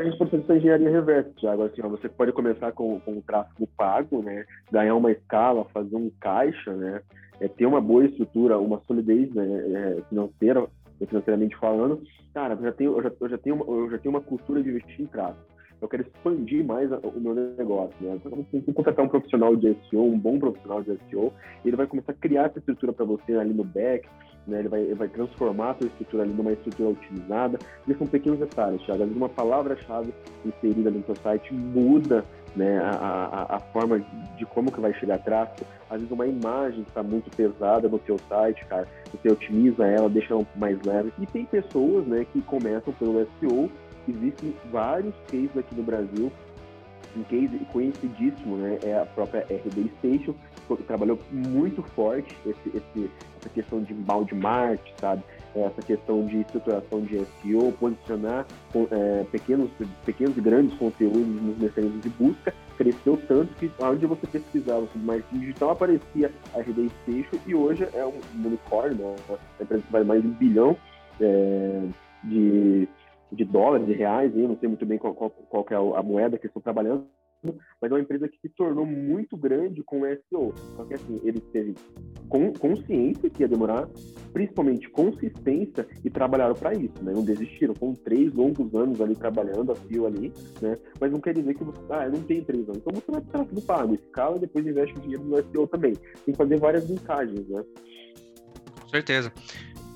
a 0.01 0.03
gente 0.03 0.17
fazer 0.17 0.37
essa 0.37 0.55
engenharia 0.55 0.89
reversa, 0.89 1.29
Thiago. 1.39 1.63
Assim, 1.63 1.81
ó, 1.83 1.89
você 1.89 2.09
pode 2.09 2.31
começar 2.31 2.71
com, 2.71 2.99
com 2.99 3.17
o 3.17 3.21
tráfego 3.21 3.67
pago, 3.77 4.21
né? 4.23 4.45
Ganhar 4.71 4.95
uma 4.95 5.11
escala, 5.11 5.65
fazer 5.65 5.95
um 5.95 6.09
caixa, 6.19 6.73
né? 6.73 7.01
É, 7.39 7.47
ter 7.47 7.65
uma 7.65 7.81
boa 7.81 8.05
estrutura, 8.05 8.57
uma 8.57 8.81
solidez 8.87 9.33
né? 9.33 9.45
É, 9.45 10.01
financeira, 10.09 10.67
financeiramente 11.07 11.55
falando. 11.57 12.01
Cara, 12.33 12.55
eu 12.55 12.63
já 12.63 12.71
tenho, 12.71 12.97
eu 12.97 13.03
já, 13.03 13.11
eu 13.19 13.29
já 13.29 13.37
tenho, 13.37 13.55
uma, 13.55 13.65
eu 13.65 13.91
já 13.91 13.97
tenho 13.99 14.15
uma 14.15 14.21
cultura 14.21 14.63
de 14.63 14.69
investir 14.69 15.01
em 15.01 15.07
tráfego. 15.07 15.45
Eu 15.83 15.89
quero 15.89 16.03
expandir 16.03 16.65
mais 16.65 16.89
o 16.91 17.19
meu 17.19 17.35
negócio, 17.35 17.93
né? 17.99 18.15
Então, 18.15 18.43
tem 18.51 18.61
que 18.61 18.71
contratar 18.71 19.03
um 19.05 19.09
profissional 19.09 19.53
de 19.55 19.75
SEO, 19.89 20.05
um 20.05 20.17
bom 20.17 20.39
profissional 20.39 20.81
de 20.81 20.97
SEO, 21.09 21.33
e 21.63 21.67
ele 21.67 21.75
vai 21.75 21.85
começar 21.85 22.13
a 22.13 22.15
criar 22.15 22.45
essa 22.45 22.59
estrutura 22.59 22.93
para 22.93 23.03
você 23.03 23.33
ali 23.33 23.53
no 23.53 23.65
back, 23.65 24.07
né? 24.47 24.59
Ele 24.59 24.69
vai, 24.69 24.81
ele 24.81 24.95
vai 24.95 25.09
transformar 25.09 25.71
a 25.71 25.75
sua 25.75 25.87
estrutura 25.87 26.23
ali 26.23 26.33
numa 26.33 26.53
estrutura 26.53 26.89
otimizada. 26.89 27.59
E 27.87 27.93
são 27.95 28.07
pequenos 28.07 28.39
detalhes, 28.39 28.81
Thiago. 28.83 29.03
Uma 29.03 29.29
palavra-chave 29.29 30.13
inserida 30.45 30.89
no 30.89 31.03
seu 31.03 31.15
site 31.17 31.53
muda 31.53 32.23
né, 32.55 32.79
a, 32.79 32.89
a, 32.91 33.55
a, 33.55 33.59
forma 33.59 33.99
de 34.37 34.45
como 34.45 34.71
que 34.71 34.79
vai 34.79 34.93
chegar 34.93 35.17
tráfego. 35.19 35.67
Às 35.89 35.97
vezes 35.97 36.11
uma 36.11 36.27
imagem 36.27 36.81
está 36.81 37.01
muito 37.01 37.29
pesada 37.35 37.87
no 37.87 37.99
seu 38.05 38.17
site, 38.29 38.65
cara, 38.65 38.87
você 39.11 39.31
otimiza 39.31 39.85
ela, 39.85 40.09
deixa 40.09 40.33
ela 40.33 40.45
mais 40.55 40.79
leve. 40.85 41.11
E 41.19 41.25
tem 41.25 41.45
pessoas, 41.45 42.05
né, 42.05 42.25
que 42.31 42.41
começam 42.41 42.93
pelo 42.93 43.27
SEO. 43.39 43.69
Existem 44.07 44.55
vários 44.71 45.15
cases 45.29 45.57
aqui 45.57 45.75
no 45.75 45.83
Brasil 45.83 46.31
um 47.15 47.23
case 47.23 47.57
conhecidíssimo, 47.71 48.57
né, 48.57 48.79
é 48.83 48.99
a 48.99 49.05
própria 49.05 49.41
RD 49.41 49.91
Station, 49.99 50.33
que 50.75 50.83
trabalhou 50.83 51.19
muito 51.31 51.83
forte 51.83 52.35
esse, 52.45 52.69
esse, 52.69 53.11
essa 53.39 53.49
questão 53.53 53.83
de 53.83 53.93
inbound 53.93 54.33
marketing, 54.33 54.93
sabe? 54.99 55.23
Essa 55.55 55.81
questão 55.83 56.25
de 56.25 56.39
estruturação 56.39 57.01
de 57.01 57.23
SEO, 57.43 57.71
posicionar 57.73 58.47
é, 58.89 59.23
pequenos, 59.31 59.69
pequenos 60.03 60.35
e 60.35 60.41
grandes 60.41 60.75
conteúdos 60.79 61.27
nos 61.27 61.57
mecanismos 61.59 62.01
de 62.01 62.09
busca, 62.09 62.55
cresceu 62.75 63.21
tanto 63.27 63.53
que 63.55 63.71
onde 63.79 64.07
você 64.07 64.25
pesquisava 64.25 64.87
sobre 64.87 65.05
marketing 65.05 65.39
digital 65.41 65.69
aparecia 65.71 66.31
a 66.55 66.59
RD 66.59 66.89
Station 67.03 67.37
e 67.45 67.53
hoje 67.53 67.87
é 67.93 68.03
um 68.03 68.19
unicórnio, 68.43 68.97
né? 68.97 69.15
uma 69.29 69.39
empresa 69.61 69.83
que 69.83 69.91
vale 69.91 70.05
mais 70.05 70.21
de 70.23 70.27
um 70.27 70.31
bilhão 70.31 70.77
é, 71.21 71.83
de 72.23 72.89
de 73.33 73.43
dólares, 73.43 73.87
de 73.87 73.93
reais, 73.93 74.35
eu 74.35 74.47
não 74.47 74.57
sei 74.57 74.69
muito 74.69 74.85
bem 74.85 74.97
qual, 74.97 75.13
qual, 75.13 75.29
qual 75.29 75.65
é 75.69 75.99
a 75.99 76.03
moeda 76.03 76.37
que 76.37 76.47
estão 76.47 76.61
trabalhando, 76.61 77.05
mas 77.81 77.91
é 77.91 77.93
uma 77.93 77.99
empresa 77.99 78.27
que 78.29 78.39
se 78.39 78.49
tornou 78.49 78.85
muito 78.85 79.35
grande 79.35 79.83
com 79.83 80.01
o 80.01 80.05
SEO. 80.05 80.53
Só 80.75 80.85
que 80.85 80.93
assim, 80.93 81.19
eles 81.23 81.43
teve 81.51 81.75
consciência 82.59 83.29
que 83.29 83.41
ia 83.43 83.47
demorar, 83.47 83.87
principalmente 84.31 84.89
consistência, 84.89 85.85
e 86.03 86.09
trabalharam 86.09 86.55
para 86.55 86.73
isso, 86.73 87.03
né? 87.03 87.11
Não 87.13 87.23
desistiram, 87.23 87.75
foram 87.75 87.93
três 87.93 88.33
longos 88.33 88.73
anos 88.73 89.01
ali 89.01 89.15
trabalhando 89.15 89.71
a 89.71 89.75
fio 89.75 90.05
ali, 90.05 90.31
né? 90.61 90.77
Mas 90.99 91.11
não 91.11 91.19
quer 91.19 91.33
dizer 91.33 91.53
que 91.53 91.63
você, 91.63 91.79
ah, 91.89 92.07
não 92.07 92.23
tenho 92.23 92.45
três 92.45 92.63
anos. 92.63 92.77
Então 92.77 92.93
você 92.93 93.11
vai 93.11 93.21
ficar 93.21 93.45
tudo 93.45 93.61
pago, 93.61 93.95
escala 93.95 94.37
e 94.37 94.39
depois 94.39 94.65
investe 94.65 94.97
o 94.97 95.01
dinheiro 95.01 95.23
no 95.23 95.43
SEO 95.51 95.67
também. 95.67 95.93
Tem 95.93 96.33
que 96.33 96.37
fazer 96.37 96.57
várias 96.57 96.89
linkagens, 96.89 97.47
né? 97.49 97.63
Com 98.81 98.87
certeza. 98.87 99.31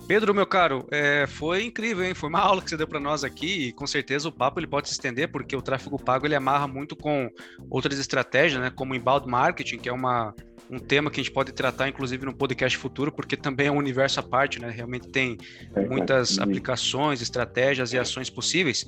Pedro, 0.07 0.33
meu 0.33 0.47
caro, 0.47 0.87
é, 0.89 1.27
foi 1.27 1.65
incrível, 1.65 2.05
hein? 2.05 2.13
Foi 2.13 2.29
uma 2.29 2.39
aula 2.41 2.61
que 2.61 2.69
você 2.69 2.77
deu 2.77 2.87
para 2.87 2.99
nós 2.99 3.25
aqui 3.25 3.67
e 3.67 3.73
com 3.73 3.85
certeza 3.85 4.29
o 4.29 4.31
papo 4.31 4.59
ele 4.59 4.67
pode 4.67 4.87
se 4.87 4.93
estender 4.93 5.29
porque 5.29 5.55
o 5.55 5.61
tráfego 5.61 6.01
pago 6.01 6.25
ele 6.25 6.35
amarra 6.35 6.65
muito 6.65 6.95
com 6.95 7.29
outras 7.69 7.99
estratégias, 7.99 8.61
né? 8.61 8.69
Como 8.69 8.95
inbound 8.95 9.27
marketing, 9.27 9.79
que 9.79 9.89
é 9.89 9.93
uma 9.93 10.33
um 10.69 10.79
tema 10.79 11.09
que 11.09 11.19
a 11.19 11.23
gente 11.23 11.33
pode 11.33 11.51
tratar, 11.51 11.87
inclusive, 11.87 12.25
no 12.25 12.33
podcast 12.33 12.77
futuro, 12.77 13.11
porque 13.11 13.37
também 13.37 13.67
é 13.67 13.71
um 13.71 13.77
universo 13.77 14.19
à 14.19 14.23
parte, 14.23 14.59
né? 14.59 14.69
Realmente 14.69 15.07
tem 15.07 15.37
é, 15.75 15.85
muitas 15.85 16.39
aplicações, 16.39 17.21
estratégias 17.21 17.93
e 17.93 17.97
ações 17.97 18.29
possíveis. 18.29 18.85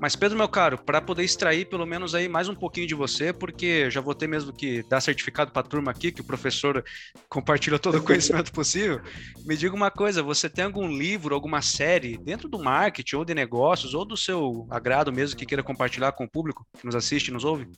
Mas, 0.00 0.16
Pedro, 0.16 0.36
meu 0.36 0.48
caro, 0.48 0.76
para 0.78 1.00
poder 1.00 1.22
extrair 1.22 1.66
pelo 1.66 1.86
menos 1.86 2.12
aí 2.12 2.28
mais 2.28 2.48
um 2.48 2.56
pouquinho 2.56 2.88
de 2.88 2.94
você, 2.94 3.32
porque 3.32 3.88
já 3.88 4.00
vou 4.00 4.16
ter 4.16 4.26
mesmo 4.26 4.52
que 4.52 4.82
dar 4.88 5.00
certificado 5.00 5.52
para 5.52 5.60
a 5.60 5.64
turma 5.64 5.92
aqui, 5.92 6.10
que 6.10 6.20
o 6.20 6.24
professor 6.24 6.84
compartilha 7.28 7.78
todo 7.78 7.98
o 7.98 8.02
conhecimento 8.02 8.50
possível, 8.50 9.00
me 9.46 9.56
diga 9.56 9.76
uma 9.76 9.92
coisa, 9.92 10.20
você 10.20 10.50
tem 10.50 10.64
algum 10.64 10.88
livro, 10.88 11.36
alguma 11.36 11.62
série 11.62 12.18
dentro 12.18 12.48
do 12.48 12.58
marketing 12.58 13.14
ou 13.14 13.24
de 13.24 13.32
negócios, 13.32 13.94
ou 13.94 14.04
do 14.04 14.16
seu 14.16 14.66
agrado 14.70 15.12
mesmo, 15.12 15.36
que 15.36 15.46
queira 15.46 15.62
compartilhar 15.62 16.10
com 16.10 16.24
o 16.24 16.28
público 16.28 16.66
que 16.76 16.84
nos 16.84 16.96
assiste 16.96 17.28
e 17.28 17.32
nos 17.32 17.44
ouve? 17.44 17.68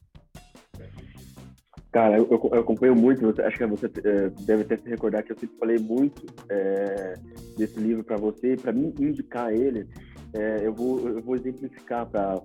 Cara, 1.94 2.18
eu, 2.18 2.26
eu, 2.28 2.59
acompanho 2.59 2.96
muito, 2.96 3.24
acho 3.40 3.57
que 3.57 3.66
você 3.66 3.87
é, 3.87 4.28
deve 4.40 4.62
até 4.62 4.76
se 4.76 4.88
recordar 4.88 5.22
que 5.22 5.30
eu 5.30 5.38
sempre 5.38 5.57
falei 5.57 5.78
muito 5.78 6.26
é, 6.48 7.14
desse 7.57 7.78
livro 7.78 8.02
para 8.02 8.16
você, 8.16 8.57
para 8.57 8.72
mim 8.72 8.92
indicar 8.98 9.54
ele, 9.54 9.87
é, 10.33 10.66
eu, 10.66 10.74
vou, 10.74 11.09
eu 11.09 11.22
vou 11.22 11.37
exemplificar 11.37 12.04
para 12.04 12.42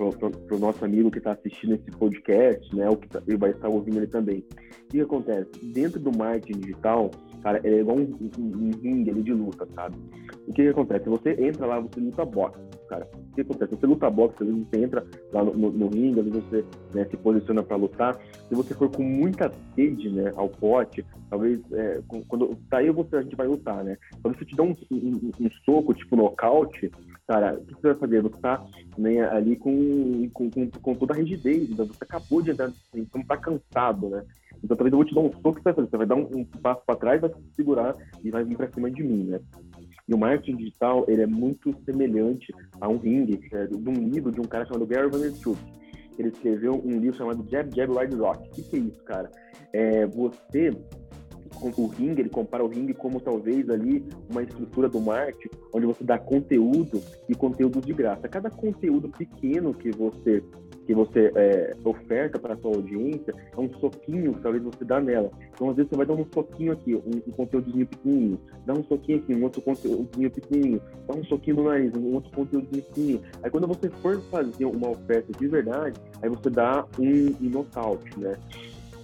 o 0.00 0.58
nosso 0.58 0.84
amigo 0.84 1.12
que 1.12 1.18
está 1.18 1.30
assistindo 1.30 1.76
esse 1.76 1.92
podcast, 1.92 2.74
né, 2.74 2.90
o 2.90 2.96
que 2.96 3.08
tá, 3.08 3.22
ele 3.24 3.36
vai 3.36 3.50
estar 3.50 3.68
ouvindo 3.68 3.98
ele 3.98 4.08
também. 4.08 4.44
O 4.86 4.88
que 4.88 5.00
acontece? 5.00 5.48
Dentro 5.66 6.00
do 6.00 6.10
marketing 6.10 6.58
digital, 6.58 7.08
cara, 7.44 7.60
é 7.62 7.70
igual 7.78 7.98
um, 7.98 8.30
um, 8.36 8.66
um 8.66 8.70
ringue 8.82 9.10
ali 9.10 9.22
de 9.22 9.32
luta, 9.32 9.64
sabe? 9.76 9.94
O 10.48 10.52
que, 10.52 10.64
que 10.64 10.68
acontece? 10.70 11.08
Você 11.08 11.36
entra 11.38 11.66
lá, 11.66 11.78
você 11.78 12.00
luta 12.00 12.24
boxe, 12.24 12.58
cara. 12.90 13.08
O 13.14 13.34
que 13.34 13.40
acontece? 13.42 13.76
Você 13.76 13.86
luta 13.86 14.10
boxe, 14.10 14.34
às 14.40 14.48
vezes 14.48 14.66
você 14.68 14.84
entra 14.84 15.06
lá 15.32 15.44
no, 15.44 15.54
no, 15.54 15.70
no 15.70 15.88
ringue, 15.88 16.18
às 16.18 16.26
vezes 16.26 16.44
você 16.44 16.64
né, 16.92 17.04
se 17.04 17.16
posiciona 17.16 17.62
para 17.62 17.76
lutar. 17.76 18.20
Se 18.48 18.54
você 18.54 18.74
for 18.74 18.90
com 18.90 19.04
muita 19.04 19.52
sede, 19.76 20.10
né, 20.10 20.32
ao 20.34 20.48
pote, 20.48 21.06
talvez, 21.30 21.60
é, 21.72 22.00
quando 22.26 22.58
sair 22.68 22.90
você, 22.90 23.16
a 23.16 23.22
gente 23.22 23.36
vai 23.36 23.46
lutar, 23.46 23.84
né? 23.84 23.96
Quando 24.20 24.36
você 24.36 24.44
te 24.44 24.56
dá 24.56 24.64
um, 24.64 24.74
um, 24.90 25.30
um 25.40 25.50
soco, 25.64 25.94
tipo 25.94 26.16
nocaute, 26.16 26.90
cara, 27.28 27.54
o 27.54 27.64
que 27.64 27.74
você 27.74 27.88
vai 27.88 27.96
fazer? 27.96 28.22
Você 28.22 28.36
tá 28.38 28.66
né, 28.98 29.20
ali 29.28 29.54
com, 29.54 30.28
com, 30.34 30.50
com, 30.50 30.68
com 30.68 30.94
toda 30.96 31.14
a 31.14 31.16
rigidez, 31.16 31.70
então 31.70 31.86
você 31.86 32.02
acabou 32.02 32.42
de 32.42 32.50
entrar, 32.50 32.72
então 32.92 33.22
tá 33.22 33.36
cansado, 33.36 34.08
né? 34.08 34.24
Então 34.62 34.76
talvez 34.76 34.92
eu 34.92 34.98
vou 34.98 35.06
te 35.06 35.14
dar 35.14 35.20
um 35.20 35.32
soco 35.40 35.54
você 35.54 35.62
vai 35.62 35.74
fazer. 35.74 35.88
Você 35.88 35.96
vai 35.96 36.06
dar 36.06 36.16
um, 36.16 36.28
um 36.34 36.44
passo 36.44 36.82
para 36.84 36.96
trás, 36.96 37.20
vai 37.20 37.30
se 37.30 37.54
segurar 37.54 37.94
e 38.24 38.30
vai 38.30 38.44
vir 38.44 38.56
para 38.56 38.70
cima 38.72 38.90
de 38.90 39.02
mim, 39.02 39.24
né? 39.24 39.40
E 40.10 40.14
o 40.14 40.18
marketing 40.18 40.56
digital, 40.56 41.04
ele 41.06 41.22
é 41.22 41.26
muito 41.26 41.72
semelhante 41.84 42.52
a 42.80 42.88
um 42.88 42.96
ringue, 42.96 43.40
é, 43.52 43.66
de 43.66 43.88
um 43.88 44.08
livro 44.08 44.32
de 44.32 44.40
um 44.40 44.44
cara 44.44 44.66
chamado 44.66 44.84
Gary 44.84 45.08
Vaynerchuk. 45.08 45.56
Ele 46.18 46.28
escreveu 46.28 46.82
um 46.84 46.98
livro 46.98 47.16
chamado 47.16 47.48
Jab, 47.48 47.72
Jab, 47.74 47.96
Ride, 47.96 48.16
Rock. 48.16 48.48
O 48.48 48.50
que, 48.50 48.62
que 48.62 48.76
é 48.76 48.78
isso, 48.80 49.02
cara? 49.04 49.30
É 49.72 50.06
você 50.06 50.76
o 51.62 51.86
ringue, 51.86 52.22
ele 52.22 52.28
compara 52.28 52.64
o 52.64 52.68
ringue 52.68 52.94
como 52.94 53.20
talvez 53.20 53.68
ali 53.68 54.04
uma 54.30 54.42
estrutura 54.42 54.88
do 54.88 55.00
marketing, 55.00 55.54
onde 55.72 55.86
você 55.86 56.02
dá 56.02 56.18
conteúdo 56.18 57.02
e 57.28 57.34
conteúdos 57.34 57.84
de 57.84 57.92
graça. 57.92 58.28
Cada 58.28 58.50
conteúdo 58.50 59.08
pequeno 59.10 59.74
que 59.74 59.90
você 59.90 60.42
que 60.90 60.94
você 60.94 61.30
é, 61.36 61.76
oferta 61.84 62.36
para 62.36 62.56
sua 62.56 62.74
audiência 62.74 63.32
é 63.56 63.60
um 63.60 63.72
soquinho 63.78 64.34
que 64.34 64.40
talvez 64.40 64.64
você 64.64 64.84
dá 64.84 65.00
nela. 65.00 65.30
Então, 65.54 65.70
às 65.70 65.76
vezes, 65.76 65.88
você 65.88 65.96
vai 65.96 66.04
dar 66.04 66.14
um 66.14 66.26
soquinho 66.34 66.72
aqui, 66.72 66.96
um, 66.96 67.22
um 67.28 67.46
pequenininho, 67.46 68.40
dá 68.66 68.74
um 68.74 68.82
soquinho 68.82 69.18
aqui, 69.18 69.32
um 69.32 69.44
outro 69.44 69.62
conteúdozinho 69.62 70.30
pequenininho, 70.32 70.82
dá 71.06 71.14
um 71.14 71.24
soquinho 71.26 71.56
no 71.58 71.62
nariz, 71.62 71.94
um 71.94 72.12
outro 72.14 72.32
conteúdozinho 72.32 72.82
pequenininho. 72.82 73.22
Aí, 73.40 73.50
quando 73.52 73.68
você 73.68 73.88
for 73.88 74.20
fazer 74.22 74.64
uma 74.64 74.88
oferta 74.88 75.32
de 75.32 75.46
verdade, 75.46 76.00
aí 76.20 76.28
você 76.28 76.50
dá 76.50 76.84
um, 76.98 77.36
um 77.40 77.50
nocaute, 77.50 78.18
né? 78.18 78.36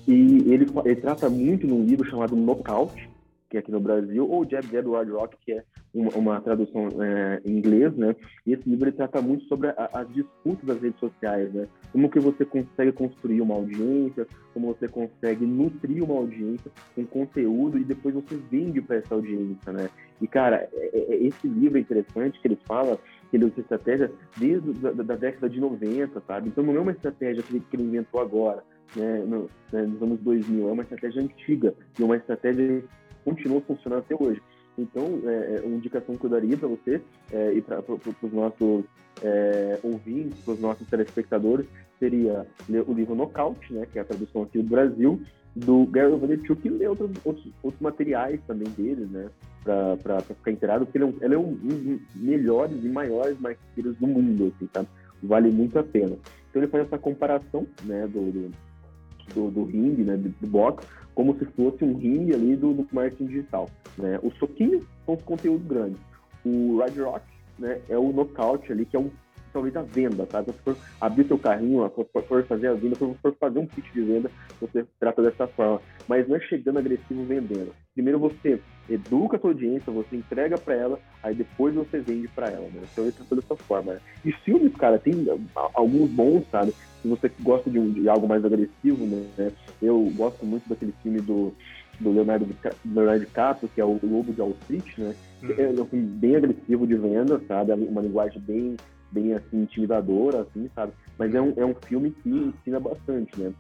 E 0.09 0.53
ele, 0.53 0.66
ele 0.85 1.01
trata 1.01 1.31
muito 1.31 1.68
num 1.68 1.85
livro 1.85 2.11
chamado 2.11 2.35
Knockout, 2.35 3.09
que 3.49 3.59
é 3.59 3.61
aqui 3.61 3.70
no 3.70 3.79
Brasil, 3.79 4.29
ou 4.29 4.44
Jab 4.44 4.66
Jab 4.66 4.90
Hard 4.90 5.11
Rock, 5.11 5.37
que 5.40 5.53
é 5.53 5.62
uma, 5.96 6.11
uma 6.11 6.40
tradução 6.40 6.88
é, 7.02 7.40
em 7.44 7.56
inglês, 7.56 7.96
né? 7.96 8.14
E 8.46 8.52
esse 8.52 8.68
livro 8.68 8.88
ele 8.88 8.96
trata 8.96 9.22
muito 9.22 9.44
sobre 9.46 9.72
as 9.76 10.09
disputas 10.12 10.64
das 10.64 10.80
redes 10.80 11.00
sociais, 11.00 11.52
né? 11.52 11.66
Como 11.90 12.11
que 12.11 12.20
você 12.20 12.44
consegue 12.44 12.92
construir 12.92 13.40
uma 13.40 13.54
audiência, 13.54 14.26
como 14.52 14.68
você 14.68 14.87
consegue 14.87 15.46
nutrir 15.46 16.04
uma 16.04 16.14
audiência 16.14 16.70
com 16.94 17.06
conteúdo 17.06 17.78
e 17.78 17.85
depois 17.85 18.14
você 18.14 18.37
vende 18.50 18.80
para 18.82 18.96
essa 18.96 19.14
audiência, 19.14 19.72
né? 19.72 19.88
E, 20.20 20.26
cara, 20.26 20.68
é, 20.72 20.90
é, 20.92 21.14
é, 21.14 21.22
esse 21.24 21.48
livro 21.48 21.78
é 21.78 21.80
interessante 21.80 22.40
que 22.40 22.48
ele 22.48 22.59
fala 22.66 22.98
que 23.30 23.37
ele 23.37 23.46
usa 23.46 23.61
estratégia 23.61 24.12
desde 24.37 24.72
da, 24.74 24.92
da 24.92 25.16
década 25.16 25.48
de 25.48 25.59
90, 25.59 26.22
sabe? 26.26 26.48
Então 26.48 26.62
não 26.62 26.76
é 26.76 26.80
uma 26.80 26.92
estratégia 26.92 27.42
que 27.42 27.62
ele 27.72 27.82
inventou 27.85 28.20
agora 28.20 28.62
né, 28.94 29.24
no, 29.26 29.50
né, 29.72 29.82
nos 29.82 30.02
anos 30.02 30.20
2000. 30.20 30.68
É 30.68 30.72
uma 30.72 30.82
estratégia 30.82 31.22
antiga 31.22 31.74
e 31.98 32.02
uma 32.02 32.16
estratégia 32.16 32.82
que 32.82 32.88
continua 33.24 33.61
funcionando 33.62 34.00
até 34.00 34.14
hoje. 34.14 34.40
Então, 34.78 35.20
é, 35.24 35.56
é 35.56 35.62
uma 35.64 35.76
indicação 35.76 36.16
que 36.16 36.24
eu 36.24 36.30
daria 36.30 36.56
para 36.56 36.68
você 36.68 37.00
é, 37.32 37.52
e 37.54 37.62
para 37.62 37.82
os 38.22 38.32
nossos 38.32 38.84
é, 39.22 39.78
ouvintes, 39.82 40.38
para 40.44 40.54
os 40.54 40.60
nossos 40.60 40.86
telespectadores, 40.88 41.66
seria 41.98 42.46
o 42.86 42.92
livro 42.92 43.14
Nocaute, 43.14 43.72
né, 43.72 43.86
que 43.90 43.98
é 43.98 44.02
a 44.02 44.04
tradução 44.04 44.42
aqui 44.42 44.58
do 44.58 44.68
Brasil, 44.68 45.20
do 45.54 45.86
Gary 45.86 46.14
Vaynerchuk 46.14 46.66
e 46.66 46.70
ler 46.70 46.90
outros, 46.90 47.10
outros, 47.24 47.50
outros 47.62 47.80
materiais 47.80 48.38
também 48.46 48.68
dele, 48.76 49.06
né, 49.10 49.28
para 49.64 50.20
ficar 50.20 50.50
inteirado, 50.50 50.84
porque 50.84 50.98
ele 50.98 51.04
é, 51.04 51.08
um, 51.08 51.14
ele 51.22 51.34
é 51.34 51.38
um 51.38 51.54
dos 51.54 52.00
melhores 52.14 52.84
e 52.84 52.88
maiores 52.88 53.40
marqueteiros 53.40 53.96
do 53.96 54.06
mundo, 54.06 54.52
assim, 54.54 54.66
tá? 54.66 54.84
Vale 55.22 55.50
muito 55.50 55.78
a 55.78 55.82
pena. 55.82 56.16
Então 56.50 56.62
ele 56.62 56.70
faz 56.70 56.86
essa 56.86 56.98
comparação, 56.98 57.66
né, 57.84 58.06
do, 58.06 58.30
do 58.30 58.50
do, 59.34 59.50
do 59.50 59.64
ringue, 59.64 60.04
né, 60.04 60.16
do, 60.16 60.28
do 60.28 60.46
boxe, 60.46 60.86
como 61.16 61.37
se 61.38 61.46
fosse 61.46 61.83
um 61.83 61.96
ringue 61.96 62.35
ali 62.35 62.55
do, 62.55 62.74
do 62.74 62.87
marketing 62.92 63.26
digital. 63.26 63.68
Né? 63.96 64.20
Os 64.22 64.37
soquinhos 64.37 64.85
são 65.05 65.14
os 65.14 65.22
conteúdos 65.22 65.66
grandes. 65.66 65.98
O 66.44 66.79
Ride 66.81 67.00
Rock 67.00 67.24
né, 67.59 67.81
é 67.88 67.96
o 67.96 68.12
nocaute 68.12 68.70
ali, 68.70 68.85
que 68.85 68.94
é 68.94 69.00
um 69.00 69.11
talvez 69.52 69.74
a 69.74 69.81
venda, 69.81 70.26
tá? 70.26 70.42
Então, 70.42 70.52
se 70.52 70.61
for 70.61 70.76
abrir 71.00 71.26
seu 71.26 71.38
carrinho, 71.38 71.90
for, 71.90 72.07
for 72.25 72.44
fazer 72.44 72.69
a 72.69 72.75
venda, 72.75 72.94
se 72.94 73.14
for 73.23 73.35
fazer 73.40 73.58
um 73.58 73.67
pitch 73.67 73.90
de 73.94 74.02
venda, 74.02 74.31
você 74.60 74.85
trata 75.00 75.23
dessa 75.23 75.46
forma. 75.46 75.81
Mas 76.06 76.29
não 76.29 76.37
é 76.37 76.40
chegando 76.40 76.79
agressivo 76.79 77.25
vendendo. 77.25 77.73
Primeiro 77.97 78.19
você 78.19 78.61
educa 78.90 79.38
a 79.38 79.40
sua 79.40 79.51
audiência, 79.51 79.90
você 79.90 80.17
entrega 80.17 80.59
para 80.59 80.75
ela, 80.75 81.01
aí 81.23 81.35
depois 81.35 81.75
você 81.75 81.99
vende 81.99 82.29
para 82.29 82.49
ela, 82.49 82.69
né? 82.69 82.83
Então, 82.92 83.09
isso 83.09 83.23
é 83.31 83.35
dessa 83.35 83.57
forma. 83.57 83.94
Né? 83.94 84.01
E 84.23 84.33
filmes, 84.33 84.77
cara, 84.77 84.99
tem 84.99 85.15
alguns 85.73 86.11
bons, 86.11 86.44
sabe? 86.51 86.75
Se 87.01 87.09
você 87.09 87.33
gosta 87.40 87.71
de, 87.71 87.79
um, 87.79 87.90
de 87.90 88.07
algo 88.07 88.29
mais 88.29 88.44
agressivo, 88.44 89.07
né? 89.07 89.51
Eu 89.81 90.13
gosto 90.15 90.44
muito 90.44 90.69
daquele 90.69 90.92
filme 91.03 91.23
do, 91.23 91.55
do 91.99 92.13
Leonardo, 92.13 92.47
Leonardo 92.85 93.25
DiCaprio, 93.25 93.71
que 93.75 93.81
é 93.81 93.85
o 93.85 93.99
Lobo 94.03 94.31
de 94.31 94.42
Wall 94.42 94.55
Street, 94.61 94.99
né? 94.99 95.15
Hum. 95.42 95.55
É 95.57 95.83
um 95.83 95.87
filme 95.87 96.07
bem 96.07 96.37
agressivo 96.37 96.87
de 96.87 96.97
venda, 96.97 97.40
sabe? 97.49 97.73
Uma 97.73 98.03
linguagem 98.03 98.40
bem 98.42 98.77
bem 99.11 99.33
assim, 99.33 99.63
intimidadora, 99.63 100.42
assim, 100.42 100.69
sabe? 100.75 100.92
Mas 101.19 101.35
é 101.35 101.40
um, 101.40 101.55
é 101.57 101.65
um 101.65 101.75
filme 101.87 102.11
que 102.11 102.29
ensina 102.29 102.79
bastante, 102.79 103.40
né? 103.40 103.53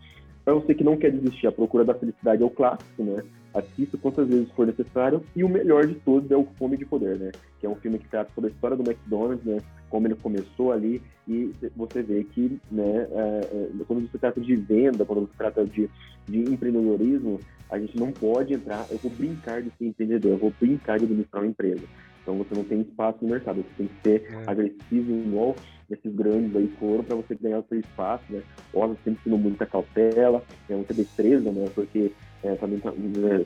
Para 0.44 0.54
você 0.54 0.74
que 0.74 0.84
não 0.84 0.96
quer 0.96 1.10
desistir, 1.10 1.46
A 1.46 1.52
Procura 1.52 1.84
da 1.84 1.94
Felicidade 1.94 2.42
é 2.42 2.46
o 2.46 2.50
clássico, 2.50 3.02
né? 3.02 3.22
Assista 3.58 3.96
quantas 3.96 4.28
vezes 4.28 4.50
for 4.52 4.66
necessário. 4.66 5.22
E 5.34 5.42
o 5.42 5.48
melhor 5.48 5.86
de 5.86 5.94
todos 5.94 6.30
é 6.30 6.36
o 6.36 6.46
Fome 6.58 6.76
de 6.76 6.84
Poder, 6.84 7.18
né? 7.18 7.32
Que 7.58 7.66
é 7.66 7.68
um 7.68 7.76
filme 7.76 7.98
que 7.98 8.08
trata 8.08 8.30
sobre 8.34 8.50
a 8.50 8.52
história 8.52 8.76
do 8.76 8.82
McDonald's, 8.82 9.44
né? 9.44 9.58
Como 9.88 10.06
ele 10.06 10.14
começou 10.14 10.72
ali. 10.72 11.00
E 11.26 11.52
você 11.74 12.02
vê 12.02 12.22
que, 12.24 12.60
né? 12.70 13.06
É, 13.10 13.40
é, 13.52 13.84
quando 13.86 14.08
você 14.08 14.18
trata 14.18 14.40
de 14.40 14.54
venda, 14.56 15.04
quando 15.04 15.22
você 15.22 15.32
trata 15.38 15.64
de, 15.64 15.88
de 16.26 16.40
empreendedorismo, 16.40 17.40
a 17.70 17.78
gente 17.78 17.98
não 17.98 18.12
pode 18.12 18.54
entrar. 18.54 18.86
Eu 18.90 18.98
vou 18.98 19.10
brincar 19.10 19.62
de 19.62 19.70
ser 19.78 19.86
empreendedor, 19.86 20.32
eu 20.32 20.38
vou 20.38 20.52
brincar 20.60 20.98
de 20.98 21.04
administrar 21.04 21.42
uma 21.42 21.48
empresa. 21.48 21.82
Então 22.22 22.36
você 22.36 22.54
não 22.54 22.64
tem 22.64 22.80
espaço 22.80 23.18
no 23.22 23.30
mercado, 23.30 23.62
você 23.62 23.68
tem 23.78 23.86
que 23.86 24.02
ser 24.02 24.32
é. 24.32 24.50
agressivo 24.50 25.12
igual 25.12 25.54
esses 25.88 26.12
grandes 26.12 26.54
aí 26.56 26.68
foram 26.80 27.04
para 27.04 27.14
você 27.14 27.36
ganhar 27.36 27.60
o 27.60 27.64
seu 27.68 27.78
espaço, 27.78 28.24
né? 28.28 28.42
Óbvio, 28.74 28.98
sempre 29.04 29.20
tendo 29.22 29.38
muita 29.38 29.64
cautela, 29.64 30.42
é 30.68 30.74
muita 30.74 30.92
destreza, 30.92 31.52
né? 31.52 31.68
Porque 31.74 32.10
é, 32.42 32.54
também 32.56 32.78
tá, 32.78 32.90
né, 32.92 33.44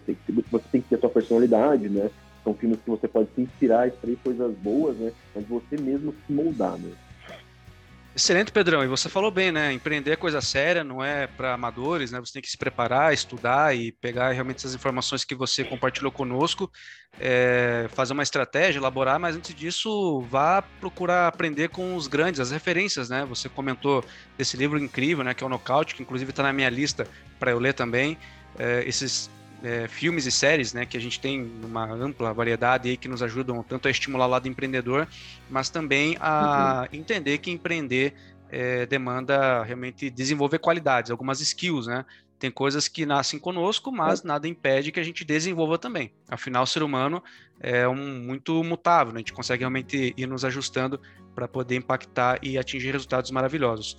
você 0.50 0.68
tem 0.72 0.82
que 0.82 0.88
ter 0.88 0.96
a 0.96 1.00
sua 1.00 1.10
personalidade, 1.10 1.88
né? 1.88 2.10
São 2.42 2.54
filmes 2.54 2.78
que 2.80 2.90
você 2.90 3.06
pode 3.06 3.28
se 3.34 3.42
inspirar, 3.42 3.88
extrair 3.88 4.16
coisas 4.24 4.54
boas, 4.56 4.96
né? 4.96 5.12
Mas 5.34 5.46
você 5.46 5.76
mesmo 5.76 6.14
se 6.26 6.32
moldar, 6.32 6.78
né? 6.78 6.92
Excelente, 8.14 8.50
Pedrão. 8.50 8.82
E 8.82 8.88
você 8.88 9.08
falou 9.08 9.30
bem, 9.30 9.52
né? 9.52 9.72
Empreender 9.72 10.10
é 10.10 10.16
coisa 10.16 10.40
séria, 10.40 10.82
não 10.82 11.02
é 11.02 11.28
para 11.28 11.54
amadores, 11.54 12.10
né? 12.10 12.18
Você 12.18 12.32
tem 12.32 12.42
que 12.42 12.50
se 12.50 12.58
preparar, 12.58 13.14
estudar 13.14 13.76
e 13.76 13.92
pegar 13.92 14.32
realmente 14.32 14.56
essas 14.56 14.74
informações 14.74 15.24
que 15.24 15.34
você 15.34 15.62
compartilhou 15.62 16.10
conosco, 16.10 16.68
é, 17.20 17.86
fazer 17.90 18.12
uma 18.12 18.24
estratégia, 18.24 18.80
elaborar, 18.80 19.20
mas 19.20 19.36
antes 19.36 19.54
disso, 19.54 20.20
vá 20.22 20.60
procurar 20.60 21.28
aprender 21.28 21.68
com 21.68 21.94
os 21.94 22.08
grandes, 22.08 22.40
as 22.40 22.50
referências, 22.50 23.08
né? 23.08 23.24
Você 23.26 23.48
comentou 23.48 24.04
desse 24.36 24.56
livro 24.56 24.76
incrível, 24.76 25.22
né? 25.22 25.32
Que 25.32 25.44
é 25.44 25.46
o 25.46 25.50
Nocaute, 25.50 25.94
que 25.94 26.02
inclusive 26.02 26.30
está 26.30 26.42
na 26.42 26.52
minha 26.52 26.68
lista 26.68 27.06
para 27.38 27.52
eu 27.52 27.60
ler 27.60 27.74
também. 27.74 28.18
É, 28.58 28.82
esses 28.86 29.30
é, 29.62 29.88
filmes 29.88 30.26
e 30.26 30.30
séries, 30.30 30.72
né, 30.72 30.86
que 30.86 30.96
a 30.96 31.00
gente 31.00 31.20
tem 31.20 31.42
uma 31.62 31.84
ampla 31.92 32.32
variedade 32.32 32.88
aí 32.88 32.96
que 32.96 33.08
nos 33.08 33.22
ajudam 33.22 33.62
tanto 33.62 33.88
a 33.88 33.90
estimular 33.90 34.26
o 34.26 34.30
lado 34.30 34.48
empreendedor, 34.48 35.06
mas 35.48 35.68
também 35.68 36.16
a 36.20 36.88
uhum. 36.90 36.98
entender 36.98 37.38
que 37.38 37.50
empreender 37.50 38.14
é, 38.50 38.86
demanda 38.86 39.62
realmente 39.62 40.10
desenvolver 40.10 40.58
qualidades, 40.58 41.10
algumas 41.10 41.40
skills, 41.40 41.86
né? 41.86 42.04
Tem 42.38 42.50
coisas 42.50 42.88
que 42.88 43.04
nascem 43.04 43.38
conosco, 43.38 43.92
mas 43.92 44.24
é. 44.24 44.26
nada 44.26 44.48
impede 44.48 44.90
que 44.90 44.98
a 44.98 45.02
gente 45.02 45.26
desenvolva 45.26 45.76
também. 45.76 46.10
Afinal, 46.26 46.62
o 46.62 46.66
ser 46.66 46.82
humano 46.82 47.22
é 47.60 47.86
um 47.86 48.18
muito 48.22 48.64
mutável, 48.64 49.12
né? 49.12 49.18
a 49.18 49.20
gente 49.20 49.34
consegue 49.34 49.60
realmente 49.60 50.14
ir 50.16 50.26
nos 50.26 50.42
ajustando 50.42 50.98
para 51.34 51.46
poder 51.46 51.76
impactar 51.76 52.38
e 52.42 52.56
atingir 52.56 52.92
resultados 52.92 53.30
maravilhosos. 53.30 53.98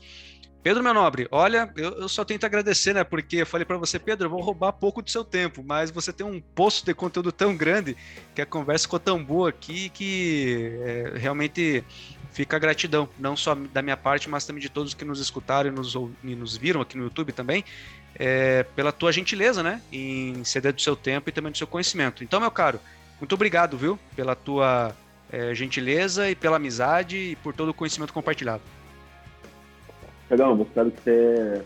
Pedro, 0.63 0.83
meu 0.83 0.93
nobre, 0.93 1.27
olha, 1.31 1.71
eu, 1.75 1.91
eu 2.01 2.07
só 2.07 2.23
tento 2.23 2.45
agradecer, 2.45 2.93
né? 2.93 3.03
Porque 3.03 3.37
eu 3.37 3.47
falei 3.47 3.65
para 3.65 3.77
você, 3.77 3.97
Pedro, 3.97 4.27
eu 4.27 4.29
vou 4.29 4.41
roubar 4.41 4.71
pouco 4.71 5.01
do 5.01 5.09
seu 5.09 5.23
tempo, 5.23 5.63
mas 5.65 5.89
você 5.89 6.13
tem 6.13 6.25
um 6.25 6.39
poço 6.39 6.85
de 6.85 6.93
conteúdo 6.93 7.31
tão 7.31 7.57
grande 7.57 7.97
que 8.35 8.41
a 8.41 8.45
conversa 8.45 8.83
ficou 8.83 8.99
tão 8.99 9.23
boa 9.23 9.49
aqui 9.49 9.89
que 9.89 10.71
é, 10.83 11.13
realmente 11.17 11.83
fica 12.31 12.57
a 12.57 12.59
gratidão, 12.59 13.09
não 13.17 13.35
só 13.35 13.55
da 13.55 13.81
minha 13.81 13.97
parte, 13.97 14.29
mas 14.29 14.45
também 14.45 14.61
de 14.61 14.69
todos 14.69 14.93
que 14.93 15.03
nos 15.03 15.19
escutaram 15.19 15.69
e 15.69 15.71
nos, 15.71 15.95
e 16.23 16.35
nos 16.35 16.55
viram 16.55 16.79
aqui 16.79 16.95
no 16.95 17.05
YouTube 17.05 17.31
também, 17.33 17.65
é, 18.13 18.61
pela 18.75 18.91
tua 18.91 19.11
gentileza, 19.11 19.63
né? 19.63 19.81
Em 19.91 20.43
ceder 20.43 20.73
do 20.73 20.81
seu 20.81 20.95
tempo 20.95 21.27
e 21.27 21.31
também 21.31 21.51
do 21.51 21.57
seu 21.57 21.65
conhecimento. 21.65 22.23
Então, 22.23 22.39
meu 22.39 22.51
caro, 22.51 22.79
muito 23.19 23.33
obrigado, 23.33 23.77
viu? 23.79 23.97
Pela 24.15 24.35
tua 24.35 24.95
é, 25.31 25.55
gentileza 25.55 26.29
e 26.29 26.35
pela 26.35 26.57
amizade 26.57 27.17
e 27.17 27.35
por 27.37 27.51
todo 27.51 27.69
o 27.69 27.73
conhecimento 27.73 28.13
compartilhado. 28.13 28.61
Legal, 30.31 30.55
mostrando 30.55 30.91
que 30.91 31.01
você 31.01 31.61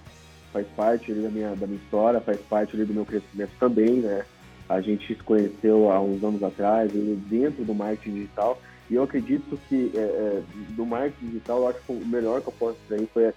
faz 0.52 0.66
parte 0.70 1.14
da 1.14 1.30
minha, 1.30 1.56
da 1.56 1.68
minha 1.68 1.80
história, 1.80 2.20
faz 2.20 2.40
parte 2.42 2.76
do 2.76 2.94
meu 2.96 3.06
crescimento 3.06 3.52
também, 3.60 3.98
né? 3.98 4.26
A 4.68 4.82
gente 4.82 5.06
se 5.06 5.22
conheceu 5.22 5.92
há 5.92 6.02
uns 6.02 6.24
anos 6.24 6.42
atrás, 6.42 6.92
dentro 6.92 7.64
do 7.64 7.76
marketing 7.76 8.16
digital, 8.16 8.60
e 8.90 8.96
eu 8.96 9.04
acredito 9.04 9.60
que 9.70 9.92
é, 9.94 10.00
é, 10.00 10.44
do 10.70 10.84
marketing 10.84 11.28
digital, 11.28 11.60
eu 11.60 11.68
acho 11.68 11.80
que 11.82 11.92
o 11.92 12.06
melhor 12.08 12.42
que 12.42 12.48
eu 12.48 12.54
posso 12.54 12.78
dizer 12.90 13.08
foi, 13.14 13.32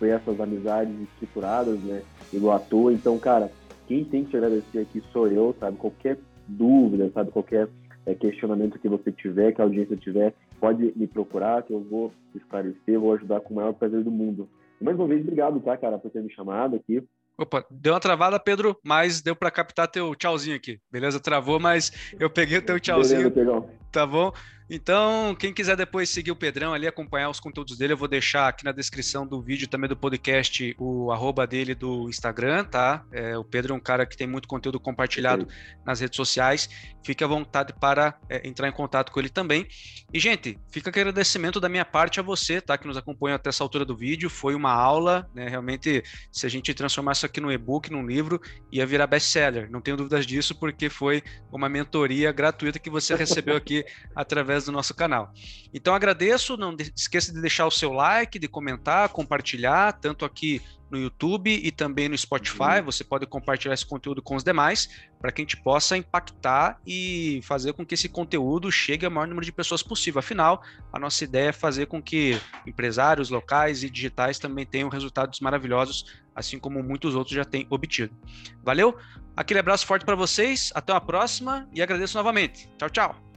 foi 0.00 0.08
essas 0.08 0.40
amizades 0.40 0.92
estruturadas, 1.00 1.78
né? 1.78 2.02
Igual 2.32 2.56
à 2.56 2.58
toa. 2.58 2.92
Então, 2.92 3.16
cara, 3.20 3.52
quem 3.86 4.04
tem 4.04 4.24
que 4.24 4.30
te 4.30 4.36
agradecer 4.36 4.80
aqui 4.80 5.00
sou 5.12 5.28
eu, 5.28 5.54
sabe? 5.60 5.76
Qualquer 5.76 6.18
dúvida, 6.48 7.08
sabe? 7.14 7.30
Qualquer 7.30 7.68
é, 8.04 8.16
questionamento 8.16 8.80
que 8.80 8.88
você 8.88 9.12
tiver, 9.12 9.52
que 9.52 9.60
a 9.60 9.64
audiência 9.64 9.96
tiver, 9.96 10.34
pode 10.58 10.92
me 10.96 11.06
procurar, 11.06 11.62
que 11.62 11.72
eu 11.72 11.78
vou 11.88 12.10
esclarecer, 12.34 12.98
vou 12.98 13.14
ajudar 13.14 13.38
com 13.38 13.54
o 13.54 13.56
maior 13.58 13.74
prazer 13.74 14.02
do 14.02 14.10
mundo. 14.10 14.48
Mais 14.82 14.98
uma 14.98 15.06
vez, 15.06 15.22
obrigado, 15.22 15.60
tá, 15.60 15.76
cara, 15.76 15.98
por 15.98 16.10
ter 16.10 16.22
me 16.22 16.32
chamado 16.32 16.76
aqui. 16.76 17.02
Opa, 17.38 17.64
deu 17.70 17.94
uma 17.94 18.00
travada, 18.00 18.38
Pedro, 18.38 18.76
mas 18.84 19.22
deu 19.22 19.34
para 19.34 19.50
captar 19.50 19.88
teu 19.88 20.14
tchauzinho 20.14 20.56
aqui. 20.56 20.78
Beleza? 20.90 21.18
Travou, 21.18 21.58
mas 21.58 21.90
eu 22.20 22.28
peguei 22.28 22.58
o 22.58 22.62
teu 22.62 22.78
tchauzinho. 22.78 23.30
Beleza, 23.30 23.64
tá 23.92 24.06
bom? 24.06 24.32
Então, 24.74 25.34
quem 25.38 25.52
quiser 25.52 25.76
depois 25.76 26.08
seguir 26.08 26.30
o 26.30 26.36
Pedrão 26.36 26.72
ali, 26.72 26.86
acompanhar 26.86 27.28
os 27.28 27.38
conteúdos 27.38 27.76
dele, 27.76 27.92
eu 27.92 27.96
vou 27.96 28.08
deixar 28.08 28.48
aqui 28.48 28.64
na 28.64 28.72
descrição 28.72 29.26
do 29.26 29.38
vídeo 29.42 29.68
também 29.68 29.86
do 29.86 29.94
podcast 29.94 30.74
o 30.78 31.12
arroba 31.12 31.46
dele 31.46 31.74
do 31.74 32.08
Instagram, 32.08 32.64
tá? 32.64 33.04
É, 33.12 33.36
o 33.36 33.44
Pedro 33.44 33.74
é 33.74 33.76
um 33.76 33.80
cara 33.80 34.06
que 34.06 34.16
tem 34.16 34.26
muito 34.26 34.48
conteúdo 34.48 34.80
compartilhado 34.80 35.46
nas 35.84 36.00
redes 36.00 36.16
sociais. 36.16 36.70
Fique 37.04 37.22
à 37.22 37.26
vontade 37.26 37.74
para 37.78 38.18
é, 38.30 38.48
entrar 38.48 38.66
em 38.66 38.72
contato 38.72 39.12
com 39.12 39.20
ele 39.20 39.28
também. 39.28 39.66
E, 40.10 40.18
gente, 40.18 40.58
fica 40.70 40.88
agradecimento 40.88 41.60
da 41.60 41.68
minha 41.68 41.84
parte 41.84 42.18
a 42.18 42.22
você, 42.22 42.58
tá? 42.58 42.78
Que 42.78 42.86
nos 42.86 42.96
acompanha 42.96 43.36
até 43.36 43.50
essa 43.50 43.62
altura 43.62 43.84
do 43.84 43.94
vídeo. 43.94 44.30
Foi 44.30 44.54
uma 44.54 44.72
aula, 44.72 45.28
né? 45.34 45.48
Realmente, 45.48 46.02
se 46.30 46.46
a 46.46 46.48
gente 46.48 46.72
transformar 46.72 47.12
isso 47.12 47.26
aqui 47.26 47.42
no 47.42 47.52
e-book, 47.52 47.90
num 47.90 48.06
livro, 48.06 48.40
ia 48.70 48.86
virar 48.86 49.06
best-seller. 49.06 49.70
Não 49.70 49.82
tenho 49.82 49.98
dúvidas 49.98 50.26
disso, 50.26 50.54
porque 50.54 50.88
foi 50.88 51.22
uma 51.50 51.68
mentoria 51.68 52.32
gratuita 52.32 52.78
que 52.78 52.88
você 52.88 53.14
recebeu 53.14 53.56
aqui 53.56 53.81
através 54.14 54.52
através 54.52 54.64
do 54.64 54.72
nosso 54.72 54.94
canal. 54.94 55.32
Então 55.72 55.94
agradeço, 55.94 56.56
não 56.56 56.76
esqueça 56.94 57.32
de 57.32 57.40
deixar 57.40 57.66
o 57.66 57.70
seu 57.70 57.92
like, 57.92 58.38
de 58.38 58.48
comentar, 58.48 59.08
compartilhar, 59.08 59.92
tanto 59.94 60.24
aqui 60.24 60.60
no 60.90 60.98
YouTube 60.98 61.50
e 61.50 61.70
também 61.70 62.06
no 62.06 62.18
Spotify. 62.18 62.78
Uhum. 62.78 62.84
Você 62.84 63.02
pode 63.02 63.26
compartilhar 63.26 63.72
esse 63.72 63.86
conteúdo 63.86 64.20
com 64.20 64.36
os 64.36 64.44
demais 64.44 64.90
para 65.18 65.32
que 65.32 65.40
a 65.40 65.44
gente 65.44 65.56
possa 65.56 65.96
impactar 65.96 66.78
e 66.86 67.40
fazer 67.44 67.72
com 67.72 67.86
que 67.86 67.94
esse 67.94 68.10
conteúdo 68.10 68.70
chegue 68.70 69.06
ao 69.06 69.10
maior 69.10 69.26
número 69.26 69.46
de 69.46 69.52
pessoas 69.52 69.82
possível. 69.82 70.18
Afinal, 70.18 70.62
a 70.92 70.98
nossa 70.98 71.24
ideia 71.24 71.48
é 71.48 71.52
fazer 71.52 71.86
com 71.86 72.02
que 72.02 72.38
empresários 72.66 73.30
locais 73.30 73.82
e 73.82 73.88
digitais 73.88 74.38
também 74.38 74.66
tenham 74.66 74.90
resultados 74.90 75.40
maravilhosos, 75.40 76.04
assim 76.34 76.58
como 76.58 76.82
muitos 76.82 77.14
outros 77.14 77.34
já 77.34 77.44
têm 77.44 77.66
obtido. 77.70 78.14
Valeu? 78.62 78.94
Aquele 79.34 79.60
abraço 79.60 79.86
forte 79.86 80.04
para 80.04 80.14
vocês, 80.14 80.70
até 80.74 80.92
uma 80.92 81.00
próxima 81.00 81.66
e 81.72 81.80
agradeço 81.80 82.18
novamente. 82.18 82.68
Tchau, 82.76 82.90
tchau. 82.90 83.31